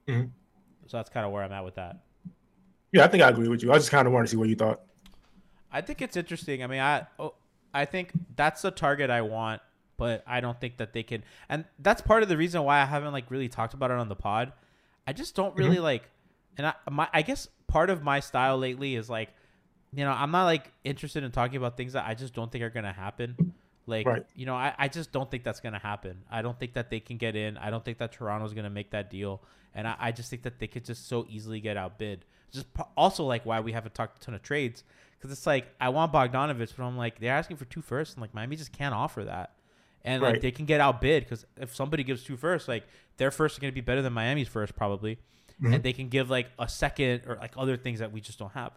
Mhm. 0.07 0.31
So 0.87 0.97
that's 0.97 1.09
kind 1.09 1.25
of 1.25 1.31
where 1.31 1.43
I'm 1.43 1.51
at 1.51 1.63
with 1.63 1.75
that. 1.75 1.97
Yeah, 2.91 3.03
I 3.03 3.07
think 3.07 3.21
I 3.21 3.29
agree 3.29 3.47
with 3.47 3.61
you. 3.61 3.71
I 3.71 3.75
just 3.75 3.91
kind 3.91 4.07
of 4.07 4.13
wanted 4.13 4.25
to 4.25 4.31
see 4.31 4.37
what 4.37 4.49
you 4.49 4.55
thought. 4.55 4.81
I 5.71 5.81
think 5.81 6.01
it's 6.01 6.17
interesting. 6.17 6.63
I 6.63 6.67
mean, 6.67 6.79
I 6.79 7.05
oh, 7.19 7.35
I 7.71 7.85
think 7.85 8.11
that's 8.35 8.63
the 8.63 8.71
target 8.71 9.11
I 9.11 9.21
want, 9.21 9.61
but 9.97 10.23
I 10.25 10.41
don't 10.41 10.59
think 10.59 10.77
that 10.77 10.93
they 10.93 11.03
can. 11.03 11.23
And 11.49 11.65
that's 11.77 12.01
part 12.01 12.23
of 12.23 12.29
the 12.29 12.37
reason 12.37 12.63
why 12.63 12.79
I 12.81 12.85
haven't 12.85 13.13
like 13.13 13.29
really 13.29 13.49
talked 13.49 13.75
about 13.75 13.91
it 13.91 13.97
on 13.97 14.09
the 14.09 14.15
pod. 14.15 14.53
I 15.05 15.13
just 15.13 15.35
don't 15.35 15.55
really 15.55 15.77
like, 15.77 16.09
and 16.57 16.65
I 16.65 16.73
my 16.89 17.07
I 17.13 17.21
guess 17.21 17.47
part 17.69 17.89
of 17.89 18.03
my 18.03 18.19
style 18.19 18.57
lately 18.57 18.95
is 18.95 19.09
like, 19.09 19.29
you 19.93 20.03
know, 20.03 20.11
I'm 20.11 20.31
not 20.31 20.43
like 20.45 20.71
interested 20.83 21.23
in 21.23 21.31
talking 21.31 21.55
about 21.57 21.77
things 21.77 21.93
that 21.93 22.05
I 22.05 22.13
just 22.13 22.33
don't 22.33 22.51
think 22.51 22.63
are 22.63 22.69
gonna 22.69 22.91
happen. 22.93 23.53
Like, 23.85 24.05
Right. 24.05 24.25
you 24.35 24.45
know, 24.45 24.53
I, 24.55 24.75
I 24.77 24.87
just 24.87 25.11
don't 25.11 25.31
think 25.31 25.43
that's 25.43 25.59
gonna 25.61 25.79
happen. 25.79 26.23
I 26.29 26.41
don't 26.41 26.59
think 26.59 26.73
that 26.73 26.89
they 26.89 26.99
can 26.99 27.17
get 27.17 27.35
in. 27.35 27.57
I 27.57 27.69
don't 27.71 27.83
think 27.83 27.97
that 27.99 28.11
Toronto's 28.11 28.53
gonna 28.53 28.69
make 28.69 28.91
that 28.91 29.09
deal, 29.09 29.41
and 29.73 29.87
I, 29.87 29.95
I 29.99 30.11
just 30.11 30.29
think 30.29 30.43
that 30.43 30.59
they 30.59 30.67
could 30.67 30.85
just 30.85 31.07
so 31.07 31.25
easily 31.29 31.59
get 31.59 31.77
outbid. 31.77 32.25
Just 32.51 32.71
p- 32.73 32.83
also 32.97 33.23
like 33.23 33.45
why 33.45 33.59
we 33.61 33.71
haven't 33.71 33.95
talked 33.95 34.17
a 34.17 34.25
ton 34.25 34.35
of 34.35 34.43
trades 34.43 34.83
because 35.17 35.31
it's 35.31 35.47
like 35.47 35.67
I 35.81 35.89
want 35.89 36.11
Bogdanovic, 36.13 36.73
but 36.77 36.83
I'm 36.83 36.97
like 36.97 37.19
they're 37.19 37.33
asking 37.33 37.57
for 37.57 37.65
two 37.65 37.81
firsts, 37.81 38.13
and 38.15 38.21
like 38.21 38.33
Miami 38.33 38.55
just 38.57 38.71
can't 38.73 38.93
offer 38.93 39.23
that, 39.23 39.53
and 40.03 40.21
like 40.21 40.41
they 40.41 40.51
can 40.51 40.65
get 40.65 40.81
outbid 40.81 41.23
because 41.23 41.45
if 41.57 41.73
somebody 41.75 42.03
gives 42.03 42.23
two 42.23 42.37
firsts, 42.37 42.67
like 42.67 42.85
their 43.17 43.31
first 43.31 43.57
are 43.57 43.61
going 43.61 43.71
to 43.71 43.75
be 43.75 43.81
better 43.81 44.01
than 44.03 44.13
Miami's 44.13 44.47
first 44.47 44.75
probably, 44.75 45.17
Mm-hmm. 45.61 45.73
and 45.73 45.83
they 45.83 45.93
can 45.93 46.09
give 46.09 46.29
like 46.29 46.47
a 46.57 46.69
second 46.69 47.23
or 47.27 47.35
like 47.35 47.53
other 47.57 47.75
things 47.77 47.99
that 47.99 48.11
we 48.11 48.21
just 48.21 48.39
don't 48.39 48.53
have, 48.53 48.71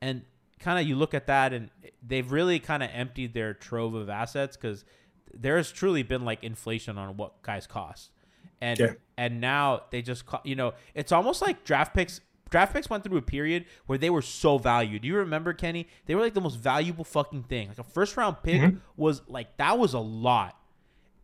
and 0.00 0.22
kind 0.60 0.78
of 0.78 0.86
you 0.86 0.94
look 0.94 1.14
at 1.14 1.26
that 1.26 1.52
and 1.52 1.70
they've 2.06 2.30
really 2.30 2.60
kind 2.60 2.82
of 2.82 2.90
emptied 2.92 3.34
their 3.34 3.52
trove 3.52 3.94
of 3.94 4.08
assets 4.08 4.56
because 4.56 4.84
there 5.34 5.56
has 5.56 5.72
truly 5.72 6.04
been 6.04 6.24
like 6.24 6.44
inflation 6.44 6.96
on 6.98 7.16
what 7.16 7.42
guys 7.42 7.66
cost, 7.66 8.10
and 8.60 8.78
Yeah. 8.78 8.92
and 9.16 9.40
now 9.40 9.82
they 9.90 10.02
just 10.02 10.26
co- 10.26 10.40
you 10.44 10.54
know 10.54 10.74
it's 10.94 11.12
almost 11.12 11.42
like 11.42 11.64
draft 11.64 11.94
picks 11.94 12.20
draft 12.52 12.74
picks 12.74 12.88
went 12.88 13.02
through 13.02 13.16
a 13.16 13.22
period 13.22 13.64
where 13.86 13.98
they 13.98 14.10
were 14.10 14.22
so 14.22 14.58
valued. 14.58 15.02
Do 15.02 15.08
you 15.08 15.16
remember 15.16 15.52
Kenny? 15.54 15.88
They 16.06 16.14
were 16.14 16.20
like 16.20 16.34
the 16.34 16.40
most 16.40 16.58
valuable 16.58 17.02
fucking 17.02 17.44
thing. 17.44 17.68
Like 17.68 17.78
a 17.78 17.82
first 17.82 18.16
round 18.16 18.36
pick 18.44 18.60
mm-hmm. 18.60 18.76
was 18.96 19.22
like 19.26 19.56
that 19.56 19.78
was 19.78 19.94
a 19.94 19.98
lot. 19.98 20.56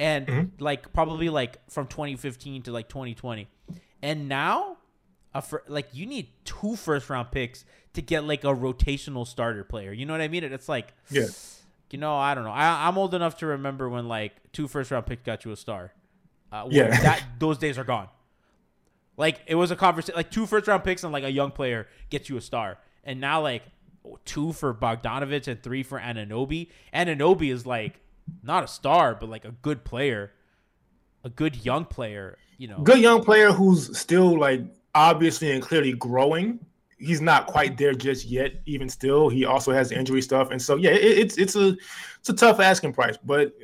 And 0.01 0.27
mm-hmm. 0.27 0.63
like 0.65 0.93
probably 0.93 1.29
like 1.29 1.59
from 1.71 1.87
2015 1.87 2.63
to 2.63 2.73
like 2.73 2.89
2020. 2.89 3.47
And 4.03 4.29
now 4.29 4.78
a 5.35 5.43
fir- 5.43 5.63
like 5.69 5.89
you 5.93 6.07
need 6.07 6.29
two 6.45 6.77
first 6.77 7.09
round 7.11 7.31
picks 7.31 7.65
to 7.95 8.03
get 8.03 8.25
like 8.25 8.45
a 8.45 8.49
rotational 8.55 9.27
starter 9.27 9.65
player. 9.65 9.93
You 9.93 10.07
know 10.07 10.13
what 10.15 10.21
I 10.23 10.29
mean? 10.29 10.45
It's 10.45 10.69
like 10.69 10.93
Yeah. 11.11 11.27
you 11.91 11.99
know, 11.99 12.17
I 12.17 12.35
don't 12.35 12.45
know. 12.45 12.51
I, 12.51 12.87
I'm 12.89 12.97
old 12.99 13.15
enough 13.15 13.37
to 13.39 13.47
remember 13.47 13.89
when 13.89 14.09
like 14.09 14.33
two 14.53 14.69
first 14.69 14.91
round 14.91 15.07
picks 15.07 15.23
got 15.23 15.45
you 15.45 15.53
a 15.53 15.57
star. 15.57 15.93
Uh, 16.53 16.67
Yeah. 16.71 16.89
that 16.89 17.23
those 17.39 17.59
days 17.59 17.77
are 17.79 17.85
gone. 17.85 18.09
Like 19.17 19.41
it 19.47 19.57
was 19.57 19.71
a 19.71 19.77
conversation, 19.77 20.15
like 20.17 20.31
two 20.31 20.47
first 20.47 20.67
round 20.69 20.85
picks 20.85 21.03
and 21.05 21.13
like 21.13 21.25
a 21.25 21.31
young 21.33 21.51
player 21.51 21.89
gets 22.09 22.29
you 22.29 22.37
a 22.37 22.41
star, 22.41 22.79
and 23.05 23.21
now 23.21 23.43
like 23.43 23.63
two 24.25 24.53
for 24.53 24.73
Bogdanovic 24.73 25.49
and 25.49 25.63
three 25.63 25.83
for 25.83 25.99
Anunoby. 25.99 26.69
Anunoby 26.95 27.53
is 27.53 27.67
like 27.67 28.01
not 28.43 28.63
a 28.63 28.69
star, 28.69 29.15
but 29.17 29.29
like 29.29 29.45
a 29.45 29.51
good 29.51 29.85
player, 29.85 30.33
a 31.25 31.29
good 31.29 31.65
young 31.65 31.85
player. 31.85 32.39
You 32.59 32.69
know, 32.69 32.79
Good 32.83 33.01
young 33.01 33.25
player 33.25 33.51
who's 33.53 33.97
still 33.99 34.39
like 34.39 34.61
obviously 34.99 35.53
and 35.53 35.63
clearly 35.63 35.93
growing. 35.93 36.59
He's 36.99 37.21
not 37.21 37.47
quite 37.47 37.79
there 37.79 37.95
just 37.95 38.27
yet. 38.27 38.55
Even 38.67 38.89
still, 38.89 39.29
he 39.29 39.45
also 39.45 39.73
has 39.73 39.93
injury 39.93 40.21
stuff, 40.21 40.51
and 40.51 40.61
so 40.61 40.75
yeah, 40.75 40.91
it, 40.91 41.19
it's 41.19 41.39
it's 41.39 41.55
a 41.55 41.77
it's 42.19 42.29
a 42.29 42.33
tough 42.33 42.59
asking 42.59 42.93
price, 42.93 43.17
but 43.17 43.55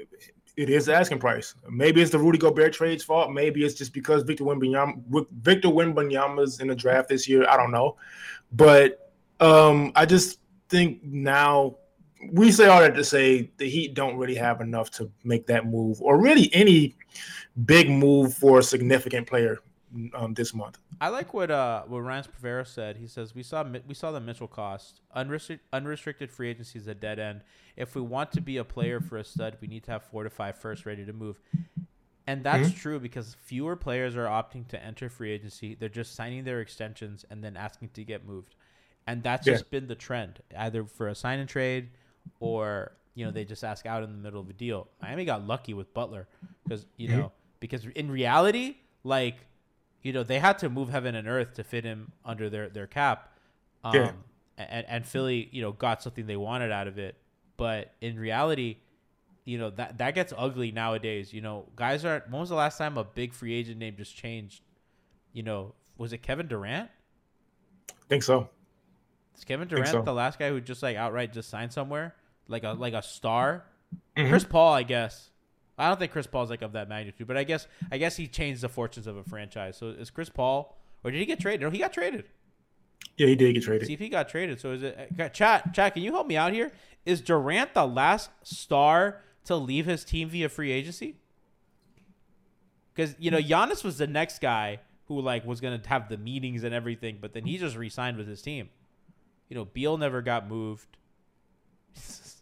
it 0.56 0.70
is 0.70 0.88
asking 0.88 1.18
price. 1.18 1.56
Maybe 1.68 2.00
it's 2.00 2.12
the 2.12 2.18
Rudy 2.20 2.38
Gobert 2.38 2.72
trade's 2.72 3.02
fault. 3.02 3.32
Maybe 3.32 3.64
it's 3.64 3.74
just 3.74 3.92
because 3.92 4.22
Victor 4.22 4.44
Wembanyama 4.44 5.26
Victor 5.40 5.68
Wembanyama's 5.68 6.60
in 6.60 6.68
the 6.68 6.76
draft 6.76 7.08
this 7.08 7.28
year. 7.28 7.44
I 7.48 7.56
don't 7.56 7.72
know, 7.72 7.96
but 8.52 9.12
um, 9.40 9.90
I 9.96 10.06
just 10.06 10.38
think 10.68 11.02
now 11.02 11.76
we 12.32 12.52
say 12.52 12.66
all 12.66 12.80
that 12.80 12.94
to 12.94 13.02
say 13.02 13.50
the 13.56 13.68
Heat 13.68 13.94
don't 13.94 14.16
really 14.16 14.36
have 14.36 14.60
enough 14.60 14.92
to 14.92 15.10
make 15.24 15.48
that 15.48 15.66
move, 15.66 16.00
or 16.00 16.20
really 16.20 16.50
any 16.54 16.96
big 17.64 17.90
move 17.90 18.32
for 18.34 18.60
a 18.60 18.62
significant 18.62 19.26
player 19.26 19.58
um, 20.14 20.34
this 20.34 20.54
month. 20.54 20.78
I 21.00 21.08
like 21.08 21.34
what 21.34 21.50
uh 21.50 21.82
what 21.86 21.98
Ryan 22.00 22.24
Pavera 22.24 22.66
said. 22.66 22.96
He 22.96 23.06
says 23.06 23.34
we 23.34 23.42
saw 23.42 23.64
we 23.86 23.94
saw 23.94 24.12
the 24.12 24.20
Mitchell 24.20 24.48
cost. 24.48 25.00
Unrestricted 25.14 25.66
unrestricted 25.72 26.30
free 26.30 26.48
agency 26.50 26.78
is 26.78 26.86
a 26.86 26.94
dead 26.94 27.18
end. 27.18 27.42
If 27.76 27.94
we 27.94 28.00
want 28.00 28.32
to 28.32 28.40
be 28.40 28.56
a 28.56 28.64
player 28.64 29.00
for 29.00 29.18
a 29.18 29.24
stud, 29.24 29.58
we 29.60 29.68
need 29.68 29.84
to 29.84 29.90
have 29.90 30.04
four 30.04 30.22
to 30.24 30.30
five 30.30 30.56
first 30.56 30.86
ready 30.86 31.04
to 31.04 31.12
move. 31.12 31.40
And 32.26 32.42
that's 32.42 32.70
true 32.70 32.98
because 33.00 33.34
fewer 33.42 33.76
players 33.76 34.16
are 34.16 34.24
opting 34.26 34.66
to 34.68 34.82
enter 34.82 35.10
free 35.10 35.30
agency. 35.30 35.74
They're 35.74 35.90
just 35.90 36.14
signing 36.14 36.44
their 36.44 36.60
extensions 36.62 37.24
and 37.30 37.44
then 37.44 37.54
asking 37.54 37.90
to 37.90 38.04
get 38.04 38.26
moved. 38.26 38.54
And 39.06 39.22
that's 39.22 39.46
Yeah. 39.46 39.52
just 39.54 39.70
been 39.70 39.88
the 39.88 39.94
trend, 39.94 40.40
either 40.56 40.84
for 40.86 41.08
a 41.08 41.14
sign 41.14 41.38
and 41.38 41.48
trade 41.48 41.90
or 42.40 42.92
you 43.14 43.24
know 43.24 43.30
they 43.30 43.44
just 43.44 43.62
ask 43.64 43.84
out 43.86 44.02
in 44.02 44.10
the 44.12 44.18
middle 44.18 44.40
of 44.40 44.48
a 44.48 44.54
deal. 44.54 44.88
Miami 45.02 45.24
got 45.26 45.46
lucky 45.46 45.74
with 45.74 45.92
Butler 45.92 46.28
because 46.64 46.86
you 46.96 47.08
know 47.08 47.32
because 47.60 47.84
in 47.84 48.10
reality, 48.10 48.76
like 49.02 49.36
you 50.04 50.12
know 50.12 50.22
they 50.22 50.38
had 50.38 50.58
to 50.58 50.68
move 50.68 50.90
heaven 50.90 51.16
and 51.16 51.26
earth 51.26 51.54
to 51.54 51.64
fit 51.64 51.82
him 51.84 52.12
under 52.24 52.48
their 52.48 52.68
their 52.68 52.86
cap. 52.86 53.36
Um, 53.82 53.94
Yeah. 53.96 54.12
and 54.58 54.86
and 54.88 55.06
Philly, 55.06 55.48
you 55.50 55.60
know, 55.62 55.72
got 55.72 56.00
something 56.02 56.26
they 56.26 56.36
wanted 56.36 56.70
out 56.70 56.86
of 56.86 56.98
it, 56.98 57.16
but 57.56 57.92
in 58.00 58.16
reality, 58.18 58.76
you 59.44 59.58
know 59.58 59.70
that 59.70 59.98
that 59.98 60.14
gets 60.14 60.32
ugly 60.36 60.70
nowadays. 60.70 61.32
You 61.32 61.40
know, 61.40 61.66
guys 61.74 62.04
aren't. 62.04 62.30
When 62.30 62.38
was 62.40 62.50
the 62.50 62.54
last 62.54 62.78
time 62.78 62.96
a 62.96 63.02
big 63.04 63.32
free 63.32 63.52
agent 63.54 63.78
name 63.78 63.96
just 63.96 64.14
changed? 64.16 64.62
You 65.32 65.42
know, 65.42 65.74
was 65.98 66.12
it 66.12 66.18
Kevin 66.18 66.46
Durant? 66.46 66.88
I 67.90 67.94
think 68.08 68.22
so. 68.22 68.48
Is 69.36 69.44
Kevin 69.44 69.66
Durant 69.66 69.88
so. 69.88 70.02
the 70.02 70.12
last 70.14 70.38
guy 70.38 70.50
who 70.50 70.60
just 70.60 70.82
like 70.82 70.96
outright 70.96 71.32
just 71.32 71.48
signed 71.50 71.72
somewhere 71.72 72.14
like 72.46 72.62
a 72.62 72.72
like 72.72 72.94
a 72.94 73.02
star? 73.02 73.64
Mhm. 74.16 74.28
Chris 74.28 74.44
Paul, 74.44 74.72
I 74.74 74.82
guess. 74.84 75.30
I 75.76 75.88
don't 75.88 75.98
think 75.98 76.12
Chris 76.12 76.26
Paul's 76.26 76.50
like 76.50 76.62
of 76.62 76.72
that 76.72 76.88
magnitude, 76.88 77.26
but 77.26 77.36
I 77.36 77.44
guess 77.44 77.66
I 77.90 77.98
guess 77.98 78.16
he 78.16 78.28
changed 78.28 78.60
the 78.60 78.68
fortunes 78.68 79.06
of 79.06 79.16
a 79.16 79.24
franchise. 79.24 79.76
So 79.76 79.88
is 79.88 80.10
Chris 80.10 80.28
Paul, 80.28 80.78
or 81.02 81.10
did 81.10 81.18
he 81.18 81.26
get 81.26 81.40
traded? 81.40 81.62
No, 81.62 81.70
he 81.70 81.78
got 81.78 81.92
traded. 81.92 82.24
Yeah, 83.16 83.26
he 83.26 83.36
did 83.36 83.54
get 83.54 83.64
traded. 83.64 83.86
See 83.86 83.94
if 83.94 84.00
he 84.00 84.08
got 84.08 84.28
traded. 84.28 84.60
So 84.60 84.72
is 84.72 84.82
it 84.82 85.10
uh, 85.18 85.28
chat? 85.28 85.74
Chat, 85.74 85.94
can 85.94 86.02
you 86.02 86.12
help 86.12 86.26
me 86.26 86.36
out 86.36 86.52
here? 86.52 86.72
Is 87.04 87.20
Durant 87.20 87.74
the 87.74 87.86
last 87.86 88.30
star 88.42 89.20
to 89.44 89.56
leave 89.56 89.86
his 89.86 90.04
team 90.04 90.28
via 90.28 90.48
free 90.48 90.70
agency? 90.70 91.16
Because 92.94 93.16
you 93.18 93.30
know 93.30 93.40
Giannis 93.40 93.82
was 93.82 93.98
the 93.98 94.06
next 94.06 94.40
guy 94.40 94.80
who 95.06 95.20
like 95.20 95.44
was 95.44 95.60
gonna 95.60 95.82
have 95.86 96.08
the 96.08 96.16
meetings 96.16 96.62
and 96.62 96.72
everything, 96.72 97.18
but 97.20 97.32
then 97.32 97.44
he 97.44 97.58
just 97.58 97.76
re-signed 97.76 98.16
with 98.16 98.28
his 98.28 98.40
team. 98.42 98.70
You 99.48 99.56
know, 99.56 99.64
Beal 99.64 99.96
never 99.98 100.22
got 100.22 100.48
moved. 100.48 100.96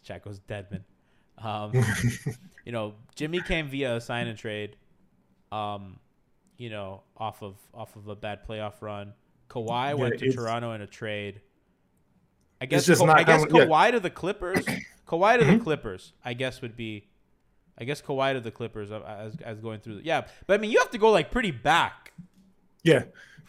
Chat 0.03 0.23
goes 0.23 0.39
Dedmon. 0.39 0.81
Um, 1.37 1.71
you 2.65 2.71
know, 2.71 2.93
Jimmy 3.15 3.41
came 3.41 3.67
via 3.67 3.97
a 3.97 4.01
sign 4.01 4.27
and 4.27 4.37
trade. 4.37 4.75
Um, 5.51 5.99
you 6.57 6.69
know, 6.69 7.01
off 7.17 7.41
of 7.43 7.55
off 7.73 7.95
of 7.95 8.07
a 8.07 8.15
bad 8.15 8.47
playoff 8.47 8.81
run. 8.81 9.13
Kawhi 9.49 9.97
went 9.97 10.17
to 10.19 10.31
Toronto 10.31 10.71
in 10.73 10.81
a 10.81 10.87
trade. 10.87 11.41
I 12.61 12.65
guess 12.65 12.87
Ka- 12.87 13.05
not 13.05 13.19
I 13.19 13.23
guess 13.23 13.45
coming- 13.45 13.61
yeah. 13.61 13.67
Kawhi 13.67 13.91
to 13.91 13.99
the 13.99 14.09
Clippers. 14.09 14.65
Kawhi 15.07 15.37
to 15.39 15.45
the 15.45 15.51
Mm-hmm. 15.53 15.63
Clippers. 15.63 16.13
I 16.23 16.33
guess 16.33 16.61
would 16.61 16.75
be. 16.77 17.07
I 17.77 17.83
guess 17.85 18.01
Kawhi 18.01 18.33
to 18.33 18.39
the 18.39 18.51
Clippers 18.51 18.91
uh, 18.91 19.01
as 19.05 19.35
as 19.43 19.59
going 19.59 19.79
through. 19.81 19.95
The, 19.97 20.05
yeah, 20.05 20.27
but 20.47 20.53
I 20.53 20.57
mean 20.61 20.71
you 20.71 20.79
have 20.79 20.91
to 20.91 20.97
go 20.97 21.11
like 21.11 21.31
pretty 21.31 21.51
back. 21.51 22.13
Yeah, 22.83 23.03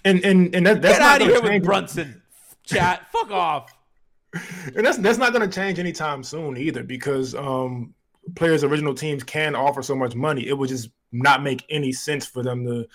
and 0.05 0.25
and 0.25 0.55
and 0.55 0.67
that, 0.67 0.83
that's 0.83 0.99
Get 0.99 1.03
not 1.05 1.21
out 1.21 1.23
of 1.23 1.29
here 1.29 1.43
with 1.43 1.63
Brunson. 1.65 2.23
Chat. 2.65 3.07
Fuck 3.13 3.31
off. 3.31 3.71
And 4.77 4.85
that's 4.85 4.99
that's 4.99 5.19
not 5.19 5.33
going 5.33 5.49
to 5.49 5.55
change 5.55 5.79
anytime 5.79 6.23
soon 6.23 6.57
either 6.57 6.83
because 6.83 7.35
um 7.35 7.95
players 8.37 8.65
original 8.65 8.95
teams 8.95 9.23
can 9.23 9.55
offer 9.55 9.83
so 9.83 9.95
much 9.95 10.15
money 10.15 10.47
it 10.49 10.57
would 10.57 10.69
just 10.69 10.89
not 11.13 11.43
make 11.43 11.65
any 11.69 11.93
sense 11.93 12.27
for 12.27 12.43
them 12.43 12.65
to 12.65 12.87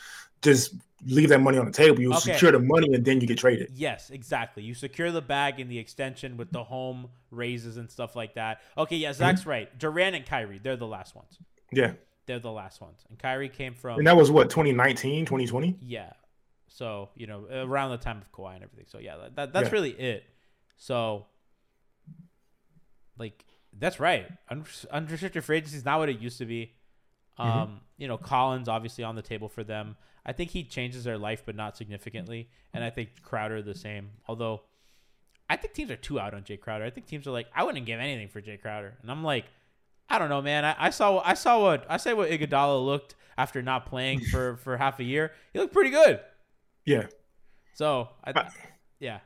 just 0.42 0.74
leave 1.06 1.30
that 1.30 1.40
money 1.40 1.58
on 1.58 1.66
the 1.66 1.72
table 1.72 2.02
you 2.02 2.10
Okay. 2.12 2.34
secure 2.34 2.52
the 2.52 2.60
money 2.60 2.94
and 2.94 3.06
then 3.06 3.22
you 3.22 3.28
get 3.28 3.38
traded 3.38 3.70
Yes, 3.74 4.10
exactly. 4.10 4.64
You 4.64 4.74
secure 4.74 5.12
the 5.12 5.22
bag 5.22 5.60
and 5.62 5.72
the 5.72 5.78
extension 5.80 6.36
with 6.36 6.52
the 6.52 6.64
home 6.64 7.08
raises 7.32 7.78
and 7.78 7.90
stuff 7.90 8.16
like 8.18 8.34
that. 8.34 8.60
Okay, 8.78 8.98
yeah, 8.98 9.14
Zach's 9.14 9.42
Mm-hmm. 9.42 9.50
right. 9.50 9.80
Durant 9.80 10.16
and 10.18 10.26
Kyrie, 10.26 10.60
they're 10.62 10.76
the 10.76 10.88
last 10.88 11.16
ones. 11.16 11.38
yeah 11.72 11.94
They're 12.26 12.40
the 12.40 12.52
last 12.52 12.82
ones. 12.82 13.06
And 13.10 13.18
Kyrie 13.18 13.48
came 13.48 13.76
from 13.76 13.98
and 14.00 14.08
that 14.08 14.18
was 14.18 14.30
what 14.30 14.50
2019 14.50 15.26
2020 15.26 15.78
Yeah. 15.82 16.12
So, 16.68 17.10
you 17.16 17.28
know, 17.28 17.46
around 17.50 17.92
the 17.92 17.98
time 17.98 18.18
of 18.18 18.32
Kawhi 18.34 18.56
and 18.56 18.64
everything. 18.64 18.86
So, 18.90 19.00
yeah, 19.00 19.16
that, 19.18 19.36
that, 19.38 19.54
that's 19.54 19.68
Yeah. 19.68 19.72
really 19.74 19.92
it. 19.92 20.24
So, 20.80 21.26
like, 23.18 23.46
that's 23.78 24.00
right. 24.00 24.28
Unrestricted 24.92 25.44
free 25.44 25.58
agency 25.58 25.78
is 25.78 25.86
not 25.86 26.00
what 26.00 26.10
it 26.10 26.20
used 26.20 26.38
to 26.40 26.46
be. 26.46 26.74
Um, 27.38 27.48
Mm-hmm. 27.50 27.74
You 27.98 28.08
know, 28.08 28.18
Collins 28.18 28.68
obviously 28.70 29.04
on 29.04 29.16
the 29.16 29.22
table 29.22 29.50
for 29.50 29.64
them. 29.64 29.98
I 30.26 30.32
think 30.32 30.52
he 30.52 30.64
changes 30.64 31.04
their 31.04 31.18
life, 31.18 31.44
but 31.46 31.54
not 31.56 31.76
significantly. 31.76 32.50
And 32.74 32.82
I 32.84 32.90
think 32.90 33.10
Crowder 33.24 33.62
the 33.62 33.76
same. 33.76 34.12
Although, 34.28 34.62
I 35.50 35.58
think 35.58 35.74
teams 35.74 35.92
are 35.92 35.96
too 35.98 36.18
out 36.20 36.34
on 36.34 36.44
Jay 36.46 36.56
Crowder. 36.58 36.86
I 36.86 36.90
think 36.90 37.08
teams 37.08 37.28
are 37.28 37.32
like, 37.32 37.48
I 37.54 37.64
wouldn't 37.64 37.86
give 37.86 38.00
anything 38.00 38.30
for 38.30 38.40
Jay 38.40 38.56
Crowder. 38.58 38.98
And 39.02 39.12
I'm 39.12 39.24
like, 39.24 39.46
I 40.10 40.18
don't 40.18 40.30
know, 40.30 40.42
man. 40.42 40.64
I, 40.64 40.76
I 40.78 40.90
saw 40.92 41.22
I 41.26 41.34
saw 41.34 41.62
what 41.62 41.86
I 41.90 41.98
say 41.98 42.14
what 42.14 42.30
Iguodala 42.30 42.84
looked 42.86 43.16
after 43.38 43.62
not 43.62 43.86
playing 43.86 44.20
for 44.32 44.56
for 44.58 44.78
half 44.78 45.00
a 45.00 45.04
year. 45.04 45.32
He 45.54 45.60
looked 45.60 45.74
pretty 45.74 45.92
good. 45.92 46.20
yeah 46.86 47.08
So 47.74 48.10
I, 48.24 48.32
I- 48.36 48.50
yeah, 49.00 49.20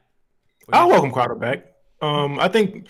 I'll 0.72 0.90
welcome 0.90 1.12
Crowder 1.12 1.36
back. 1.36 1.66
Um, 2.02 2.40
I 2.40 2.48
think, 2.48 2.88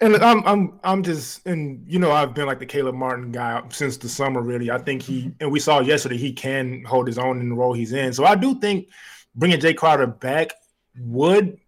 and 0.00 0.16
I'm 0.16 0.46
I'm 0.46 0.80
I'm 0.82 1.02
just 1.02 1.46
and 1.46 1.84
you 1.86 1.98
know 1.98 2.12
I've 2.12 2.34
been 2.34 2.46
like 2.46 2.58
the 2.58 2.66
Caleb 2.66 2.94
Martin 2.94 3.32
guy 3.32 3.62
since 3.70 3.96
the 3.96 4.08
summer. 4.08 4.42
Really, 4.42 4.70
I 4.70 4.78
think 4.78 5.02
he 5.02 5.32
and 5.40 5.50
we 5.50 5.60
saw 5.60 5.80
yesterday 5.80 6.16
he 6.16 6.32
can 6.32 6.84
hold 6.84 7.06
his 7.06 7.18
own 7.18 7.40
in 7.40 7.48
the 7.48 7.54
role 7.54 7.72
he's 7.72 7.92
in. 7.92 8.12
So 8.12 8.24
I 8.24 8.34
do 8.34 8.58
think 8.60 8.88
bringing 9.34 9.60
Jay 9.60 9.74
Crowder 9.74 10.06
back 10.06 10.52
would 10.98 11.58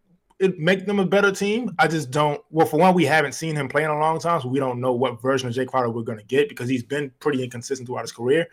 it 0.42 0.58
make 0.58 0.86
them 0.86 0.98
a 0.98 1.06
better 1.06 1.30
team. 1.30 1.74
I 1.78 1.86
just 1.86 2.10
don't. 2.10 2.40
Well, 2.50 2.66
for 2.66 2.78
one, 2.78 2.94
we 2.94 3.04
haven't 3.04 3.32
seen 3.32 3.54
him 3.54 3.68
play 3.68 3.84
in 3.84 3.90
a 3.90 3.98
long 3.98 4.18
time, 4.18 4.40
so 4.40 4.48
we 4.48 4.58
don't 4.58 4.80
know 4.80 4.92
what 4.92 5.22
version 5.22 5.48
of 5.48 5.54
Jay 5.54 5.64
Crowder 5.64 5.90
we're 5.90 6.02
going 6.02 6.18
to 6.18 6.24
get 6.24 6.48
because 6.48 6.68
he's 6.68 6.82
been 6.82 7.12
pretty 7.20 7.42
inconsistent 7.44 7.86
throughout 7.86 8.02
his 8.02 8.12
career. 8.12 8.48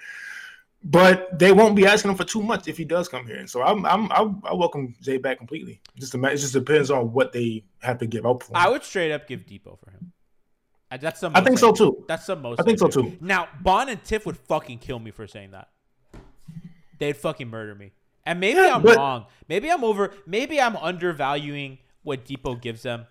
But 0.82 1.38
they 1.38 1.52
won't 1.52 1.76
be 1.76 1.86
asking 1.86 2.12
him 2.12 2.18
for 2.18 2.24
too 2.24 2.42
much 2.42 2.68
if 2.70 2.78
he 2.78 2.86
does 2.86 3.10
come 3.10 3.28
here. 3.28 3.36
And 3.36 3.50
so 3.50 3.62
I'm, 3.62 3.86
I'm, 3.86 4.10
I, 4.12 4.22
I 4.50 4.54
welcome 4.54 4.96
Jay 5.02 5.18
back 5.18 5.38
completely. 5.38 5.82
Just 5.98 6.16
it 6.16 6.38
just 6.38 6.54
depends 6.54 6.90
on 6.90 7.12
what 7.12 7.34
they 7.34 7.66
have 7.82 7.98
to 8.00 8.08
give 8.08 8.26
up 8.26 8.44
for. 8.44 8.52
Him. 8.54 8.56
I 8.56 8.70
would 8.70 8.84
straight 8.84 9.12
up 9.12 9.28
give 9.28 9.42
Dipo 9.42 9.78
for 9.78 9.92
him. 9.92 10.14
I, 10.90 10.98
that's 10.98 11.20
the 11.20 11.32
I 11.36 11.42
think 11.42 11.60
so 11.60 11.72
do. 11.74 11.78
too. 11.78 12.06
That's 12.08 12.26
the 12.26 12.36
most. 12.38 12.62
I 12.62 12.64
think 12.64 12.80
so 12.80 12.88
too. 12.88 13.18
Now 13.20 13.50
Bond 13.62 13.90
and 13.90 14.02
Tiff 14.04 14.26
would 14.26 14.38
fucking 14.38 14.80
kill 14.80 15.00
me 15.00 15.12
for 15.12 15.28
saying 15.28 15.52
that. 15.52 15.68
They'd 16.98 17.16
fucking 17.18 17.50
murder 17.50 17.76
me. 17.76 17.92
And 18.26 18.40
maybe 18.40 18.60
Yeah, 18.60 18.76
I'm 18.76 18.82
but- 18.82 18.96
wrong. 18.98 19.26
Maybe 19.50 19.70
I'm 19.70 19.84
over. 19.84 20.14
Maybe 20.26 20.62
I'm 20.62 20.76
undervaluing 20.78 21.78
what 22.04 22.26
Dipo 22.26 22.60
gives 22.60 22.84
them. 22.84 23.06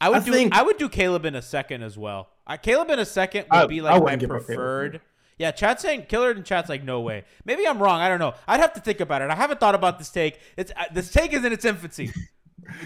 I 0.00 0.08
would 0.08 0.22
I 0.22 0.24
do. 0.24 0.32
think- 0.32 0.54
I 0.54 0.62
would 0.62 0.78
do 0.78 0.88
Caleb 0.88 1.24
in 1.26 1.34
a 1.34 1.42
second 1.42 1.82
as 1.82 1.96
well. 1.98 2.30
I, 2.46 2.56
Caleb 2.56 2.90
in 2.90 2.98
a 2.98 3.04
second 3.06 3.46
would 3.50 3.58
I- 3.58 3.66
be 3.66 3.80
like 3.82 3.92
my 3.92 3.98
wouldn't 3.98 4.22
up 4.24 4.28
Caleb. 4.30 4.46
preferred. 4.46 5.00
Yeah, 5.38 5.50
chat's 5.50 5.82
saying 5.82 6.06
killer 6.08 6.30
and 6.30 6.44
chat's 6.44 6.68
like 6.68 6.82
no 6.82 7.00
way. 7.00 7.24
Maybe 7.44 7.66
I'm 7.66 7.78
wrong. 7.82 8.00
I 8.00 8.08
don't 8.08 8.18
know. 8.18 8.34
I'd 8.48 8.60
have 8.60 8.72
to 8.74 8.80
think 8.80 9.00
about 9.00 9.20
it. 9.20 9.30
I 9.30 9.34
haven't 9.34 9.60
thought 9.60 9.74
about 9.74 9.98
this 9.98 10.08
take. 10.10 10.40
It's 10.56 10.72
uh, 10.74 10.84
this 10.92 11.10
take 11.10 11.32
is 11.34 11.44
in 11.44 11.52
its 11.52 11.64
infancy. 11.64 12.10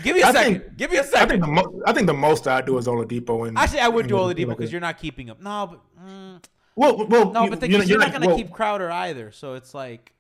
Give 0.03 0.17
me 0.17 0.23
a 0.23 0.27
I 0.27 0.33
second. 0.33 0.61
think- 0.61 0.77
Give 0.77 0.91
me 0.91 0.97
a 0.99 1.05
second. 1.05 1.21
I 1.23 1.27
think 1.29 1.41
the 1.43 1.47
mo- 1.51 1.83
I 1.87 1.93
think 1.93 2.07
the 2.09 2.13
most 2.15 2.47
I 2.49 2.61
do 2.61 2.77
is 2.79 2.87
Oladipo 2.87 3.47
and 3.49 3.57
Actually, 3.57 3.81
I 3.81 3.89
would 3.89 4.09
do 4.09 4.15
Oladipo 4.15 4.49
because 4.49 4.73
you're 4.73 4.81
not 4.81 4.99
keeping 4.99 5.29
him. 5.29 5.37
No, 5.41 5.69
but 5.69 5.81
mm, 6.07 6.43
well, 6.75 7.07
well, 7.07 7.31
no, 7.33 7.45
you- 7.45 7.51
but 7.51 7.61
the, 7.61 7.71
you're, 7.71 7.83
you're, 7.85 7.99
not 7.99 8.13
gonna 8.13 8.27
well, 8.27 8.37
keep 8.37 8.51
Crowder 8.53 8.91
either. 8.91 9.31
So 9.31 9.55
it's 9.55 9.73
like 9.73 10.13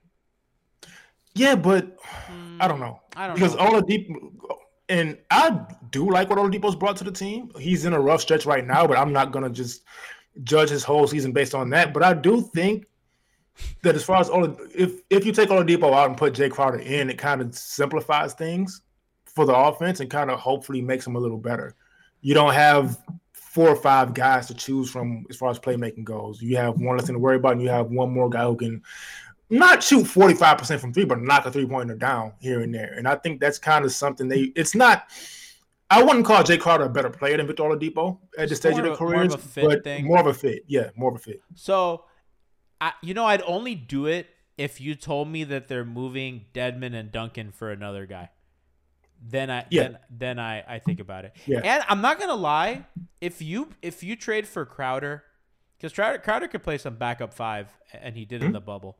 Yeah, 1.34 1.56
but 1.56 1.96
I 2.60 2.68
don't 2.68 2.80
know. 2.80 3.00
I 3.16 3.26
don't 3.26 3.34
because 3.34 3.56
know. 3.56 3.80
Oladipo 3.80 4.14
and 4.88 5.18
I 5.30 5.60
do 5.90 6.08
like 6.10 6.30
what 6.30 6.38
Oladipo's 6.38 6.74
brought 6.76 6.96
to 6.98 7.04
the 7.04 7.12
team. 7.12 7.50
He's 7.58 7.84
in 7.84 7.92
a 7.92 8.00
rough 8.00 8.20
stretch 8.22 8.46
right 8.46 8.64
now, 8.64 8.86
but 8.86 8.96
I'm 8.96 9.12
not 9.12 9.30
gonna 9.32 9.50
just 9.50 9.82
judge 10.42 10.70
his 10.70 10.84
whole 10.84 11.06
season 11.06 11.32
based 11.32 11.54
on 11.54 11.70
that. 11.70 11.92
But 11.92 12.02
I 12.02 12.14
do 12.14 12.42
think 12.54 12.86
that 13.82 13.94
as 13.94 14.04
far 14.04 14.20
as 14.20 14.28
all 14.28 14.44
if 14.74 15.02
if 15.10 15.24
you 15.24 15.32
take 15.32 15.48
Oladipo 15.48 15.92
out 15.92 16.08
and 16.08 16.16
put 16.16 16.34
Jay 16.34 16.48
Crowder 16.48 16.78
in, 16.78 17.10
it 17.10 17.18
kind 17.18 17.40
of 17.40 17.54
simplifies 17.54 18.34
things 18.34 18.82
for 19.26 19.44
the 19.44 19.54
offense 19.54 20.00
and 20.00 20.10
kind 20.10 20.30
of 20.30 20.38
hopefully 20.38 20.80
makes 20.82 21.04
them 21.04 21.16
a 21.16 21.20
little 21.20 21.38
better. 21.38 21.74
You 22.20 22.34
don't 22.34 22.54
have 22.54 22.98
four 23.32 23.68
or 23.68 23.76
five 23.76 24.14
guys 24.14 24.46
to 24.46 24.54
choose 24.54 24.90
from 24.90 25.26
as 25.28 25.36
far 25.36 25.50
as 25.50 25.58
playmaking 25.58 26.04
goes. 26.04 26.40
You 26.40 26.56
have 26.56 26.80
one 26.80 26.96
less 26.96 27.06
thing 27.06 27.14
to 27.14 27.20
worry 27.20 27.36
about, 27.36 27.52
and 27.52 27.62
you 27.62 27.68
have 27.68 27.90
one 27.90 28.10
more 28.10 28.30
guy 28.30 28.44
who 28.44 28.56
can 28.56 28.82
not 29.50 29.82
shoot 29.82 30.04
45% 30.04 30.78
from 30.78 30.92
three, 30.92 31.04
but 31.04 31.20
knock 31.20 31.44
a 31.44 31.50
three 31.50 31.66
pointer 31.66 31.96
down 31.96 32.32
here 32.38 32.60
and 32.60 32.72
there. 32.72 32.94
And 32.96 33.08
I 33.08 33.16
think 33.16 33.40
that's 33.40 33.58
kind 33.58 33.84
of 33.84 33.92
something 33.92 34.28
they 34.28 34.52
it's 34.54 34.74
not 34.74 35.10
I 35.90 36.02
wouldn't 36.02 36.24
call 36.24 36.42
Jay 36.44 36.56
Crowder 36.56 36.84
a 36.84 36.88
better 36.88 37.10
player 37.10 37.36
than 37.36 37.46
Victor 37.46 37.64
Oladipo 37.64 38.18
at 38.38 38.48
this 38.48 38.58
stage 38.58 38.76
of 38.78 38.84
their 38.84 38.92
of 38.92 39.00
more 39.00 39.08
of 39.10 39.14
careers, 39.16 39.34
a 39.34 39.38
fit 39.38 39.64
but 39.64 39.84
thing. 39.84 40.04
more 40.06 40.20
of 40.20 40.26
a 40.26 40.34
fit. 40.34 40.64
Yeah, 40.68 40.90
more 40.96 41.10
of 41.10 41.16
a 41.16 41.18
fit. 41.18 41.40
so. 41.54 42.04
I, 42.82 42.94
you 43.02 43.12
know, 43.12 43.26
I'd 43.26 43.42
only 43.42 43.74
do 43.74 44.06
it 44.06 44.26
if 44.56 44.80
you 44.80 44.94
told 44.94 45.28
me 45.28 45.44
that 45.44 45.68
they're 45.68 45.84
moving 45.84 46.46
Dedmon 46.54 46.94
and 46.94 47.12
Duncan 47.12 47.52
for 47.52 47.70
another 47.70 48.06
guy. 48.06 48.30
Then 49.22 49.50
I 49.50 49.66
Yeah. 49.68 49.82
then 49.82 49.98
then 50.08 50.38
I, 50.38 50.64
I 50.66 50.78
think 50.78 50.98
about 50.98 51.26
it. 51.26 51.36
Yeah. 51.44 51.60
And 51.62 51.84
I'm 51.90 52.00
not 52.00 52.18
gonna 52.18 52.34
lie, 52.36 52.86
if 53.20 53.42
you 53.42 53.68
if 53.82 54.02
you 54.02 54.16
trade 54.16 54.48
for 54.48 54.64
Crowder, 54.64 55.24
because 55.76 55.92
Crowder 55.92 56.16
Crowder 56.16 56.48
could 56.48 56.62
play 56.62 56.78
some 56.78 56.94
backup 56.94 57.34
five, 57.34 57.68
and 57.92 58.16
he 58.16 58.24
did 58.24 58.36
in 58.40 58.46
Mm-hmm. 58.46 58.52
the 58.54 58.60
bubble. 58.62 58.96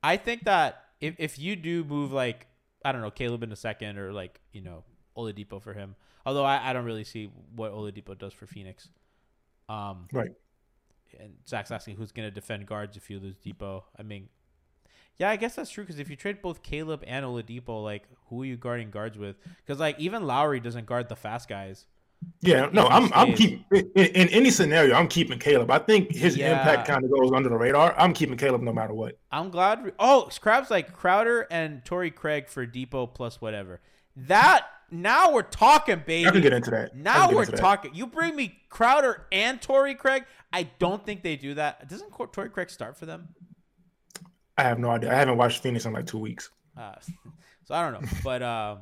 I 0.00 0.16
think 0.16 0.44
that 0.44 0.84
if 1.00 1.16
if 1.18 1.40
you 1.40 1.56
do 1.56 1.82
move 1.82 2.12
like 2.12 2.46
I 2.84 2.92
don't 2.92 3.00
know 3.00 3.10
Caleb 3.10 3.42
in 3.42 3.50
a 3.50 3.56
second 3.56 3.98
or 3.98 4.12
like 4.12 4.40
you 4.52 4.60
know 4.60 4.84
Oladipo 5.18 5.60
for 5.60 5.72
him, 5.74 5.96
although 6.24 6.44
I, 6.44 6.70
I 6.70 6.72
don't 6.72 6.84
really 6.84 7.04
see 7.04 7.30
what 7.54 7.72
Oladipo 7.72 8.16
does 8.16 8.32
for 8.32 8.46
Phoenix. 8.46 8.88
Um, 9.68 10.06
Right. 10.12 10.30
and 11.18 11.34
Zach's 11.46 11.70
asking 11.70 11.96
who's 11.96 12.12
going 12.12 12.26
to 12.28 12.34
defend 12.34 12.66
guards 12.66 12.96
if 12.96 13.10
you 13.10 13.18
lose 13.18 13.36
Dipo. 13.36 13.82
I 13.98 14.02
mean, 14.02 14.28
yeah, 15.16 15.30
I 15.30 15.36
guess 15.36 15.56
that's 15.56 15.70
true 15.70 15.84
because 15.84 15.98
if 15.98 16.08
you 16.08 16.16
trade 16.16 16.40
both 16.40 16.62
Caleb 16.62 17.02
and 17.06 17.24
Oladipo, 17.26 17.82
like 17.82 18.04
who 18.28 18.42
are 18.42 18.46
you 18.46 18.56
guarding 18.56 18.90
guards 18.90 19.18
with? 19.18 19.36
Because 19.58 19.80
like 19.80 19.98
even 19.98 20.26
Lowry 20.26 20.60
doesn't 20.60 20.86
guard 20.86 21.08
the 21.08 21.16
fast 21.16 21.48
guys. 21.48 21.86
Yeah, 22.40 22.68
no, 22.72 22.86
I'm 22.88 23.12
I'm 23.14 23.34
keeping 23.34 23.64
in, 23.72 23.86
in 23.94 24.28
any 24.30 24.50
scenario. 24.50 24.94
I'm 24.96 25.06
keeping 25.06 25.38
Caleb. 25.38 25.70
I 25.70 25.78
think 25.78 26.10
his 26.12 26.36
Yeah. 26.36 26.58
impact 26.58 26.88
kind 26.88 27.04
of 27.04 27.10
goes 27.10 27.30
under 27.32 27.48
the 27.48 27.56
radar. 27.56 27.94
I'm 27.98 28.12
keeping 28.12 28.36
Caleb 28.36 28.62
no 28.62 28.72
matter 28.72 28.92
what. 28.92 29.18
I'm 29.30 29.50
glad. 29.50 29.92
Oh, 30.00 30.28
Scrab's 30.28 30.68
like 30.70 30.92
Crowder 30.92 31.46
and 31.50 31.84
Torrey 31.84 32.10
Craig 32.10 32.48
for 32.48 32.66
Dipo 32.66 33.12
plus 33.12 33.40
whatever. 33.40 33.80
That 34.16 34.66
now 34.90 35.32
we're 35.32 35.42
talking, 35.42 36.02
baby. 36.06 36.26
I 36.26 36.30
can 36.30 36.40
get 36.40 36.52
into 36.52 36.70
that. 36.70 36.96
Now 36.96 37.30
we're 37.30 37.44
talking. 37.44 37.94
You 37.94 38.06
bring 38.06 38.34
me 38.34 38.58
Crowder 38.68 39.26
and 39.30 39.60
Torrey 39.60 39.94
Craig. 39.94 40.24
I 40.52 40.64
don't 40.78 41.04
think 41.04 41.22
they 41.22 41.36
do 41.36 41.54
that. 41.54 41.88
Doesn't 41.88 42.10
Torrey 42.32 42.50
Craig 42.50 42.70
start 42.70 42.96
for 42.96 43.06
them? 43.06 43.28
I 44.56 44.62
have 44.62 44.78
no 44.78 44.90
idea. 44.90 45.12
I 45.12 45.14
haven't 45.14 45.36
watched 45.36 45.62
Phoenix 45.62 45.84
in 45.84 45.92
like 45.92 46.06
two 46.06 46.18
weeks. 46.18 46.50
Uh, 46.76 46.94
so 47.64 47.74
I 47.74 47.88
don't 47.88 48.00
know, 48.00 48.08
but 48.24 48.42
um, 48.42 48.78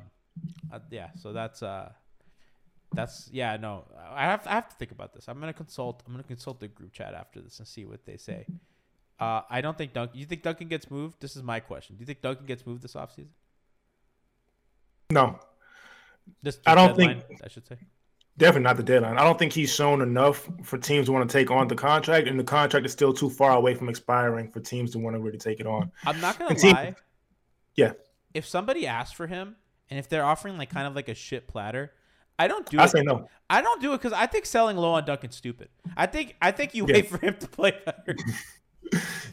uh, 0.71 0.79
yeah. 0.89 1.09
So 1.15 1.33
that's 1.33 1.61
uh, 1.61 1.91
that's 2.93 3.29
yeah. 3.31 3.57
No, 3.57 3.83
I 4.09 4.25
have 4.25 4.47
I 4.47 4.51
have 4.51 4.69
to 4.69 4.75
think 4.77 4.91
about 4.91 5.13
this. 5.13 5.27
I'm 5.27 5.39
gonna 5.39 5.53
consult. 5.53 6.03
I'm 6.05 6.13
gonna 6.13 6.23
consult 6.23 6.59
the 6.59 6.67
group 6.69 6.93
chat 6.93 7.13
after 7.13 7.41
this 7.41 7.59
and 7.59 7.67
see 7.67 7.85
what 7.85 8.05
they 8.05 8.17
say. 8.17 8.45
Uh, 9.19 9.41
I 9.49 9.61
don't 9.61 9.77
think 9.77 9.93
Duncan. 9.93 10.17
You 10.17 10.25
think 10.25 10.41
Duncan 10.41 10.67
gets 10.67 10.89
moved? 10.89 11.19
This 11.19 11.35
is 11.35 11.43
my 11.43 11.59
question. 11.59 11.95
Do 11.95 12.01
you 12.01 12.05
think 12.05 12.21
Duncan 12.21 12.45
gets 12.45 12.65
moved 12.65 12.81
this 12.81 12.93
offseason? 12.93 13.27
No, 15.09 15.39
This 16.43 16.59
I 16.65 16.75
don't 16.75 16.97
deadline, 16.97 17.21
think- 17.21 17.41
I 17.43 17.47
should 17.47 17.67
say. 17.67 17.77
definitely 18.37 18.63
not 18.63 18.77
the 18.77 18.83
deadline. 18.83 19.17
I 19.17 19.23
don't 19.23 19.37
think 19.39 19.51
he's 19.53 19.73
shown 19.73 20.01
enough 20.01 20.47
for 20.63 20.77
teams 20.77 21.07
to 21.07 21.11
want 21.11 21.29
to 21.29 21.33
take 21.33 21.49
on 21.51 21.67
the 21.67 21.75
contract, 21.75 22.27
and 22.27 22.39
the 22.39 22.43
contract 22.43 22.85
is 22.85 22.91
still 22.91 23.13
too 23.13 23.29
far 23.29 23.51
away 23.53 23.73
from 23.75 23.89
expiring 23.89 24.49
for 24.51 24.59
teams 24.59 24.91
to 24.91 24.99
want 24.99 25.15
to 25.15 25.19
really 25.19 25.37
take 25.39 25.59
it 25.59 25.67
on. 25.67 25.91
I'm 26.05 26.19
not 26.21 26.37
gonna 26.39 26.55
team- 26.55 26.73
lie. 26.75 26.95
Yeah, 27.75 27.93
If 28.33 28.45
somebody 28.47 28.85
asks 28.87 29.13
for 29.15 29.27
him, 29.27 29.55
and 29.89 29.97
if 29.99 30.09
they're 30.09 30.25
offering 30.25 30.57
like 30.57 30.69
kind 30.69 30.85
of 30.87 30.95
like 30.95 31.09
a 31.09 31.15
shit 31.15 31.47
platter, 31.47 31.91
I 32.39 32.47
don't 32.47 32.69
do 32.69 32.79
I 32.79 32.85
it. 32.85 32.89
say 32.89 33.01
no. 33.01 33.29
I 33.49 33.61
don't 33.61 33.81
do 33.81 33.93
it 33.93 33.97
because 33.97 34.13
I 34.13 34.25
think 34.27 34.45
selling 34.45 34.77
low 34.77 34.91
on 34.93 35.05
Duncan's 35.05 35.35
stupid. 35.35 35.69
I 35.95 36.05
think 36.05 36.35
I 36.41 36.51
think 36.51 36.75
you 36.75 36.85
Yeah. 36.87 36.93
wait 36.95 37.09
for 37.09 37.17
him 37.19 37.35
to 37.39 37.47
play 37.47 37.71
better. 37.85 38.15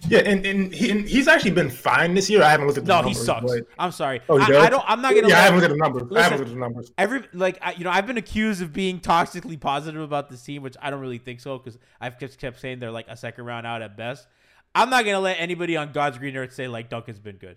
Yeah, 0.09 0.19
and, 0.21 0.45
and, 0.45 0.75
he, 0.75 0.91
and 0.91 1.09
he's 1.09 1.29
actually 1.29 1.53
been 1.53 1.71
fine 1.71 2.13
this 2.13 2.29
year. 2.29 2.43
I 2.43 2.51
haven't 2.51 2.67
looked 2.67 2.77
at 2.79 2.85
the 2.85 2.89
No, 2.89 3.01
numbers. 3.03 3.27
No, 3.27 3.35
he 3.35 3.41
sucks. 3.41 3.53
but- 3.53 3.67
I'm 3.79 3.91
sorry. 3.93 4.21
Oh, 4.29 4.39
I? 4.39 4.45
I 4.45 4.69
don't. 4.71 4.85
I'm 4.87 5.01
not 5.01 5.15
gonna. 5.15 5.29
Yeah, 5.29 5.39
I 5.39 5.43
haven't 5.43 5.61
looked 5.61 5.71
at 5.71 5.77
the 5.77 5.83
numbers. 5.83 6.03
I 6.03 6.07
Listen, 6.07 6.23
haven't 6.23 6.39
looked 6.39 6.49
at 6.51 6.55
the 6.55 6.61
numbers. 6.61 6.93
Every 6.99 7.23
like 7.33 7.59
I, 7.63 7.73
you 7.73 7.85
know, 7.85 7.91
I've 7.91 8.07
been 8.07 8.19
accused 8.19 8.61
of 8.61 8.73
being 8.73 9.01
toxically 9.01 9.59
positive 9.59 10.03
about 10.03 10.29
this 10.29 10.43
team, 10.43 10.63
which 10.63 10.77
I 10.83 10.91
don't 10.91 11.01
really 11.01 11.19
think 11.19 11.41
so 11.41 11.57
because 11.59 11.79
I've 12.01 12.19
just 12.19 12.39
kept 12.39 12.61
saying 12.61 12.81
they're 12.81 12.91
like 12.91 13.07
a 13.09 13.17
second 13.17 13.45
round 13.47 13.67
out 13.67 13.81
at 13.81 13.97
best. 13.97 14.27
I'm 14.75 14.91
not 14.91 15.05
gonna 15.07 15.21
let 15.21 15.37
anybody 15.41 15.77
on 15.77 15.93
God's 15.93 16.19
green 16.19 16.37
earth 16.37 16.53
say 16.53 16.69
like 16.69 16.91
Duncan's 16.91 17.21
been 17.21 17.37
good. 17.37 17.57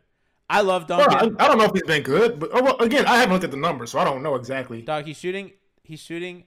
I 0.49 0.61
love 0.61 0.87
Well, 0.87 0.99
Duncan. 1.09 1.35
I, 1.39 1.43
I 1.43 1.47
don't 1.49 1.57
know 1.57 1.65
if 1.65 1.71
he's 1.73 1.83
been 1.83 2.03
good, 2.03 2.39
but 2.39 2.51
oh, 2.53 2.63
well, 2.63 2.77
again, 2.77 3.05
I 3.05 3.17
haven't 3.17 3.33
looked 3.33 3.43
at 3.43 3.51
the 3.51 3.57
numbers, 3.57 3.91
so 3.91 3.99
I 3.99 4.05
don't 4.05 4.23
know 4.23 4.35
exactly. 4.35 4.81
Dog, 4.81 5.03
he's 5.05 5.17
shooting. 5.17 5.51
He's 5.83 5.99
shooting. 5.99 6.45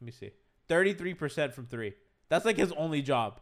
Let 0.00 0.02
me 0.06 0.10
see. 0.10 0.32
Thirty 0.68 0.92
three 0.92 1.14
percent 1.14 1.54
from 1.54 1.66
three. 1.66 1.94
That's 2.28 2.44
like 2.44 2.56
his 2.56 2.72
only 2.72 3.02
job. 3.02 3.38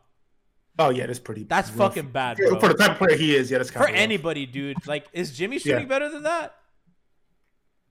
Oh 0.78 0.90
yeah, 0.90 1.06
that's 1.06 1.18
pretty. 1.20 1.44
That's 1.44 1.68
rough. 1.70 1.94
fucking 1.94 2.10
bad, 2.10 2.36
For, 2.36 2.48
bro. 2.50 2.60
for 2.60 2.68
the 2.68 2.74
type 2.74 2.92
of 2.92 2.98
player 2.98 3.16
he 3.16 3.34
is. 3.36 3.50
Yeah, 3.50 3.58
that's 3.58 3.70
kind 3.70 3.84
of 3.84 3.90
For 3.90 3.96
anybody, 3.96 4.44
dude. 4.46 4.86
Like, 4.86 5.06
is 5.12 5.30
Jimmy 5.36 5.58
shooting 5.58 5.82
Yeah. 5.82 5.86
better 5.86 6.08
than 6.10 6.24
that? 6.24 6.54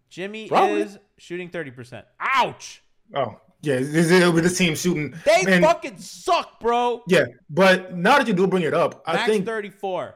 Jimmy 0.10 0.48
Probably. 0.50 0.82
is 0.82 1.00
shooting 1.18 1.50
thirty 1.50 1.72
percent. 1.72 2.06
Ouch! 2.20 2.84
Oh 3.16 3.40
yeah, 3.62 3.76
it'll 3.76 4.34
be 4.34 4.42
this 4.42 4.58
team 4.58 4.76
shooting. 4.76 5.16
They 5.26 5.44
and- 5.48 5.64
fucking 5.64 5.98
suck, 5.98 6.60
bro. 6.60 7.02
Yeah, 7.08 7.26
but 7.50 7.96
now 7.96 8.18
that 8.18 8.28
you 8.28 8.34
do 8.34 8.46
bring 8.48 8.64
it 8.64 8.74
up, 8.74 9.02
I 9.08 9.14
Max 9.14 9.30
think 9.30 9.46
34. 9.46 10.16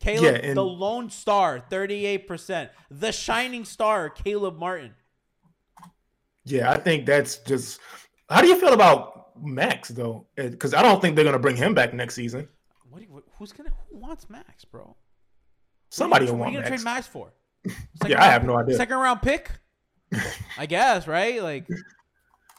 Caleb, 0.00 0.24
Yeah, 0.24 0.30
and- 0.48 0.56
the 0.56 0.64
lone 0.64 1.10
star, 1.10 1.60
38%. 1.70 2.70
The 2.90 3.12
shining 3.12 3.64
star, 3.64 4.08
Caleb 4.10 4.58
Martin. 4.58 4.94
yeah, 6.44 6.70
I 6.70 6.78
think 6.78 7.06
that's 7.06 7.36
just. 7.38 7.80
How 8.28 8.40
do 8.40 8.48
you 8.48 8.58
feel 8.58 8.72
about 8.72 9.25
Max 9.42 9.88
though? 9.88 10.26
Because 10.36 10.74
I 10.74 10.82
don't 10.82 11.00
think 11.00 11.16
they're 11.16 11.24
gonna 11.24 11.38
bring 11.38 11.56
him 11.56 11.74
back 11.74 11.92
next 11.94 12.14
season. 12.14 12.48
What, 12.88 13.02
you- 13.02 13.22
who's 13.38 13.52
gonna 13.52 13.70
who 13.90 13.98
wants 13.98 14.28
Max, 14.30 14.64
bro? 14.64 14.96
Somebody 15.90 16.26
what 16.26 16.34
will 16.34 16.44
are 16.44 16.50
you 16.50 16.56
want 16.58 16.64
gonna 16.66 16.70
Max. 16.70 16.82
trade 16.82 16.94
Max 16.94 17.06
for? 17.06 17.32
Yeah, 18.08 18.22
I 18.22 18.26
have 18.26 18.44
no 18.44 18.56
idea. 18.58 18.76
Second 18.76 18.98
round 18.98 19.22
pick? 19.22 19.50
I 20.56 20.66
guess, 20.66 21.06
right? 21.06 21.42
Like 21.42 21.66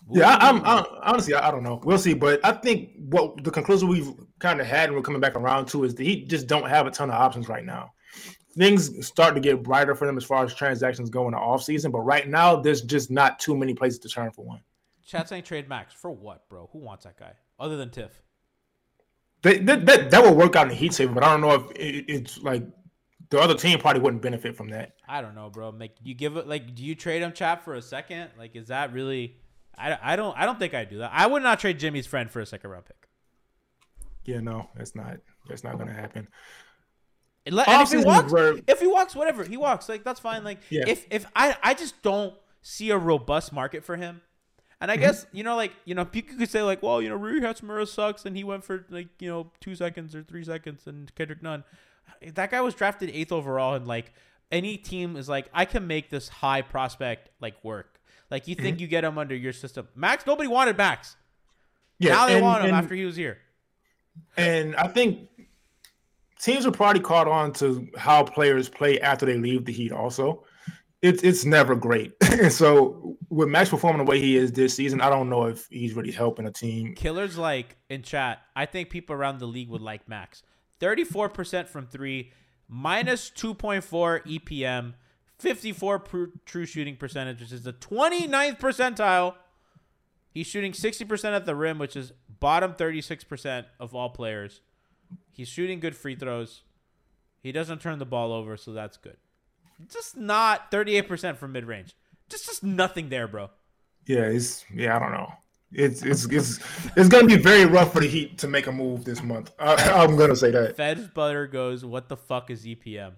Yeah, 0.09 0.37
I, 0.39 0.51
i 0.51 0.85
honestly, 1.03 1.33
I, 1.33 1.47
I 1.47 1.51
don't 1.51 1.63
know. 1.63 1.81
We'll 1.83 1.97
see, 1.97 2.13
but 2.13 2.39
I 2.43 2.53
think 2.53 2.91
what 3.09 3.43
the 3.43 3.51
conclusion 3.51 3.89
we've 3.89 4.11
kind 4.39 4.61
of 4.61 4.67
had, 4.67 4.85
and 4.89 4.95
we're 4.95 5.01
coming 5.01 5.19
back 5.19 5.35
around 5.35 5.67
to, 5.69 5.83
is 5.83 5.95
that 5.95 6.03
he 6.03 6.23
just 6.23 6.47
don't 6.47 6.69
have 6.69 6.87
a 6.87 6.91
ton 6.91 7.09
of 7.09 7.15
options 7.15 7.49
right 7.49 7.65
now. 7.65 7.91
Things 8.57 9.05
start 9.05 9.35
to 9.35 9.41
get 9.41 9.63
brighter 9.63 9.95
for 9.95 10.07
them 10.07 10.17
as 10.17 10.23
far 10.23 10.43
as 10.45 10.53
transactions 10.53 11.09
go 11.09 11.25
in 11.27 11.31
the 11.33 11.37
off 11.37 11.61
season, 11.61 11.91
but 11.91 11.99
right 11.99 12.27
now 12.27 12.55
there's 12.55 12.81
just 12.81 13.11
not 13.11 13.37
too 13.39 13.55
many 13.55 13.73
places 13.73 13.99
to 13.99 14.09
turn 14.09 14.31
for 14.31 14.45
one. 14.45 14.61
Chat 15.07 15.29
saying 15.29 15.43
trade 15.43 15.67
Max. 15.69 15.93
For 15.93 16.11
what, 16.11 16.47
bro? 16.49 16.69
Who 16.73 16.79
wants 16.79 17.05
that 17.05 17.17
guy? 17.17 17.31
Other 17.59 17.77
than 17.77 17.89
Tiff. 17.89 18.21
They, 19.41 19.57
that, 19.59 19.85
that 19.85 20.11
that 20.11 20.23
will 20.23 20.35
work 20.35 20.55
out 20.55 20.63
in 20.63 20.69
the 20.69 20.75
heat 20.75 20.93
saver, 20.93 21.13
but 21.13 21.23
I 21.23 21.31
don't 21.31 21.41
know 21.41 21.53
if 21.53 21.71
it, 21.71 22.05
it's 22.11 22.37
like 22.39 22.63
the 23.29 23.39
other 23.39 23.55
team 23.55 23.79
probably 23.79 24.01
wouldn't 24.01 24.21
benefit 24.21 24.55
from 24.57 24.69
that. 24.69 24.95
I 25.07 25.21
don't 25.21 25.35
know, 25.35 25.49
bro. 25.49 25.69
Like 25.69 25.95
you 26.03 26.13
give 26.13 26.37
it 26.37 26.47
like 26.47 26.75
do 26.75 26.83
you 26.83 26.95
trade 26.95 27.21
him 27.21 27.31
chat 27.31 27.63
for 27.63 27.75
a 27.75 27.81
second? 27.81 28.31
Like 28.37 28.55
is 28.55 28.67
that 28.67 28.91
really 28.93 29.37
I, 29.77 29.97
I 30.01 30.15
don't 30.15 30.37
I 30.37 30.45
don't 30.45 30.59
think 30.59 30.73
I 30.73 30.85
do 30.85 30.97
that. 30.99 31.11
I 31.13 31.27
would 31.27 31.43
not 31.43 31.59
trade 31.59 31.79
Jimmy's 31.79 32.07
friend 32.07 32.29
for 32.29 32.41
a 32.41 32.45
second 32.45 32.69
round 32.71 32.85
pick. 32.85 33.07
Yeah, 34.25 34.39
no, 34.39 34.69
that's 34.75 34.95
not 34.95 35.17
that's 35.47 35.63
not 35.63 35.77
gonna 35.77 35.93
happen. 35.93 36.27
And 37.45 37.57
and 37.59 37.81
if 37.83 37.91
he 37.91 38.03
walks, 38.03 38.31
where- 38.33 38.57
if 38.67 38.81
he 38.81 38.87
walks, 38.87 39.15
whatever 39.15 39.45
he 39.45 39.55
walks, 39.55 39.87
like 39.87 40.03
that's 40.03 40.19
fine. 40.19 40.43
Like 40.43 40.59
Yeah. 40.69 40.83
if 40.87 41.05
if 41.09 41.25
I 41.35 41.55
I 41.63 41.73
just 41.75 42.01
don't 42.01 42.33
see 42.61 42.89
a 42.89 42.97
robust 42.97 43.53
market 43.53 43.85
for 43.85 43.95
him, 43.95 44.21
and 44.81 44.91
I 44.91 44.95
Mm-hmm. 44.95 45.01
guess 45.05 45.25
you 45.31 45.43
know 45.43 45.55
like 45.55 45.73
you 45.85 45.95
know 45.95 46.05
people 46.05 46.37
could 46.37 46.49
say 46.49 46.61
like 46.61 46.81
well 46.83 47.01
you 47.01 47.09
know 47.09 47.15
Rui 47.15 47.39
Hachimura 47.41 47.87
sucks 47.87 48.25
and 48.25 48.35
he 48.35 48.43
went 48.43 48.63
for 48.63 48.85
like 48.89 49.07
you 49.19 49.29
know 49.29 49.51
two 49.59 49.75
seconds 49.75 50.15
or 50.15 50.23
three 50.23 50.43
seconds 50.43 50.87
and 50.87 51.13
Kendrick 51.15 51.41
Nunn, 51.43 51.63
that 52.33 52.51
guy 52.51 52.61
was 52.61 52.73
drafted 52.75 53.09
eighth 53.11 53.31
overall 53.31 53.73
and 53.75 53.87
like 53.87 54.13
any 54.51 54.77
team 54.77 55.15
is 55.15 55.27
like 55.27 55.47
I 55.53 55.65
can 55.65 55.87
make 55.87 56.09
this 56.09 56.29
high 56.29 56.61
prospect 56.61 57.29
like 57.41 57.55
work. 57.63 57.99
Like 58.29 58.47
you 58.47 58.55
Mm-hmm. 58.55 58.63
think 58.65 58.79
you 58.79 58.87
get 58.87 59.03
him 59.03 59.17
under 59.17 59.35
your 59.35 59.53
system, 59.53 59.87
Max? 59.95 60.25
Nobody 60.25 60.47
wanted 60.47 60.77
Max. 60.77 61.15
Yeah, 61.99 62.11
now 62.13 62.27
they 62.27 62.35
and- 62.35 62.43
want 62.43 62.61
him 62.63 62.67
and- 62.69 62.75
after 62.77 62.93
he 62.95 63.05
was 63.05 63.15
here. 63.15 63.39
And 64.35 64.75
I 64.75 64.87
think 64.87 65.29
teams 66.39 66.65
are 66.65 66.71
probably 66.71 67.01
caught 67.01 67.27
on 67.27 67.53
to 67.53 67.87
how 67.97 68.23
players 68.23 68.67
play 68.69 68.99
after 68.99 69.25
they 69.25 69.37
leave 69.37 69.65
the 69.65 69.71
Heat. 69.73 69.91
Also, 69.91 70.43
it's 71.01 71.23
it's 71.23 71.45
never 71.45 71.75
great. 71.75 72.13
and 72.21 72.51
so 72.53 73.17
with 73.29 73.49
Max 73.49 73.69
performing 73.69 74.05
the 74.05 74.09
way 74.09 74.19
he 74.19 74.37
is 74.37 74.51
this 74.51 74.73
season, 74.73 75.01
I 75.01 75.09
don't 75.09 75.29
know 75.29 75.45
if 75.45 75.67
he's 75.69 75.93
really 75.93 76.11
helping 76.11 76.45
a 76.47 76.51
team. 76.51 76.95
Killers 76.95 77.37
like 77.37 77.75
in 77.89 78.01
chat. 78.01 78.39
I 78.55 78.65
think 78.65 78.89
people 78.89 79.15
around 79.15 79.39
the 79.39 79.45
league 79.45 79.69
would 79.69 79.81
like 79.81 80.07
Max. 80.07 80.43
34% 80.79 81.67
from 81.67 81.87
three, 81.87 82.31
minus 82.67 83.29
2.4 83.31 84.39
EPM, 84.39 84.93
54 85.39 85.99
pr- 85.99 86.23
true 86.45 86.65
shooting 86.65 86.95
percentage, 86.95 87.41
which 87.41 87.51
is 87.51 87.63
the 87.63 87.73
29th 87.73 88.59
percentile. 88.59 89.35
He's 90.29 90.45
shooting 90.47 90.71
60% 90.71 91.35
at 91.35 91.45
the 91.45 91.55
rim, 91.55 91.79
which 91.79 91.95
is 91.95 92.13
bottom 92.39 92.73
36% 92.73 93.65
of 93.79 93.95
all 93.95 94.09
players. 94.09 94.61
He's 95.31 95.47
shooting 95.47 95.79
good 95.79 95.95
free 95.95 96.15
throws. 96.15 96.61
He 97.41 97.51
doesn't 97.51 97.81
turn 97.81 97.97
the 97.97 98.05
ball 98.05 98.31
over, 98.31 98.55
so 98.57 98.71
that's 98.71 98.97
good. 98.97 99.17
Just 99.91 100.17
not 100.17 100.71
38% 100.71 101.37
from 101.37 101.51
mid 101.51 101.65
range. 101.65 101.95
Just 102.29 102.45
just 102.45 102.63
nothing 102.63 103.09
there, 103.09 103.27
bro. 103.27 103.49
Yeah, 104.05 104.21
it's 104.21 104.65
yeah, 104.73 104.95
I 104.95 104.99
don't 104.99 105.11
know. 105.11 105.31
It's 105.71 106.01
it's 106.01 106.25
it's 106.25 106.59
it's 106.95 107.09
gonna 107.09 107.27
be 107.27 107.37
very 107.37 107.65
rough 107.65 107.93
for 107.93 107.99
the 107.99 108.07
Heat 108.07 108.37
to 108.39 108.47
make 108.47 108.67
a 108.67 108.71
move 108.71 109.03
this 109.03 109.21
month. 109.21 109.51
I, 109.59 109.73
I'm 109.91 110.15
gonna 110.15 110.35
say 110.35 110.51
that. 110.51 110.77
Fed's 110.77 111.07
butter 111.07 111.45
goes, 111.47 111.83
what 111.83 112.07
the 112.07 112.15
fuck 112.17 112.49
is 112.49 112.65
EPM? 112.65 113.13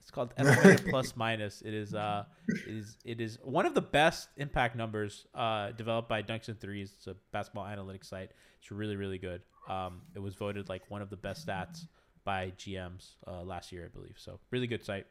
It's 0.00 0.10
called 0.10 0.32
estimated 0.36 0.86
plus 0.90 1.14
minus. 1.14 1.62
It 1.62 1.74
is 1.74 1.94
uh 1.94 2.24
it 2.48 2.74
is 2.74 2.96
it 3.04 3.20
is 3.20 3.38
one 3.42 3.66
of 3.66 3.74
the 3.74 3.82
best 3.82 4.28
impact 4.38 4.76
numbers 4.76 5.26
uh 5.34 5.72
developed 5.72 6.08
by 6.08 6.22
Dunks 6.22 6.48
and 6.48 6.58
Threes. 6.58 6.92
It's 6.96 7.06
a 7.06 7.16
basketball 7.32 7.64
analytics 7.64 8.06
site. 8.06 8.30
It's 8.60 8.72
really, 8.72 8.96
really 8.96 9.18
good. 9.18 9.42
Um 9.68 10.00
it 10.14 10.20
was 10.20 10.34
voted 10.34 10.68
like 10.68 10.82
one 10.90 11.02
of 11.02 11.10
the 11.10 11.16
best 11.16 11.46
stats 11.46 11.86
by 12.24 12.52
GMs 12.56 13.10
uh 13.26 13.42
last 13.42 13.72
year, 13.72 13.84
I 13.84 13.88
believe. 13.88 14.16
So 14.16 14.40
really 14.50 14.66
good 14.66 14.84
site. 14.84 15.06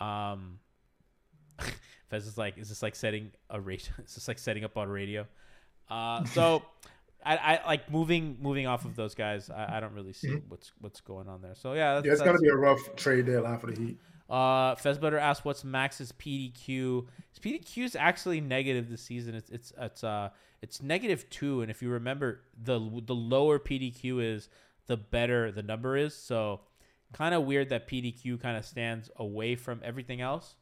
Um 0.00 0.58
Fez 2.08 2.26
is 2.26 2.38
like, 2.38 2.58
is 2.58 2.68
this 2.68 2.82
like 2.82 2.94
setting 2.94 3.32
a 3.50 3.60
radio? 3.60 3.92
Is 4.04 4.14
this 4.14 4.28
like 4.28 4.38
setting 4.38 4.64
up 4.64 4.76
on 4.76 4.88
radio? 4.88 5.26
Uh, 5.90 6.24
so 6.26 6.62
I, 7.24 7.36
I 7.36 7.66
like 7.66 7.90
moving 7.90 8.36
moving 8.40 8.66
off 8.66 8.84
of 8.84 8.94
those 8.94 9.14
guys. 9.14 9.50
I, 9.50 9.76
I 9.76 9.80
don't 9.80 9.94
really 9.94 10.12
see 10.12 10.40
what's 10.48 10.72
what's 10.80 11.00
going 11.00 11.28
on 11.28 11.42
there. 11.42 11.54
So 11.54 11.72
yeah, 11.72 11.94
that's, 11.94 12.00
Mm-hmm. 12.00 12.06
Yeah, 12.06 12.12
it's 12.12 12.20
that's, 12.20 12.28
gonna 12.28 12.38
be 12.38 12.48
a 12.48 12.56
rough 12.56 12.96
trade 12.96 13.26
deadline 13.26 13.58
for 13.58 13.66
the 13.66 13.80
Heat. 13.80 13.98
Uh, 14.28 14.74
Fez 14.74 14.98
Fezbetter 14.98 15.20
asked, 15.20 15.44
"What's 15.44 15.64
Max's 15.64 16.12
PDQ?" 16.12 17.06
His 17.30 17.38
PDQ 17.40 17.84
is 17.84 17.96
actually 17.96 18.40
negative 18.40 18.88
this 18.88 19.02
season. 19.02 19.34
It's 19.34 19.50
it's 19.50 19.72
it's 19.78 20.04
uh 20.04 20.30
it's 20.62 20.82
negative 20.82 21.28
two, 21.30 21.62
and 21.62 21.70
if 21.70 21.82
you 21.82 21.90
remember, 21.90 22.42
the 22.60 22.78
the 23.04 23.14
lower 23.14 23.58
PDQ 23.58 24.34
is, 24.34 24.48
the 24.86 24.96
better 24.96 25.52
the 25.52 25.62
number 25.62 25.96
is. 25.96 26.14
So, 26.14 26.60
kind 27.12 27.34
of 27.34 27.44
weird 27.44 27.70
that 27.70 27.88
PDQ 27.88 28.40
kind 28.40 28.56
of 28.56 28.64
stands 28.64 29.10
away 29.16 29.56
from 29.56 29.80
everything 29.84 30.20
else. 30.20 30.56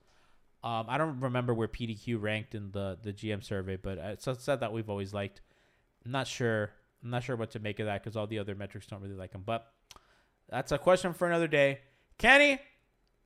Um, 0.62 0.86
I 0.88 0.96
don't 0.96 1.20
remember 1.20 1.52
where 1.52 1.68
PDQ 1.68 2.20
ranked 2.22 2.54
in 2.54 2.70
the 2.72 2.98
the 3.02 3.12
GM 3.12 3.44
survey, 3.44 3.76
but 3.76 3.98
it's 3.98 4.26
a 4.26 4.34
set 4.34 4.60
that 4.60 4.72
we've 4.72 4.88
always 4.88 5.12
liked. 5.12 5.42
I'm 6.04 6.12
not 6.12 6.26
sure. 6.26 6.70
I'm 7.02 7.10
not 7.10 7.22
sure 7.22 7.36
what 7.36 7.50
to 7.50 7.58
make 7.58 7.80
of 7.80 7.86
that 7.86 8.02
because 8.02 8.16
all 8.16 8.26
the 8.26 8.38
other 8.38 8.54
metrics 8.54 8.86
don't 8.86 9.02
really 9.02 9.14
like 9.14 9.34
him. 9.34 9.42
But 9.44 9.70
that's 10.48 10.72
a 10.72 10.78
question 10.78 11.12
for 11.12 11.26
another 11.26 11.48
day. 11.48 11.80
Kenny, 12.16 12.60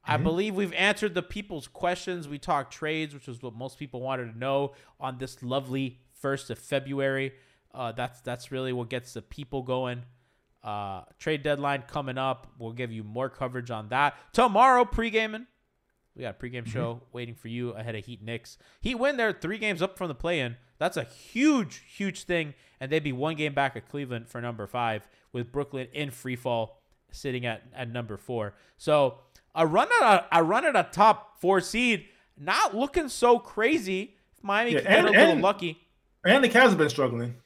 I 0.04 0.16
believe 0.16 0.54
we've 0.54 0.72
answered 0.72 1.14
the 1.14 1.22
people's 1.22 1.68
questions. 1.68 2.26
We 2.26 2.38
talked 2.38 2.72
trades, 2.72 3.14
which 3.14 3.28
is 3.28 3.42
what 3.42 3.54
most 3.54 3.78
people 3.78 4.00
wanted 4.00 4.32
to 4.32 4.38
know 4.38 4.72
on 4.98 5.18
this 5.18 5.42
lovely 5.42 6.00
first 6.14 6.50
of 6.50 6.58
February. 6.58 7.34
Uh, 7.74 7.92
that's 7.92 8.20
that's 8.22 8.50
really 8.50 8.72
what 8.72 8.88
gets 8.88 9.12
the 9.12 9.22
people 9.22 9.62
going. 9.62 10.02
Uh, 10.62 11.02
trade 11.18 11.42
deadline 11.42 11.82
coming 11.86 12.18
up. 12.18 12.48
We'll 12.58 12.72
give 12.72 12.90
you 12.92 13.04
more 13.04 13.28
coverage 13.28 13.70
on 13.70 13.88
that 13.90 14.16
tomorrow. 14.32 14.84
Pre-gaming. 14.84 15.46
We 16.16 16.22
got 16.22 16.34
a 16.40 16.44
pregame 16.44 16.66
show 16.66 17.02
waiting 17.12 17.36
for 17.36 17.46
you 17.46 17.70
ahead 17.70 17.94
of 17.94 18.04
Heat 18.04 18.20
Knicks. 18.22 18.58
Heat 18.80 18.96
win 18.96 19.16
there, 19.16 19.32
three 19.32 19.56
games 19.56 19.80
up 19.80 19.96
from 19.96 20.08
the 20.08 20.16
play-in. 20.16 20.56
That's 20.78 20.96
a 20.96 21.04
huge, 21.04 21.84
huge 21.96 22.24
thing, 22.24 22.54
and 22.80 22.90
they'd 22.90 23.04
be 23.04 23.12
one 23.12 23.36
game 23.36 23.54
back 23.54 23.76
at 23.76 23.88
Cleveland 23.88 24.28
for 24.28 24.40
number 24.40 24.66
five, 24.66 25.06
with 25.32 25.52
Brooklyn 25.52 25.86
in 25.92 26.10
free 26.10 26.34
fall, 26.34 26.82
sitting 27.12 27.46
at, 27.46 27.62
at 27.72 27.88
number 27.92 28.16
four. 28.16 28.54
So 28.78 29.18
a 29.54 29.64
run 29.64 29.86
at 30.02 30.26
a, 30.32 30.38
a 30.40 30.42
run 30.42 30.64
at 30.64 30.74
a 30.74 30.88
top 30.90 31.40
four 31.40 31.60
seed, 31.60 32.06
not 32.36 32.74
looking 32.74 33.08
so 33.08 33.38
crazy. 33.38 34.16
Miami 34.42 34.72
Yeah, 34.72 34.78
could 34.80 34.88
get 34.88 35.04
a 35.04 35.10
little 35.10 35.32
and- 35.34 35.42
lucky. 35.42 35.78
And 36.24 36.42
the 36.42 36.48
Cavs 36.48 36.70
have 36.70 36.78
been 36.78 36.88
struggling. 36.90 37.36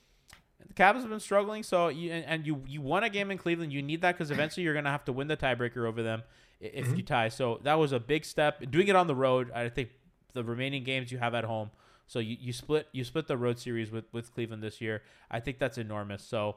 The 0.74 0.82
Cavs 0.82 1.00
have 1.00 1.08
been 1.10 1.20
struggling, 1.20 1.62
so 1.62 1.88
you 1.88 2.10
and, 2.12 2.24
and 2.24 2.46
you 2.46 2.62
you 2.66 2.80
won 2.80 3.04
a 3.04 3.10
game 3.10 3.30
in 3.30 3.38
Cleveland. 3.38 3.72
You 3.72 3.82
need 3.82 4.00
that 4.02 4.12
because 4.12 4.30
eventually 4.30 4.64
you're 4.64 4.74
gonna 4.74 4.90
have 4.90 5.04
to 5.06 5.12
win 5.12 5.28
the 5.28 5.36
tiebreaker 5.36 5.86
over 5.86 6.02
them 6.02 6.22
if 6.60 6.86
Mm-hmm. 6.86 6.96
you 6.96 7.02
tie. 7.02 7.28
So 7.28 7.60
that 7.64 7.74
was 7.74 7.92
a 7.92 8.00
big 8.00 8.24
step. 8.24 8.70
Doing 8.70 8.88
it 8.88 8.96
on 8.96 9.06
the 9.06 9.14
road, 9.14 9.50
I 9.54 9.68
think 9.68 9.90
the 10.32 10.44
remaining 10.44 10.84
games 10.84 11.10
you 11.12 11.18
have 11.18 11.34
at 11.34 11.44
home. 11.44 11.70
So 12.06 12.18
you, 12.20 12.36
you 12.40 12.52
split 12.52 12.88
you 12.92 13.04
split 13.04 13.26
the 13.26 13.36
road 13.36 13.58
series 13.58 13.90
with 13.90 14.04
with 14.12 14.32
Cleveland 14.32 14.62
this 14.62 14.80
year. 14.80 15.02
I 15.30 15.40
think 15.40 15.58
that's 15.58 15.76
enormous. 15.78 16.22
So 16.22 16.56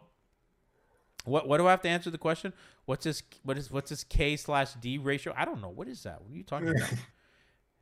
what 1.26 1.47
what 1.47 1.57
do 1.57 1.68
I 1.68 1.72
have 1.72 1.82
to 1.82 1.89
answer 1.89 2.09
the 2.09 2.18
question? 2.18 2.53
What's 2.86 3.03
this 3.05 3.24
what 3.43 3.57
is 3.57 3.72
what's 3.72 3.89
this 3.89 4.03
K 4.03 4.38
slash 4.38 4.74
D 4.76 4.97
ratio? 4.97 5.34
I 5.36 5.43
don't 5.45 5.61
know. 5.61 5.70
What 5.70 5.88
is 5.88 6.03
that? 6.03 6.22
What 6.22 6.32
are 6.32 6.38
you 6.38 6.43
talking 6.43 6.70
about? 6.78 6.93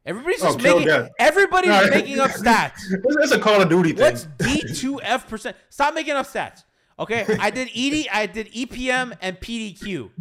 Everybody's 0.05 0.41
Oh, 0.43 0.47
just 0.47 0.59
kill 0.59 0.79
making 0.79 0.87
death. 0.87 1.09
everybody's 1.19 1.69
No, 1.69 1.89
making 1.89 2.19
up 2.19 2.31
stats. 2.31 2.73
It's 2.91 3.31
a 3.31 3.39
Call 3.39 3.61
of 3.61 3.69
Duty 3.69 3.93
thing. 3.93 4.01
What's 4.01 4.25
D2F 4.39 5.27
percent? 5.27 5.55
Stop 5.69 5.93
making 5.93 6.13
up 6.13 6.25
stats. 6.25 6.63
Okay, 6.99 7.25
I 7.39 7.49
did 7.49 7.69
ED, 7.75 8.07
I 8.11 8.25
did 8.27 8.51
EPM 8.53 9.17
and 9.21 9.39
PDQ. 9.39 10.11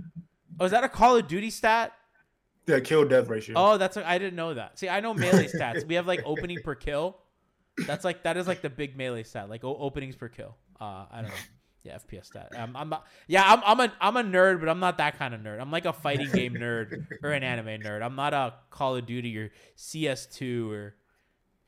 Oh, 0.60 0.64
is 0.64 0.70
that 0.70 0.84
a 0.84 0.88
Call 0.88 1.16
of 1.16 1.26
Duty 1.26 1.50
stat? 1.50 1.92
Yeah, 2.66 2.78
kill 2.80 3.06
death 3.06 3.28
ratio. 3.28 3.54
Oh, 3.58 3.76
that's 3.76 3.96
I 3.96 4.18
didn't 4.18 4.36
know 4.36 4.54
that. 4.54 4.78
See, 4.78 4.88
I 4.88 5.00
know 5.00 5.12
melee 5.14 5.48
stats. 5.54 5.86
We 5.86 5.96
have 5.96 6.06
like 6.06 6.22
opening 6.24 6.60
per 6.62 6.74
kill. 6.76 7.18
That's 7.86 8.04
like 8.04 8.22
that 8.22 8.36
is 8.36 8.46
like 8.46 8.62
the 8.62 8.70
big 8.70 8.96
melee 8.96 9.24
stat, 9.24 9.50
like 9.50 9.64
openings 9.64 10.14
per 10.14 10.28
kill. 10.28 10.56
Uh, 10.80 11.06
I 11.10 11.16
don't 11.22 11.28
know. 11.30 11.34
Yeah, 11.82 11.98
FPS 11.98 12.26
stat. 12.26 12.52
Um, 12.56 12.76
I'm 12.76 12.88
not, 12.90 13.06
yeah, 13.26 13.42
I'm, 13.44 13.60
I'm 13.64 13.80
a 13.80 13.92
I'm 14.00 14.16
a 14.16 14.22
nerd, 14.22 14.60
but 14.60 14.68
I'm 14.68 14.78
not 14.78 14.98
that 14.98 15.18
kind 15.18 15.34
of 15.34 15.40
nerd. 15.40 15.60
I'm 15.60 15.72
like 15.72 15.84
a 15.84 15.92
fighting 15.92 16.30
game 16.32 16.54
nerd 16.54 17.06
or 17.22 17.32
an 17.32 17.42
anime 17.42 17.82
nerd. 17.82 18.02
I'm 18.02 18.14
not 18.14 18.32
a 18.32 18.54
Call 18.70 18.96
of 18.96 19.06
Duty 19.06 19.36
or 19.38 19.50
CS2 19.76 20.70
or. 20.70 20.94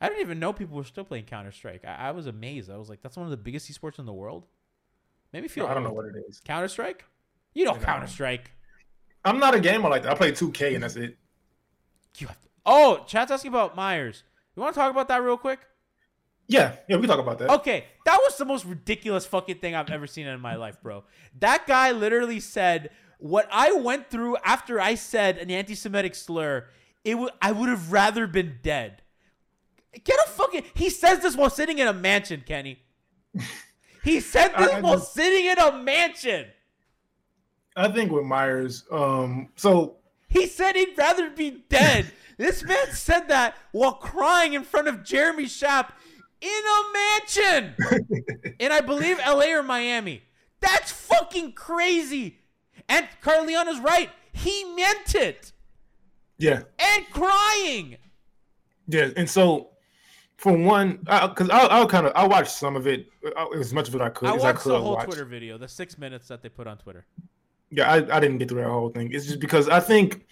I 0.01 0.09
didn't 0.09 0.21
even 0.21 0.39
know 0.39 0.53
people 0.53 0.77
were 0.77 0.85
still 0.85 1.05
playing 1.05 1.25
Counter 1.25 1.51
Strike. 1.51 1.85
I, 1.85 2.09
I 2.09 2.11
was 2.11 2.27
amazed. 2.27 2.71
I 2.71 2.77
was 2.77 2.91
like, 2.91 3.01
that's 3.01 3.17
one 3.17 3.25
of 3.25 3.31
the 3.31 3.37
biggest 3.39 3.73
esports 3.73 3.99
in 3.99 4.07
the 4.07 4.13
world. 4.13 4.45
Made 5.33 5.43
me 5.43 5.49
feel. 5.49 5.67
I 5.67 5.75
don't 5.75 5.83
know 5.83 5.93
what 5.93 6.05
it 6.05 6.15
is. 6.29 6.41
Counter 6.45 6.69
Strike. 6.69 7.05
You 7.55 7.65
know. 7.65 7.75
Counter 7.75 8.07
Strike. 8.07 8.53
I'm 9.25 9.39
not 9.39 9.55
a 9.55 9.61
gamer 9.61 9.89
like 9.89 10.03
that. 10.03 10.13
I 10.13 10.15
play 10.15 10.31
2K 10.31 10.75
and 10.75 10.83
that's 10.85 10.97
it. 10.97 11.17
To. 12.15 12.29
Oh, 12.67 13.05
chat's 13.07 13.33
asking 13.33 13.49
about 13.49 13.75
Meyers. 13.75 14.23
You 14.55 14.63
want 14.63 14.75
to 14.75 14.81
talk 14.81 14.91
about 14.91 15.09
that 15.09 15.23
real 15.23 15.37
quick? 15.37 15.61
Yeah, 16.47 16.77
yeah, 16.89 16.97
we 16.97 17.03
can 17.03 17.09
talk 17.09 17.19
about 17.21 17.39
that. 17.39 17.51
Okay, 17.51 17.85
that 18.05 18.19
was 18.23 18.37
the 18.37 18.45
most 18.45 18.65
ridiculous 18.67 19.25
fucking 19.25 19.57
thing 19.59 19.75
I've 19.75 19.91
ever 19.91 20.07
seen 20.07 20.27
in 20.27 20.41
my 20.41 20.57
life, 20.57 20.77
bro. 20.83 21.05
That 21.41 21.67
guy 21.67 21.91
literally 21.93 22.41
said 22.41 22.91
what 23.19 23.49
I 23.51 23.73
went 23.73 24.11
through 24.11 24.37
after 24.45 24.79
I 24.81 24.95
said 24.97 25.39
an 25.39 25.51
anti-Semitic 25.51 26.15
slur. 26.15 26.67
It 27.03 27.17
would 27.19 27.33
I 27.41 27.53
would 27.53 27.69
have 27.69 27.93
rather 27.93 28.27
been 28.27 28.59
dead. 28.63 29.03
Get 30.05 30.19
a 30.27 30.29
fucking. 30.31 30.65
He 30.75 30.91
says 30.91 31.21
this 31.21 31.37
while 31.37 31.51
sitting 31.51 31.79
in 31.79 31.87
a 31.87 31.93
mansion, 31.93 32.43
Kenny. 32.47 32.81
He 34.03 34.21
said 34.21 34.49
this 34.59 34.71
I- 34.71 34.81
while 34.81 34.99
sitting 34.99 35.47
in 35.47 35.59
a 35.59 35.79
mansion. 35.83 36.47
I 37.77 37.89
think 37.89 38.13
with 38.13 38.25
Meyers, 38.25 38.85
um, 38.93 39.49
so 39.57 39.97
He 40.29 40.47
said 40.47 40.77
he'd 40.77 40.97
rather 40.97 41.31
be 41.31 41.63
dead. 41.69 42.13
this 42.39 42.63
man 42.63 42.93
said 42.93 43.29
that 43.29 43.57
while 43.73 43.95
crying 43.95 44.53
in 44.53 44.63
front 44.65 44.89
of 44.89 45.03
Jeremy 45.05 45.45
Schaap 45.45 45.91
in 46.45 46.51
a 46.51 46.93
mansion. 46.93 47.75
and 48.61 48.73
I 48.73 48.81
believe 48.81 49.19
LA 49.27 49.47
or 49.57 49.63
Miami. 49.63 50.23
That's 50.61 50.93
fucking 50.93 51.53
crazy. 51.53 52.39
And 52.89 53.09
Carleone's 53.23 53.81
right. 53.81 54.11
He 54.33 54.65
meant 54.75 55.15
it. 55.15 55.53
yeah, 56.39 56.63
And 56.79 57.07
crying. 57.11 57.97
yeah, 58.89 59.09
and 59.17 59.29
so 59.29 59.71
for 60.37 60.53
one, 60.57 60.99
because 60.99 61.49
I'll, 61.51 61.69
I'll 61.71 61.87
kind 61.89 62.07
of 62.07 62.13
I 62.15 62.27
watched 62.27 62.51
some 62.53 62.77
of 62.77 62.87
it 62.87 63.07
uh, 63.37 63.49
as 63.51 63.73
much 63.73 63.89
of 63.89 63.95
it 63.95 64.01
I 64.01 64.11
could 64.11 64.29
I 64.29 64.35
as 64.37 64.43
I 64.45 64.49
watched 64.49 64.61
could 64.61 64.73
the 64.73 64.81
whole. 64.81 64.97
Twitter 64.97 65.25
video, 65.25 65.57
the 65.57 65.69
six 65.69 65.97
minutes 65.97 66.29
that 66.29 66.43
they 66.43 66.49
put 66.49 66.67
on 66.67 66.77
Twitter. 66.79 67.07
Yeah, 67.71 67.91
I, 67.91 67.97
I 68.17 68.21
didn't 68.21 68.39
get 68.39 68.49
through 68.51 68.63
that 68.63 68.69
whole 68.69 68.91
thing. 68.91 69.13
It's 69.13 69.27
just 69.27 69.41
because 69.41 69.69
I 69.69 69.81
think, 69.81 70.27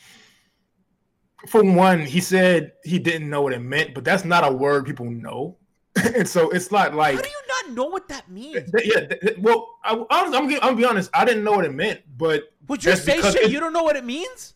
for 1.48 1.62
one, 1.64 2.00
he 2.00 2.20
said 2.20 2.72
he 2.84 2.98
didn't 2.98 3.30
know 3.30 3.42
what 3.42 3.52
it 3.52 3.60
meant, 3.60 3.94
but 3.94 4.04
that's 4.04 4.24
not 4.24 4.46
a 4.46 4.52
word 4.52 4.84
people 4.86 5.06
know, 5.10 5.56
and 6.14 6.28
so 6.28 6.50
it's 6.50 6.70
not 6.70 6.94
like. 6.94 7.16
How 7.16 7.22
do 7.22 7.28
you 7.28 7.64
not 7.66 7.76
know 7.76 7.84
what 7.86 8.08
that 8.08 8.30
means? 8.30 8.70
Th- 8.72 8.86
yeah, 8.94 9.06
th- 9.06 9.38
well, 9.38 9.68
I, 9.84 9.92
I'm, 10.10 10.26
I'm, 10.26 10.32
gonna- 10.32 10.54
I'm 10.56 10.60
gonna 10.60 10.76
be 10.76 10.84
honest. 10.84 11.10
I 11.12 11.24
didn't 11.24 11.44
know 11.44 11.52
what 11.52 11.64
it 11.64 11.74
meant, 11.74 12.00
but 12.16 12.44
Would 12.68 12.84
you 12.84 12.96
say 12.96 13.20
shit 13.20 13.36
it- 13.36 13.50
you 13.50 13.60
don't 13.60 13.72
know 13.72 13.82
what 13.82 13.96
it 13.96 14.04
means? 14.04 14.54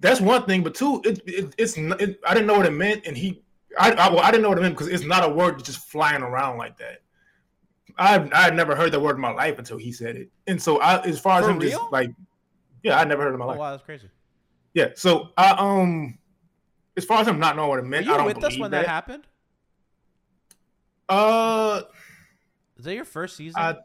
that's 0.00 0.20
one 0.20 0.44
thing. 0.44 0.62
But 0.62 0.74
two, 0.76 1.00
it, 1.04 1.20
it, 1.26 1.54
it's 1.58 1.76
it, 1.76 2.20
I 2.24 2.32
didn't 2.34 2.46
know 2.46 2.56
what 2.56 2.66
it 2.66 2.70
meant, 2.72 3.04
and 3.06 3.16
he, 3.16 3.42
I, 3.78 3.90
I, 3.90 4.08
well, 4.08 4.20
I 4.20 4.30
didn't 4.30 4.42
know 4.44 4.50
what 4.50 4.58
it 4.58 4.62
meant 4.62 4.74
because 4.74 4.86
it's 4.88 5.04
not 5.04 5.28
a 5.28 5.32
word 5.32 5.54
that's 5.56 5.64
just 5.64 5.80
flying 5.88 6.22
around 6.22 6.56
like 6.58 6.78
that. 6.78 7.02
I 7.98 8.14
I 8.32 8.42
had 8.42 8.54
never 8.54 8.76
heard 8.76 8.92
that 8.92 9.00
word 9.00 9.16
in 9.16 9.20
my 9.20 9.32
life 9.32 9.58
until 9.58 9.76
he 9.78 9.90
said 9.90 10.14
it, 10.14 10.28
and 10.46 10.62
so 10.62 10.78
I, 10.80 11.02
as 11.04 11.18
far 11.18 11.40
as 11.40 11.46
For 11.46 11.50
him 11.50 11.60
just 11.60 11.80
like, 11.90 12.10
yeah, 12.84 12.96
I 13.00 13.02
never 13.04 13.22
heard 13.24 13.30
it 13.30 13.34
in 13.34 13.38
my 13.40 13.46
Oh 13.46 13.48
life. 13.48 13.58
wow, 13.58 13.70
that's 13.72 13.82
crazy. 13.82 14.08
Yeah, 14.74 14.90
so 14.94 15.30
I 15.36 15.50
um, 15.58 16.16
as 16.96 17.04
far 17.04 17.20
as 17.22 17.26
him 17.26 17.40
not 17.40 17.56
knowing 17.56 17.68
what 17.70 17.78
it 17.80 17.82
Were 17.82 17.88
meant, 17.88 18.06
I 18.06 18.12
you 18.12 18.16
don't 18.18 18.26
with 18.26 18.44
us 18.44 18.56
when 18.56 18.70
that. 18.70 18.82
that 18.82 18.88
happened? 18.88 19.24
Uh, 21.08 21.82
Is 22.76 22.84
that 22.84 22.94
your 22.94 23.04
first 23.04 23.36
season? 23.36 23.60
I 23.60 23.76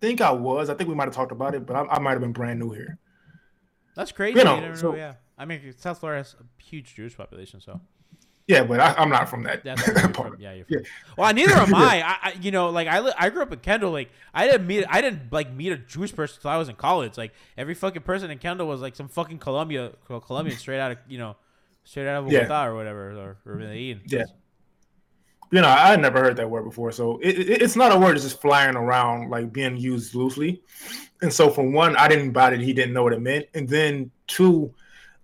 think 0.00 0.20
I 0.20 0.30
was. 0.30 0.68
I 0.70 0.74
think 0.74 0.88
we 0.88 0.94
might 0.94 1.04
have 1.04 1.14
talked 1.14 1.32
about 1.32 1.54
it, 1.54 1.64
but 1.66 1.76
I, 1.76 1.82
I 1.96 1.98
might 1.98 2.12
have 2.12 2.20
been 2.20 2.32
brand 2.32 2.58
new 2.60 2.70
here. 2.72 2.98
That's 3.94 4.12
crazy. 4.12 4.38
You 4.38 4.44
know, 4.44 4.74
so- 4.74 4.90
know, 4.92 4.96
yeah. 4.96 5.14
I 5.38 5.44
mean, 5.44 5.74
South 5.76 5.98
Florida 6.00 6.20
has 6.20 6.34
a 6.40 6.62
huge 6.62 6.94
Jewish 6.94 7.14
population, 7.16 7.60
so 7.60 7.78
Yeah, 8.46 8.64
but 8.64 8.80
I, 8.80 8.94
I'm 8.94 9.10
not 9.10 9.28
from 9.28 9.42
that 9.42 9.62
that's 9.64 9.82
part. 10.12 10.14
from. 10.32 10.36
Yeah, 10.40 10.54
you're 10.54 10.64
Yeah. 10.68 10.78
Well, 11.16 11.32
neither 11.34 11.52
am 11.52 11.74
I. 11.74 12.02
I, 12.02 12.16
I. 12.30 12.32
You 12.40 12.50
know, 12.50 12.70
like 12.70 12.88
I, 12.88 13.00
li- 13.00 13.12
I 13.18 13.28
grew 13.28 13.42
up 13.42 13.52
in 13.52 13.58
Kendall. 13.58 13.92
Like 13.92 14.10
I 14.32 14.46
didn't 14.46 14.66
meet, 14.66 14.84
I 14.88 15.00
didn't 15.02 15.30
like 15.32 15.52
meet 15.52 15.72
a 15.72 15.76
Jewish 15.76 16.14
person 16.14 16.36
until 16.38 16.50
I 16.52 16.56
was 16.56 16.68
in 16.70 16.74
college. 16.76 17.18
Like 17.18 17.32
every 17.58 17.74
fucking 17.74 18.02
person 18.02 18.30
in 18.30 18.38
Kendall 18.38 18.66
was 18.66 18.80
like 18.80 18.96
some 18.96 19.08
fucking 19.08 19.38
Colombia, 19.38 19.92
Colombian, 20.06 20.56
straight 20.58 20.80
out 20.80 20.92
of 20.92 20.98
you 21.06 21.18
know, 21.18 21.36
straight 21.84 22.08
out 22.08 22.24
of 22.24 22.32
Yeah. 22.32 22.40
Bogota 22.44 22.66
or 22.66 22.74
whatever, 22.74 23.10
or, 23.10 23.36
or 23.44 23.54
Medellin. 23.56 24.00
Yeah. 24.06 24.24
You 25.50 25.60
know, 25.60 25.68
I 25.68 25.94
never 25.96 26.18
heard 26.20 26.36
that 26.36 26.50
word 26.50 26.64
before, 26.64 26.90
so 26.92 27.18
it, 27.22 27.38
it, 27.38 27.62
it's 27.62 27.76
not 27.76 27.92
a 27.92 27.98
word 27.98 28.14
that's 28.14 28.24
just 28.24 28.40
flying 28.40 28.74
around 28.76 29.30
like 29.30 29.52
being 29.52 29.76
used 29.76 30.14
loosely. 30.14 30.62
And 31.22 31.32
so, 31.32 31.50
for 31.50 31.62
one, 31.68 31.96
I 31.96 32.08
didn't 32.08 32.32
buy 32.32 32.52
it; 32.52 32.60
he 32.60 32.72
didn't 32.72 32.92
know 32.94 33.04
what 33.04 33.12
it 33.12 33.22
meant. 33.22 33.46
And 33.54 33.68
then 33.68 34.10
two, 34.26 34.74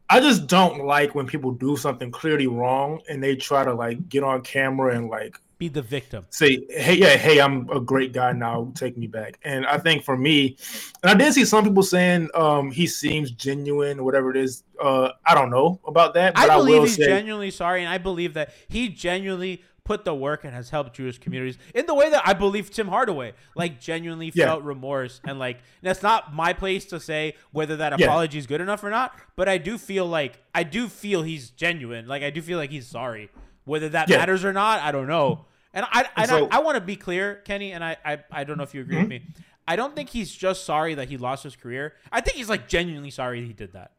I 0.08 0.20
just 0.20 0.46
don't 0.46 0.84
like 0.84 1.14
when 1.14 1.26
people 1.26 1.52
do 1.52 1.76
something 1.76 2.10
clearly 2.10 2.46
wrong 2.46 3.00
and 3.08 3.22
they 3.22 3.34
try 3.34 3.64
to 3.64 3.74
like 3.74 4.08
get 4.08 4.22
on 4.22 4.42
camera 4.42 4.94
and 4.94 5.08
like 5.08 5.38
Be 5.58 5.68
the 5.68 5.82
victim. 5.82 6.26
say, 6.30 6.64
"Hey, 6.70 6.94
yeah, 6.98 7.16
hey, 7.16 7.40
I'm 7.40 7.68
a 7.70 7.80
great 7.80 8.12
guy 8.12 8.32
now. 8.32 8.70
Take 8.74 8.96
me 8.96 9.06
back." 9.06 9.38
And 9.42 9.66
I 9.66 9.78
think 9.78 10.04
for 10.04 10.16
me, 10.16 10.56
and 11.02 11.10
I 11.10 11.14
did 11.14 11.32
see 11.34 11.44
some 11.44 11.64
people 11.64 11.82
saying 11.82 12.28
um, 12.34 12.70
he 12.70 12.86
seems 12.86 13.30
genuine, 13.32 14.04
whatever 14.04 14.30
it 14.30 14.36
is. 14.36 14.64
Uh, 14.80 15.10
I 15.26 15.34
don't 15.34 15.50
know 15.50 15.80
about 15.86 16.14
that, 16.14 16.34
but 16.34 16.50
I 16.50 16.54
I, 16.54 16.56
believe 16.56 16.74
will 16.80 16.82
he's 16.86 16.96
say, 16.96 17.06
genuinely 17.06 17.50
sorry, 17.50 17.80
and 17.82 17.88
I 17.92 17.98
believe 17.98 18.34
that 18.34 18.52
he 18.68 18.88
genuinely 18.88 19.62
put 19.84 20.04
the 20.04 20.14
work 20.14 20.44
and 20.44 20.54
has 20.54 20.70
helped 20.70 20.94
Jewish 20.96 21.18
communities 21.18 21.58
in 21.74 21.86
the 21.86 21.94
way 21.94 22.08
that 22.10 22.22
I 22.26 22.34
believe 22.34 22.70
Tim 22.70 22.88
Hardaway 22.88 23.32
like 23.56 23.80
genuinely 23.80 24.30
Yeah. 24.34 24.46
felt 24.46 24.62
remorse 24.62 25.20
and 25.24 25.38
like 25.38 25.58
that's 25.82 26.02
not 26.02 26.32
my 26.34 26.52
place 26.52 26.84
to 26.86 27.00
say 27.00 27.34
whether 27.50 27.76
that 27.76 27.98
Yeah. 27.98 28.06
apology 28.06 28.38
is 28.38 28.46
good 28.46 28.60
enough 28.60 28.84
or 28.84 28.90
not. 28.90 29.14
But 29.34 29.48
I 29.48 29.58
do 29.58 29.78
feel 29.78 30.06
like 30.06 30.40
I 30.54 30.62
do 30.62 30.88
feel 30.88 31.22
he's 31.22 31.50
genuine. 31.50 32.06
Like 32.06 32.22
I 32.22 32.30
do 32.30 32.40
feel 32.42 32.58
like 32.58 32.70
he's 32.70 32.86
sorry. 32.86 33.30
Whether 33.64 33.88
that 33.88 34.08
Yeah. 34.08 34.18
matters 34.18 34.44
or 34.44 34.52
not, 34.52 34.80
I 34.80 34.92
don't 34.92 35.08
know. 35.08 35.46
And 35.74 35.84
I 35.90 36.06
and 36.16 36.28
so- 36.28 36.48
I, 36.50 36.58
I 36.58 36.60
want 36.60 36.76
to 36.76 36.80
be 36.80 36.96
clear, 36.96 37.36
Kenny, 37.44 37.72
and 37.72 37.82
I, 37.82 37.96
I 38.04 38.18
I 38.30 38.44
don't 38.44 38.58
know 38.58 38.64
if 38.64 38.74
you 38.74 38.82
agree 38.82 38.96
with 38.96 39.04
Mm-hmm. 39.06 39.26
me. 39.26 39.34
I 39.66 39.76
don't 39.76 39.94
think 39.96 40.10
he's 40.10 40.32
just 40.34 40.64
sorry 40.64 40.94
that 40.94 41.08
he 41.08 41.16
lost 41.16 41.44
his 41.44 41.56
career. 41.56 41.94
I 42.10 42.20
think 42.20 42.36
he's 42.36 42.48
like 42.48 42.68
genuinely 42.68 43.10
sorry 43.10 43.44
he 43.46 43.52
did 43.52 43.72
that. 43.74 43.92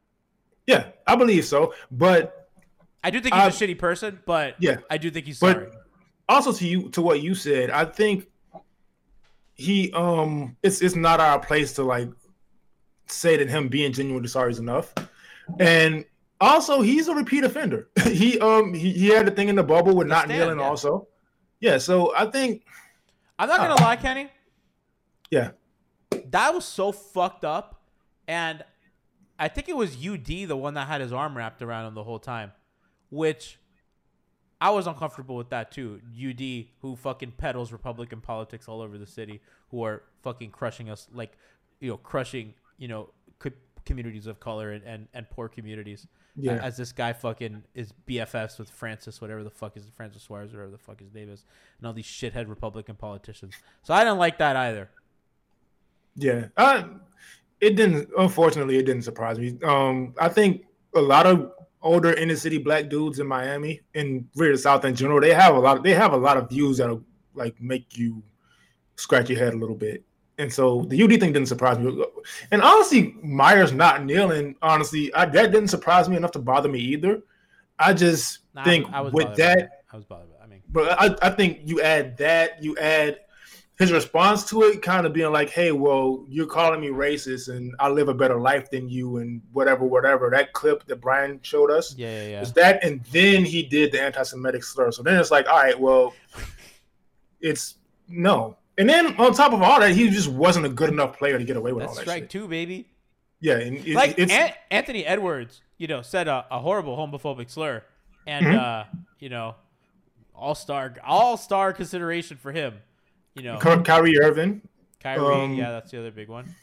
Yeah, 0.67 0.87
I 1.07 1.15
believe 1.15 1.45
so. 1.45 1.73
But 1.91 2.42
I 3.03 3.09
do 3.09 3.19
think 3.19 3.35
he's 3.35 3.43
Uh, 3.43 3.47
a 3.47 3.67
shitty 3.67 3.77
person, 3.77 4.19
but 4.25 4.55
yeah. 4.59 4.77
I 4.89 4.97
do 4.97 5.11
think 5.11 5.25
he's 5.25 5.39
sorry. 5.39 5.53
But 5.65 5.73
also 6.29 6.53
to 6.53 6.67
you 6.67 6.89
to 6.89 7.01
what 7.01 7.21
you 7.21 7.35
said, 7.35 7.69
I 7.69 7.85
think 7.85 8.27
he 9.55 9.91
um 9.93 10.55
it's 10.63 10.81
it's 10.81 10.95
not 10.95 11.19
our 11.19 11.39
place 11.39 11.73
to 11.73 11.83
like 11.83 12.09
say 13.07 13.37
that 13.37 13.49
him 13.49 13.67
being 13.67 13.91
genuinely 13.93 14.27
sorry 14.27 14.51
is 14.51 14.59
enough. 14.59 14.93
And 15.59 16.05
also 16.39 16.81
he's 16.81 17.07
a 17.07 17.13
repeat 17.13 17.43
offender. 17.43 17.89
he 18.05 18.39
um 18.39 18.73
he, 18.73 18.91
he 18.93 19.07
had 19.07 19.27
the 19.27 19.31
thing 19.31 19.49
in 19.49 19.55
the 19.55 19.63
bubble 19.63 19.95
with 19.95 20.07
not 20.07 20.25
stand, 20.25 20.39
kneeling 20.39 20.59
yeah. 20.59 20.65
also. 20.65 21.07
Yeah, 21.59 21.77
so 21.77 22.13
I 22.15 22.25
think 22.25 22.63
I'm 23.37 23.47
not 23.49 23.59
gonna 23.59 23.75
uh, 23.75 23.85
lie, 23.85 23.95
Kenny. 23.95 24.29
yeah. 25.29 25.51
That 26.29 26.53
was 26.53 26.65
so 26.65 26.91
fucked 26.91 27.45
up, 27.45 27.81
and 28.27 28.63
I 29.39 29.47
think 29.47 29.69
it 29.69 29.75
was 29.75 29.95
UD 29.95 30.25
the 30.25 30.55
one 30.55 30.75
that 30.75 30.87
had 30.87 31.01
his 31.01 31.11
arm 31.13 31.35
wrapped 31.37 31.61
around 31.61 31.87
him 31.87 31.95
the 31.95 32.03
whole 32.03 32.19
time, 32.19 32.51
which 33.13 33.59
I 34.59 34.71
was 34.71 34.87
uncomfortable 34.87 35.35
with 35.35 35.49
that 35.49 35.71
too. 35.71 36.01
UD 36.17 36.65
who 36.81 36.95
fucking 36.95 37.33
peddles 37.37 37.71
Republican 37.71 38.21
politics 38.21 38.67
all 38.67 38.81
over 38.81 38.97
the 38.97 39.05
city, 39.05 39.41
who 39.69 39.83
are 39.83 40.03
fucking 40.23 40.49
crushing 40.51 40.89
us 40.89 41.07
like, 41.13 41.37
you 41.79 41.89
know, 41.91 41.97
crushing 41.97 42.53
you 42.77 42.87
know 42.87 43.09
co- 43.39 43.51
communities 43.85 44.25
of 44.25 44.39
color 44.39 44.71
and, 44.71 44.83
and, 44.83 45.07
and 45.13 45.29
poor 45.29 45.47
communities. 45.47 46.07
Yeah. 46.35 46.53
As 46.53 46.77
this 46.77 46.91
guy 46.91 47.13
fucking 47.13 47.63
is 47.75 47.93
BFFs 48.07 48.57
with 48.57 48.69
Francis, 48.69 49.21
whatever 49.21 49.43
the 49.43 49.51
fuck 49.51 49.77
is 49.77 49.83
Francis 49.95 50.23
Suarez, 50.23 50.51
whatever 50.51 50.71
the 50.71 50.79
fuck 50.79 50.99
his 50.99 51.13
name 51.13 51.29
is, 51.29 51.45
and 51.77 51.85
all 51.85 51.93
these 51.93 52.07
shithead 52.07 52.49
Republican 52.49 52.95
politicians. 52.95 53.53
So 53.83 53.93
I 53.93 54.03
didn't 54.03 54.17
like 54.17 54.39
that 54.39 54.55
either. 54.55 54.89
Yeah, 56.15 56.45
uh, 56.57 56.85
it 57.61 57.75
didn't. 57.75 58.09
Unfortunately, 58.17 58.77
it 58.77 58.85
didn't 58.87 59.03
surprise 59.03 59.37
me. 59.37 59.59
Um, 59.63 60.15
I 60.19 60.29
think 60.29 60.65
a 60.95 61.01
lot 61.01 61.27
of 61.27 61.51
older 61.83 62.13
inner 62.13 62.35
city 62.35 62.57
black 62.57 62.89
dudes 62.89 63.19
in 63.19 63.27
Miami 63.27 63.81
and 63.93 64.25
the 64.33 64.57
South 64.57 64.85
in 64.85 64.95
general, 64.95 65.21
they 65.21 65.33
have 65.33 65.55
a 65.55 65.59
lot. 65.59 65.77
Of, 65.77 65.83
they 65.83 65.93
have 65.93 66.13
a 66.13 66.17
lot 66.17 66.37
of 66.37 66.49
views 66.49 66.77
that 66.77 66.99
like 67.35 67.59
make 67.61 67.97
you 67.97 68.23
scratch 68.95 69.29
your 69.29 69.39
head 69.39 69.53
a 69.53 69.57
little 69.57 69.75
bit. 69.75 70.03
And 70.39 70.51
so 70.51 70.83
the 70.87 71.01
UD 71.03 71.11
thing 71.19 71.33
didn't 71.33 71.47
surprise 71.47 71.77
me. 71.77 72.03
And 72.51 72.61
honestly, 72.61 73.15
Meyers 73.21 73.71
not 73.71 74.03
kneeling, 74.03 74.55
honestly, 74.61 75.13
I, 75.13 75.25
that 75.25 75.51
didn't 75.51 75.67
surprise 75.67 76.09
me 76.09 76.17
enough 76.17 76.31
to 76.31 76.39
bother 76.39 76.69
me 76.69 76.79
either. 76.79 77.21
I 77.77 77.93
just 77.93 78.39
Nah, 78.55 78.63
think 78.63 78.87
I 78.91 79.01
was 79.01 79.13
with 79.13 79.35
that, 79.35 79.83
I 79.91 79.95
was 79.95 80.05
bothered. 80.05 80.29
I 80.41 80.47
mean, 80.47 80.61
but 80.69 80.99
I, 80.99 81.15
I 81.27 81.29
think 81.31 81.61
you 81.65 81.81
add 81.81 82.17
that, 82.17 82.63
you 82.63 82.77
add 82.77 83.19
his 83.79 83.91
response 83.91 84.47
to 84.49 84.61
it, 84.63 84.81
kind 84.81 85.05
of 85.07 85.13
being 85.13 85.31
like, 85.31 85.49
"Hey, 85.49 85.71
well, 85.71 86.23
you're 86.29 86.45
calling 86.47 86.79
me 86.79 86.87
racist, 86.89 87.49
and 87.49 87.73
I 87.79 87.89
live 87.89 88.07
a 88.07 88.13
better 88.13 88.39
life 88.39 88.69
than 88.69 88.87
you, 88.87 89.17
and 89.17 89.41
whatever, 89.51 89.83
whatever." 89.85 90.29
That 90.29 90.53
clip 90.53 90.85
that 90.85 90.97
Brian 91.01 91.39
showed 91.41 91.71
us 91.71 91.95
yeah, 91.97 92.07
yeah, 92.23 92.27
yeah. 92.29 92.39
was 92.41 92.53
that, 92.53 92.83
and 92.83 93.03
then 93.11 93.43
he 93.45 93.63
did 93.63 93.91
the 93.91 94.01
anti-Semitic 94.01 94.63
slur. 94.63 94.91
So 94.91 95.01
then 95.03 95.19
it's 95.19 95.31
like, 95.31 95.47
all 95.49 95.57
right, 95.57 95.79
well, 95.79 96.13
it's 97.41 97.75
no. 98.07 98.57
And 98.77 98.89
then 98.89 99.15
on 99.19 99.33
top 99.33 99.53
of 99.53 99.61
all 99.61 99.79
that, 99.79 99.91
he 99.91 100.09
just 100.09 100.27
wasn't 100.29 100.65
a 100.65 100.69
good 100.69 100.89
enough 100.89 101.17
player 101.17 101.37
to 101.37 101.43
get 101.43 101.57
away 101.57 101.73
with 101.73 101.81
That's 101.83 101.89
all 101.91 101.95
that 101.95 102.01
strike 102.09 102.23
shit. 102.23 102.29
two, 102.31 102.47
baby. 102.47 102.87
Yeah, 103.39 103.57
and 103.57 103.77
it, 103.77 103.93
Like 103.95 104.17
An- 104.19 104.53
Anthony 104.71 105.05
Edwards, 105.05 105.61
you 105.77 105.87
know, 105.87 106.01
said 106.01 106.27
a, 106.27 106.45
a 106.49 106.59
horrible 106.59 106.95
homophobic 106.97 107.49
slur, 107.49 107.83
and 108.25 108.45
Mhm. 108.45 108.57
uh, 108.57 108.83
you 109.19 109.29
know, 109.29 109.55
all 110.33 110.55
star, 110.55 110.95
all 111.03 111.37
star 111.37 111.73
consideration 111.73 112.37
for 112.37 112.51
him. 112.51 112.75
You 113.35 113.43
know, 113.43 113.59
Ky- 113.59 113.81
Kyrie 113.83 114.19
Irving. 114.19 114.61
Kyrie, 114.99 115.25
um, 115.43 115.53
yeah, 115.55 115.71
that's 115.71 115.91
the 115.91 115.99
other 115.99 116.11
big 116.11 116.29
one. 116.29 116.53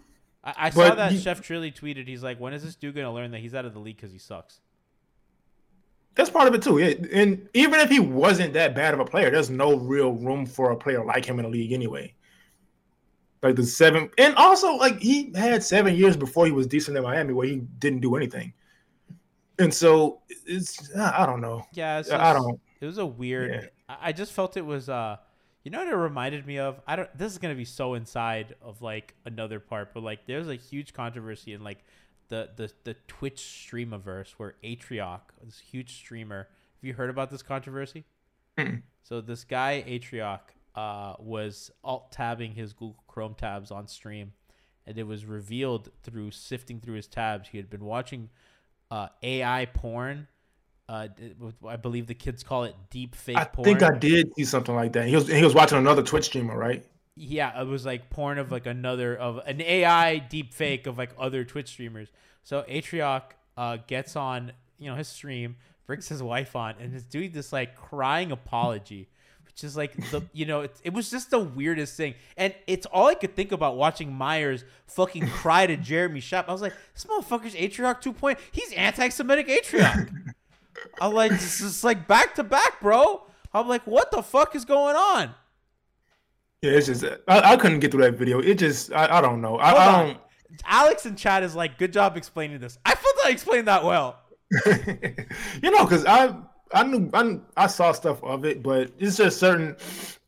I, 0.43 0.55
I 0.57 0.71
saw 0.71 0.95
that 0.95 1.13
he- 1.13 1.19
Chef 1.21 1.43
Trilly 1.43 1.75
tweeted. 1.75 2.07
He's 2.09 2.23
like, 2.23 2.41
"When 2.41 2.53
is 2.53 2.63
this 2.63 2.75
dude 2.77 2.95
gonna 2.95 3.13
learn 3.13 3.31
that 3.33 3.41
he's 3.41 3.55
out 3.55 3.65
of 3.65 3.75
the 3.75 3.81
league 3.81 3.97
because 3.97 4.13
he 4.13 4.19
sucks?" 4.19 4.61
That's 6.15 6.31
part 6.31 6.49
of 6.49 6.55
it 6.55 6.63
too. 6.63 6.79
Yeah. 6.79 6.95
And 7.13 7.49
even 7.55 7.81
if 7.81 7.89
he 7.91 8.01
wasn't 8.01 8.53
that 8.55 8.75
bad 8.75 8.95
of 8.95 9.01
a 9.01 9.05
player, 9.05 9.31
there's 9.31 9.51
no 9.51 9.77
real 9.77 10.13
room 10.13 10.45
for 10.47 10.71
a 10.71 10.77
player 10.77 11.05
like 11.05 11.25
him 11.25 11.39
in 11.39 11.45
the 11.45 11.51
league 11.51 11.73
anyway. 11.73 12.15
Like 13.43 13.57
the 13.57 13.65
seven, 13.65 14.11
and 14.19 14.35
also 14.37 14.75
like 14.75 14.99
he 15.01 15.33
had 15.35 15.63
seven 15.63 15.95
years 15.95 16.17
before 16.17 16.47
he 16.47 16.53
was 16.53 16.67
decent 16.67 16.97
in 16.97 17.03
Miami 17.03 17.33
where 17.33 17.47
he 17.47 17.57
didn't 17.79 18.01
do 18.01 18.17
anything. 18.17 18.53
And 19.59 19.73
so 19.73 20.21
it's 20.47 20.95
I 20.97 21.27
don't 21.27 21.41
know. 21.41 21.65
Yeah, 21.73 22.01
it's 22.01 22.11
I 22.11 22.33
don't. 22.33 22.61
It 22.81 22.87
was 22.87 22.99
a 22.99 23.07
weird. 23.07 23.51
Yeah. 23.51 23.97
I 24.01 24.13
just 24.13 24.33
felt 24.33 24.57
it 24.57 24.65
was. 24.65 24.89
uh 24.89 25.17
You 25.63 25.71
know 25.71 25.79
what 25.79 25.89
it 25.89 25.95
reminded 25.95 26.47
me 26.47 26.59
of? 26.59 26.81
I 26.87 26.97
don't. 26.97 27.17
This 27.17 27.33
is 27.33 27.39
gonna 27.39 27.55
be 27.55 27.65
so 27.67 27.95
inside 27.95 28.55
of 28.63 28.81
like 28.81 29.15
another 29.27 29.61
part, 29.61 29.93
but 29.93 30.03
like 30.03 30.27
there's 30.27 30.49
a 30.49 30.55
huge 30.55 30.95
controversy 30.95 31.53
in 31.53 31.63
like 31.63 31.85
the 32.29 32.51
the 32.57 32.73
the 32.85 32.95
Twitch 33.09 33.41
streamiverse 33.41 34.33
where 34.39 34.55
Atrioc, 34.65 35.21
this 35.45 35.59
huge 35.59 35.95
streamer. 35.97 36.49
Have 36.81 36.89
you 36.89 36.95
heard 36.95 37.11
about 37.11 37.31
this 37.31 37.43
controversy? 37.43 38.05
So 39.03 39.21
this 39.21 39.45
guy 39.45 39.83
Atrioc 39.89 40.41
uh, 40.75 41.15
was 41.19 41.71
alt 41.83 42.13
tabbing 42.13 42.53
his 42.55 42.73
Google 42.73 43.03
Chrome 43.09 43.35
tabs 43.35 43.71
on 43.71 43.89
stream, 43.89 44.33
and 44.87 44.99
it 44.99 45.07
was 45.07 45.25
revealed 45.25 45.91
through 46.03 46.31
sifting 46.31 46.81
through 46.81 46.95
his 46.95 47.07
tabs 47.07 47.49
he 47.49 47.57
had 47.57 47.69
been 47.69 47.85
watching 47.85 48.29
uh, 48.91 49.09
AI 49.23 49.67
porn. 49.67 50.29
Uh, 50.91 51.07
I 51.69 51.77
believe 51.77 52.09
the 52.09 52.15
kids 52.15 52.43
call 52.43 52.65
it 52.65 52.75
deep 52.91 53.15
fake 53.15 53.37
porn. 53.37 53.47
I 53.47 53.49
porn. 53.49 53.65
think 53.65 53.83
I 53.83 53.97
did 53.97 54.35
see 54.35 54.45
something 54.45 54.75
like 54.75 54.93
that. 54.95 55.07
He 55.07 55.15
was 55.15 55.29
he 55.29 55.45
was 55.45 55.55
watching 55.55 55.79
another 55.79 56.03
Twitch 56.03 56.25
streamer, 56.25 56.59
right? 56.59 56.85
yeah, 57.17 57.61
it 57.61 57.67
was 57.67 57.85
like 57.85 58.09
porn 58.11 58.39
of 58.39 58.51
like 58.51 58.67
another 58.67 59.17
of 59.17 59.41
an 59.47 59.61
AI 59.61 60.19
deep 60.19 60.55
fake 60.55 60.87
of 60.87 60.97
like 60.97 61.11
other 61.19 61.45
Twitch 61.45 61.69
streamers. 61.69 62.09
So 62.43 62.65
Atrioc 62.69 63.23
uh, 63.57 63.79
gets 63.87 64.17
on, 64.17 64.53
you 64.79 64.91
know, 64.91 64.97
his 64.97 65.09
stream, 65.09 65.57
brings 65.87 66.09
his 66.09 66.23
wife 66.23 66.57
on, 66.57 66.75
and 66.81 66.95
is 66.95 67.05
doing 67.05 67.33
this 67.33 67.53
like 67.53 67.77
crying 67.77 68.33
apology, 68.33 69.11
which 69.45 69.63
is 69.63 69.77
like 69.77 69.95
the 70.11 70.23
you 70.33 70.47
know 70.47 70.63
it, 70.63 70.75
it 70.83 70.93
was 70.95 71.11
just 71.11 71.31
the 71.31 71.39
weirdest 71.39 71.97
thing, 71.97 72.15
and 72.37 72.55
it's 72.67 72.87
all 72.87 73.09
I 73.09 73.15
could 73.15 73.37
think 73.37 73.53
about 73.53 73.77
watching 73.77 74.13
Meyers 74.13 74.65
fucking 74.87 75.29
cry 75.29 75.67
to 75.67 75.77
Jeremy 75.77 76.21
Schaap. 76.21 76.49
I 76.49 76.53
was 76.53 76.63
like, 76.63 76.75
this 76.95 77.05
motherfucker's 77.05 77.55
Atrioc 77.55 78.01
two 78.01 78.15
point. 78.15 78.39
He's 78.51 78.73
anti-Semitic 78.73 79.49
Atrioc. 79.49 80.11
I'm 81.01 81.13
like, 81.13 81.33
this 81.33 81.61
is 81.61 81.85
like 81.85 82.07
back 82.07 82.35
to 82.37 82.45
back, 82.45 82.81
bro. 82.81 83.27
I'm 83.53 83.69
like, 83.69 83.87
what 83.87 84.11
the 84.11 84.23
fuck 84.23 84.55
is 84.55 84.65
going 84.65 84.97
on? 84.97 85.35
Yeah, 86.63 86.73
it's 86.73 86.87
just 86.87 87.05
I, 87.05 87.53
I 87.53 87.57
couldn't 87.57 87.81
get 87.81 87.91
through 87.91 88.03
that 88.03 88.15
video. 88.19 88.41
It 88.41 88.59
just 88.59 88.93
I, 88.93 89.19
I 89.19 89.21
don't 89.21 89.41
know. 89.41 89.57
I, 89.57 89.73
I 89.73 90.03
don't. 90.05 90.19
Alex 90.67 91.07
and 91.07 91.17
Chad 91.17 91.43
is 91.43 91.55
like, 91.55 91.79
good 91.79 91.93
job 91.93 92.17
explaining 92.17 92.59
this. 92.59 92.79
I 92.85 92.95
felt 92.95 93.17
I 93.25 93.31
explained 93.31 93.69
that 93.69 93.85
well. 93.85 94.19
you 94.67 95.71
know, 95.71 95.85
because 95.85 96.05
I 96.05 96.35
I 96.73 96.83
knew 96.85 97.11
I, 97.15 97.23
knew- 97.23 97.43
I 97.57 97.67
saw 97.67 97.93
stuff 97.93 98.23
of 98.23 98.45
it, 98.45 98.63
but 98.63 98.93
it's 98.99 99.17
just 99.17 99.39
certain. 99.39 99.77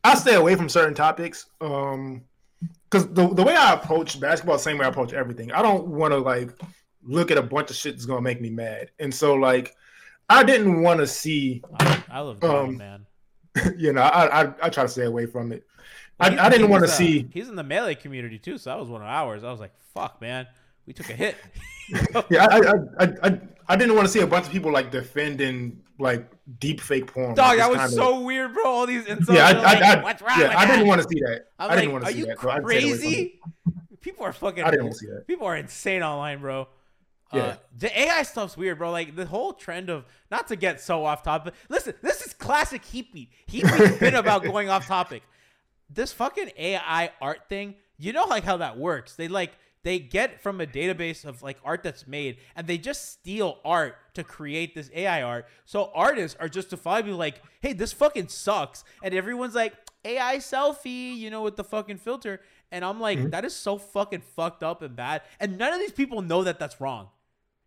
I 0.03 0.15
stay 0.15 0.35
away 0.35 0.55
from 0.55 0.69
certain 0.69 0.93
topics. 0.93 1.47
Um, 1.61 2.23
because 2.89 3.07
the 3.13 3.27
the 3.33 3.43
way 3.43 3.55
I 3.55 3.73
approach 3.73 4.19
basketball, 4.19 4.57
the 4.57 4.63
same 4.63 4.77
way 4.77 4.85
I 4.85 4.89
approach 4.89 5.13
everything. 5.13 5.51
I 5.51 5.61
don't 5.61 5.87
want 5.87 6.13
to 6.13 6.17
like 6.17 6.51
look 7.03 7.31
at 7.31 7.37
a 7.37 7.41
bunch 7.41 7.69
of 7.69 7.75
shit 7.75 7.95
that's 7.95 8.05
gonna 8.05 8.21
make 8.21 8.39
me 8.39 8.49
mad, 8.49 8.91
and 8.99 9.13
so 9.13 9.33
like 9.33 9.75
I 10.33 10.43
didn't 10.43 10.81
want 10.81 10.99
to 10.99 11.07
see. 11.07 11.61
I, 11.79 12.03
I 12.09 12.19
love 12.21 12.39
Donald, 12.39 12.69
Um, 12.69 12.77
man. 12.77 13.05
You 13.77 13.93
know, 13.93 14.01
I, 14.01 14.41
I 14.41 14.53
I 14.63 14.69
try 14.69 14.83
to 14.83 14.89
stay 14.89 15.05
away 15.05 15.27
from 15.27 15.51
it. 15.51 15.63
I, 16.19 16.35
I 16.37 16.49
didn't 16.49 16.69
want 16.69 16.83
to 16.85 16.89
uh, 16.89 16.93
see. 16.93 17.29
He's 17.31 17.49
in 17.49 17.55
the 17.55 17.63
melee 17.63 17.93
community 17.93 18.39
too, 18.39 18.57
so 18.57 18.71
that 18.71 18.79
was 18.79 18.89
one 18.89 19.01
of 19.01 19.07
ours. 19.07 19.43
I 19.43 19.51
was 19.51 19.59
like, 19.59 19.73
fuck, 19.93 20.19
man, 20.21 20.47
we 20.87 20.93
took 20.93 21.09
a 21.09 21.13
hit. 21.13 21.35
Yeah, 22.29 22.47
I, 22.49 22.59
I 23.03 23.27
I 23.27 23.41
I 23.67 23.75
didn't 23.75 23.95
want 23.95 24.07
to 24.07 24.11
see 24.11 24.21
a 24.21 24.27
bunch 24.27 24.45
of 24.45 24.51
people 24.53 24.71
like 24.71 24.89
defending 24.89 25.81
like 25.99 26.25
deep 26.59 26.79
fake 26.79 27.07
porn. 27.07 27.35
Dog, 27.35 27.57
that 27.57 27.69
was 27.69 27.93
so 27.93 28.21
weird, 28.21 28.53
bro. 28.53 28.65
All 28.65 28.87
these 28.87 29.05
insults. 29.05 29.37
Yeah, 29.37 29.47
I, 29.47 29.51
are 29.51 29.61
like, 29.61 29.81
I, 29.83 29.93
I, 29.93 30.03
what's 30.03 30.21
wrong 30.21 30.39
yeah, 30.39 30.57
I 30.57 30.65
didn't 30.65 30.87
want 30.87 31.01
to 31.01 31.07
see 31.09 31.19
that. 31.19 31.47
I 31.59 31.75
didn't 31.75 31.91
want 31.91 32.05
to 32.05 32.13
see 32.13 32.21
that. 32.23 32.39
stayed 32.39 32.49
away 32.49 32.61
crazy? 32.63 33.39
People 33.99 34.25
are 34.25 34.31
fucking. 34.31 34.63
I 34.63 34.71
didn't 34.71 34.85
want 34.85 34.93
to 34.93 34.99
see 34.99 35.07
that. 35.07 35.27
People 35.27 35.45
are 35.45 35.57
insane 35.57 36.03
online, 36.03 36.39
bro. 36.39 36.69
Uh, 37.41 37.55
the 37.77 37.99
AI 37.99 38.23
stuff's 38.23 38.55
weird, 38.55 38.77
bro. 38.77 38.91
Like 38.91 39.15
the 39.15 39.25
whole 39.25 39.53
trend 39.53 39.89
of 39.89 40.05
not 40.31 40.47
to 40.49 40.55
get 40.55 40.81
so 40.81 41.05
off 41.05 41.23
topic. 41.23 41.53
Listen, 41.69 41.93
this 42.01 42.25
is 42.25 42.33
classic 42.33 42.83
Heat 42.85 43.13
Beat. 43.13 43.29
Heat 43.45 43.63
Beat's 43.63 43.97
been 43.99 44.15
about 44.15 44.43
going 44.43 44.69
off 44.69 44.87
topic. 44.87 45.23
This 45.89 46.11
fucking 46.13 46.51
AI 46.57 47.11
art 47.21 47.49
thing, 47.49 47.75
you 47.97 48.13
know, 48.13 48.25
like 48.25 48.43
how 48.43 48.57
that 48.57 48.77
works. 48.77 49.15
They 49.15 49.27
like 49.27 49.53
they 49.83 49.99
get 49.99 50.41
from 50.41 50.61
a 50.61 50.65
database 50.65 51.25
of 51.25 51.43
like 51.43 51.57
art 51.63 51.83
that's 51.83 52.07
made 52.07 52.37
and 52.55 52.67
they 52.67 52.77
just 52.77 53.11
steal 53.11 53.59
art 53.65 53.95
to 54.13 54.23
create 54.23 54.75
this 54.75 54.89
AI 54.93 55.21
art. 55.21 55.45
So 55.65 55.91
artists 55.93 56.37
are 56.39 56.47
justifiably 56.47 57.11
like, 57.13 57.41
hey, 57.61 57.73
this 57.73 57.91
fucking 57.91 58.29
sucks. 58.29 58.83
And 59.01 59.13
everyone's 59.13 59.55
like, 59.55 59.73
AI 60.05 60.37
selfie, 60.37 61.15
you 61.15 61.29
know, 61.29 61.41
with 61.41 61.55
the 61.57 61.63
fucking 61.63 61.97
filter. 61.97 62.41
And 62.71 62.83
I'm 62.83 62.99
like, 62.99 63.29
that 63.31 63.45
is 63.45 63.53
so 63.55 63.77
fucking 63.77 64.21
fucked 64.21 64.63
up 64.63 64.81
and 64.81 64.95
bad. 64.95 65.21
And 65.39 65.57
none 65.57 65.73
of 65.73 65.79
these 65.79 65.91
people 65.91 66.21
know 66.21 66.43
that 66.43 66.59
that's 66.59 66.79
wrong. 66.81 67.09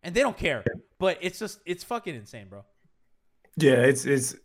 And 0.07 0.15
they 0.15 0.21
don't 0.21 0.37
care. 0.37 0.63
But 0.99 1.17
it's 1.19 1.37
just, 1.37 1.59
it's 1.65 1.83
fucking 1.83 2.15
insane, 2.15 2.47
bro. 2.49 2.63
Yeah, 3.59 3.73
it's 3.73 4.05
it's. 4.05 4.35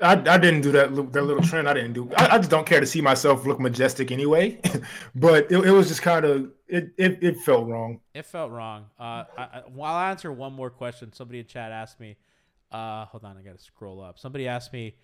I, 0.00 0.12
I 0.12 0.38
didn't 0.38 0.60
do 0.60 0.70
that 0.72 0.94
that 1.12 1.22
little 1.24 1.42
trend. 1.42 1.68
I 1.68 1.74
didn't 1.74 1.92
do. 1.92 2.08
I, 2.16 2.36
I 2.36 2.38
just 2.38 2.50
don't 2.50 2.64
care 2.64 2.78
to 2.78 2.86
see 2.86 3.00
myself 3.00 3.44
look 3.44 3.58
majestic 3.58 4.12
anyway. 4.12 4.60
but 5.14 5.50
it, 5.50 5.58
it 5.58 5.72
was 5.72 5.88
just 5.88 6.02
kind 6.02 6.24
of 6.24 6.52
it, 6.68 6.92
it. 6.96 7.18
It 7.20 7.38
felt 7.40 7.66
wrong. 7.66 8.00
It 8.14 8.26
felt 8.26 8.52
wrong. 8.52 8.86
Uh, 8.98 9.02
I, 9.02 9.24
I, 9.36 9.62
well, 9.74 9.92
I'll 9.92 10.10
answer 10.10 10.30
one 10.30 10.52
more 10.52 10.70
question. 10.70 11.12
Somebody 11.12 11.40
in 11.40 11.46
chat 11.46 11.72
asked 11.72 11.98
me. 11.98 12.16
Uh, 12.70 13.06
hold 13.06 13.24
on, 13.24 13.36
I 13.36 13.42
gotta 13.42 13.58
scroll 13.58 14.00
up. 14.00 14.20
Somebody 14.20 14.46
asked 14.46 14.72
me 14.72 14.94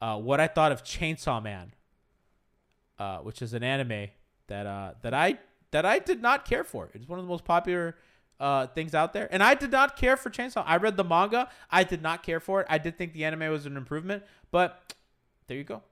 uh, 0.00 0.16
what 0.16 0.40
I 0.40 0.46
thought 0.46 0.72
of 0.72 0.82
Chainsaw 0.82 1.42
Man, 1.42 1.74
uh, 2.98 3.18
which 3.18 3.42
is 3.42 3.52
an 3.52 3.62
anime 3.62 4.08
that 4.46 4.66
uh, 4.66 4.94
that 5.02 5.12
I 5.12 5.38
that 5.72 5.84
I 5.84 5.98
did 5.98 6.22
not 6.22 6.46
care 6.46 6.64
for. 6.64 6.88
It's 6.94 7.06
one 7.06 7.18
of 7.18 7.26
the 7.26 7.30
most 7.30 7.44
popular 7.44 7.96
uh, 8.40 8.66
things 8.68 8.94
out 8.94 9.12
there, 9.12 9.28
and 9.30 9.42
I 9.42 9.54
did 9.54 9.70
not 9.70 9.96
care 9.96 10.16
for 10.16 10.30
Chainsaw. 10.30 10.64
I 10.66 10.78
read 10.78 10.96
the 10.96 11.04
manga. 11.04 11.48
I 11.70 11.84
did 11.84 12.02
not 12.02 12.22
care 12.22 12.40
for 12.40 12.62
it. 12.62 12.66
I 12.70 12.78
did 12.78 12.96
think 12.96 13.12
the 13.12 13.24
anime 13.24 13.50
was 13.50 13.66
an 13.66 13.76
improvement, 13.76 14.24
but 14.50 14.94
there 15.46 15.58
you 15.58 15.64
go. 15.64 15.82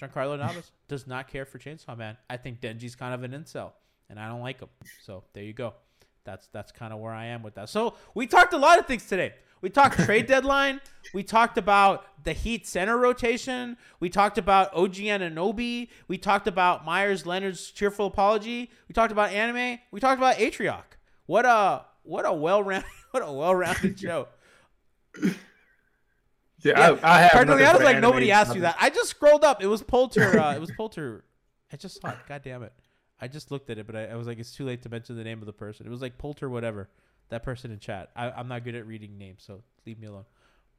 Giancarlo 0.00 0.38
Navas 0.38 0.72
does 0.88 1.06
not 1.06 1.28
care 1.28 1.44
for 1.46 1.58
Chainsaw 1.58 1.96
Man. 1.96 2.16
I 2.28 2.36
think 2.36 2.60
Denji's 2.60 2.96
kind 2.96 3.14
of 3.14 3.22
an 3.22 3.30
incel, 3.30 3.72
and 4.10 4.18
I 4.18 4.28
don't 4.28 4.40
like 4.42 4.60
him. 4.60 4.68
So 5.02 5.24
there 5.32 5.44
you 5.44 5.52
go. 5.52 5.74
That's 6.24 6.48
that's 6.48 6.72
kind 6.72 6.92
of 6.92 6.98
where 6.98 7.12
I 7.12 7.26
am 7.26 7.42
with 7.42 7.54
that. 7.54 7.68
So 7.68 7.94
we 8.14 8.26
talked 8.26 8.52
a 8.52 8.58
lot 8.58 8.78
of 8.78 8.86
things 8.86 9.06
today. 9.06 9.34
We 9.62 9.70
talked 9.70 9.98
trade 10.00 10.26
deadline. 10.28 10.80
We 11.14 11.22
talked 11.22 11.56
about 11.56 12.04
the 12.24 12.32
Heat 12.32 12.66
center 12.66 12.98
rotation. 12.98 13.76
We 14.00 14.10
talked 14.10 14.38
about 14.38 14.74
OG 14.74 14.94
Anunoby. 14.94 15.88
We 16.08 16.18
talked 16.18 16.46
about 16.46 16.84
Meyers 16.84 17.26
Leonard's 17.26 17.70
cheerful 17.70 18.06
apology. 18.06 18.70
We 18.88 18.92
talked 18.92 19.12
about 19.12 19.30
anime. 19.30 19.78
We 19.90 20.00
talked 20.00 20.18
about 20.18 20.36
Atrioc. 20.36 20.82
What 21.26 21.44
a 21.44 21.84
what 22.02 22.24
a 22.24 22.32
well 22.32 22.62
rounded 22.62 22.88
what 23.10 23.22
a 23.22 23.30
well 23.32 23.54
rounded 23.54 23.98
show. 23.98 24.28
Yeah, 26.62 26.96
I, 27.02 27.18
I 27.18 27.20
have. 27.20 27.46
Nothing 27.46 27.66
I 27.66 27.72
was 27.74 27.82
like, 27.82 28.00
nobody 28.00 28.32
asked 28.32 28.54
you 28.54 28.62
that. 28.62 28.76
I 28.80 28.90
just 28.90 29.10
scrolled 29.10 29.44
up. 29.44 29.62
It 29.62 29.66
was 29.66 29.82
Poulter. 29.82 30.40
Uh, 30.40 30.54
it 30.54 30.60
was 30.60 30.70
Poulter. 30.70 31.22
I 31.70 31.76
just 31.76 32.00
saw 32.00 32.08
it. 32.08 32.16
God 32.26 32.42
damn 32.42 32.62
it. 32.62 32.72
I 33.20 33.28
just 33.28 33.50
looked 33.50 33.70
at 33.70 33.78
it, 33.78 33.86
but 33.86 33.94
I, 33.94 34.06
I 34.06 34.14
was 34.16 34.26
like, 34.26 34.38
it's 34.38 34.52
too 34.52 34.64
late 34.64 34.82
to 34.82 34.88
mention 34.88 35.16
the 35.16 35.22
name 35.22 35.40
of 35.40 35.46
the 35.46 35.52
person. 35.52 35.86
It 35.86 35.90
was 35.90 36.00
like 36.02 36.18
Poulter, 36.18 36.48
whatever. 36.48 36.88
That 37.28 37.42
person 37.42 37.70
in 37.70 37.78
chat. 37.78 38.10
I, 38.16 38.30
I'm 38.30 38.48
not 38.48 38.64
good 38.64 38.74
at 38.74 38.86
reading 38.86 39.18
names, 39.18 39.42
so 39.46 39.62
leave 39.84 39.98
me 39.98 40.06
alone. 40.06 40.24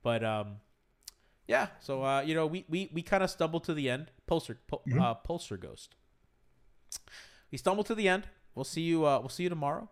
But 0.01 0.23
um, 0.23 0.55
yeah. 1.47 1.67
So 1.79 2.03
uh, 2.03 2.21
you 2.21 2.35
know, 2.35 2.47
we 2.47 2.65
we, 2.67 2.89
we 2.91 3.01
kind 3.01 3.23
of 3.23 3.29
stumbled 3.29 3.63
to 3.65 3.73
the 3.73 3.89
end. 3.89 4.11
Pulsar, 4.29 4.57
Pul- 4.67 4.81
uh, 4.99 5.15
Pulsar 5.27 5.59
Ghost. 5.59 5.95
We 7.51 7.57
stumbled 7.57 7.85
to 7.87 7.95
the 7.95 8.07
end. 8.07 8.27
We'll 8.55 8.65
see 8.65 8.81
you. 8.81 9.05
Uh, 9.05 9.19
we'll 9.19 9.29
see 9.29 9.43
you 9.43 9.49
tomorrow. 9.49 9.89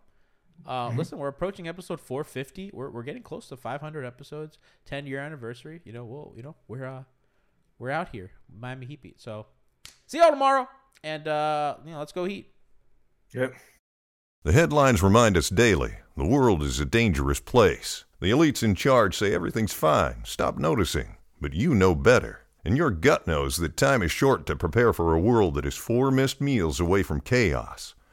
Uh, 0.66 0.90
listen, 0.96 1.18
we're 1.18 1.28
approaching 1.28 1.68
episode 1.68 2.00
450. 2.00 2.70
We're, 2.72 2.90
we're 2.90 3.02
getting 3.02 3.22
close 3.22 3.48
to 3.48 3.56
500 3.56 4.04
episodes, 4.04 4.58
10 4.86 5.06
year 5.06 5.20
anniversary. 5.20 5.80
You 5.84 5.92
know, 5.92 6.04
we'll 6.04 6.32
you 6.36 6.42
know 6.42 6.56
we're 6.68 6.86
uh 6.86 7.02
we're 7.78 7.90
out 7.90 8.10
here, 8.10 8.30
Miami 8.58 8.86
Heat 8.86 9.02
beat. 9.02 9.20
So 9.20 9.46
see 10.06 10.18
y'all 10.18 10.30
tomorrow, 10.30 10.68
and 11.02 11.26
uh, 11.28 11.76
you 11.84 11.92
know, 11.92 11.98
let's 11.98 12.12
go 12.12 12.24
Heat. 12.24 12.52
Yep. 13.32 13.54
The 14.44 14.52
headlines 14.52 15.02
remind 15.02 15.36
us 15.36 15.48
daily 15.48 15.96
the 16.16 16.26
world 16.26 16.62
is 16.62 16.78
a 16.78 16.84
dangerous 16.84 17.40
place. 17.40 18.04
The 18.20 18.30
elites 18.30 18.62
in 18.62 18.74
charge 18.74 19.16
say 19.16 19.34
everything's 19.34 19.72
fine, 19.72 20.22
stop 20.24 20.56
noticing. 20.56 21.16
But 21.40 21.52
you 21.52 21.74
know 21.74 21.94
better. 21.94 22.46
And 22.64 22.76
your 22.76 22.90
gut 22.90 23.26
knows 23.26 23.56
that 23.58 23.76
time 23.76 24.02
is 24.02 24.10
short 24.10 24.46
to 24.46 24.56
prepare 24.56 24.92
for 24.92 25.12
a 25.12 25.20
world 25.20 25.54
that 25.54 25.66
is 25.66 25.74
four 25.74 26.10
missed 26.10 26.40
meals 26.40 26.80
away 26.80 27.02
from 27.02 27.20
chaos. 27.20 27.94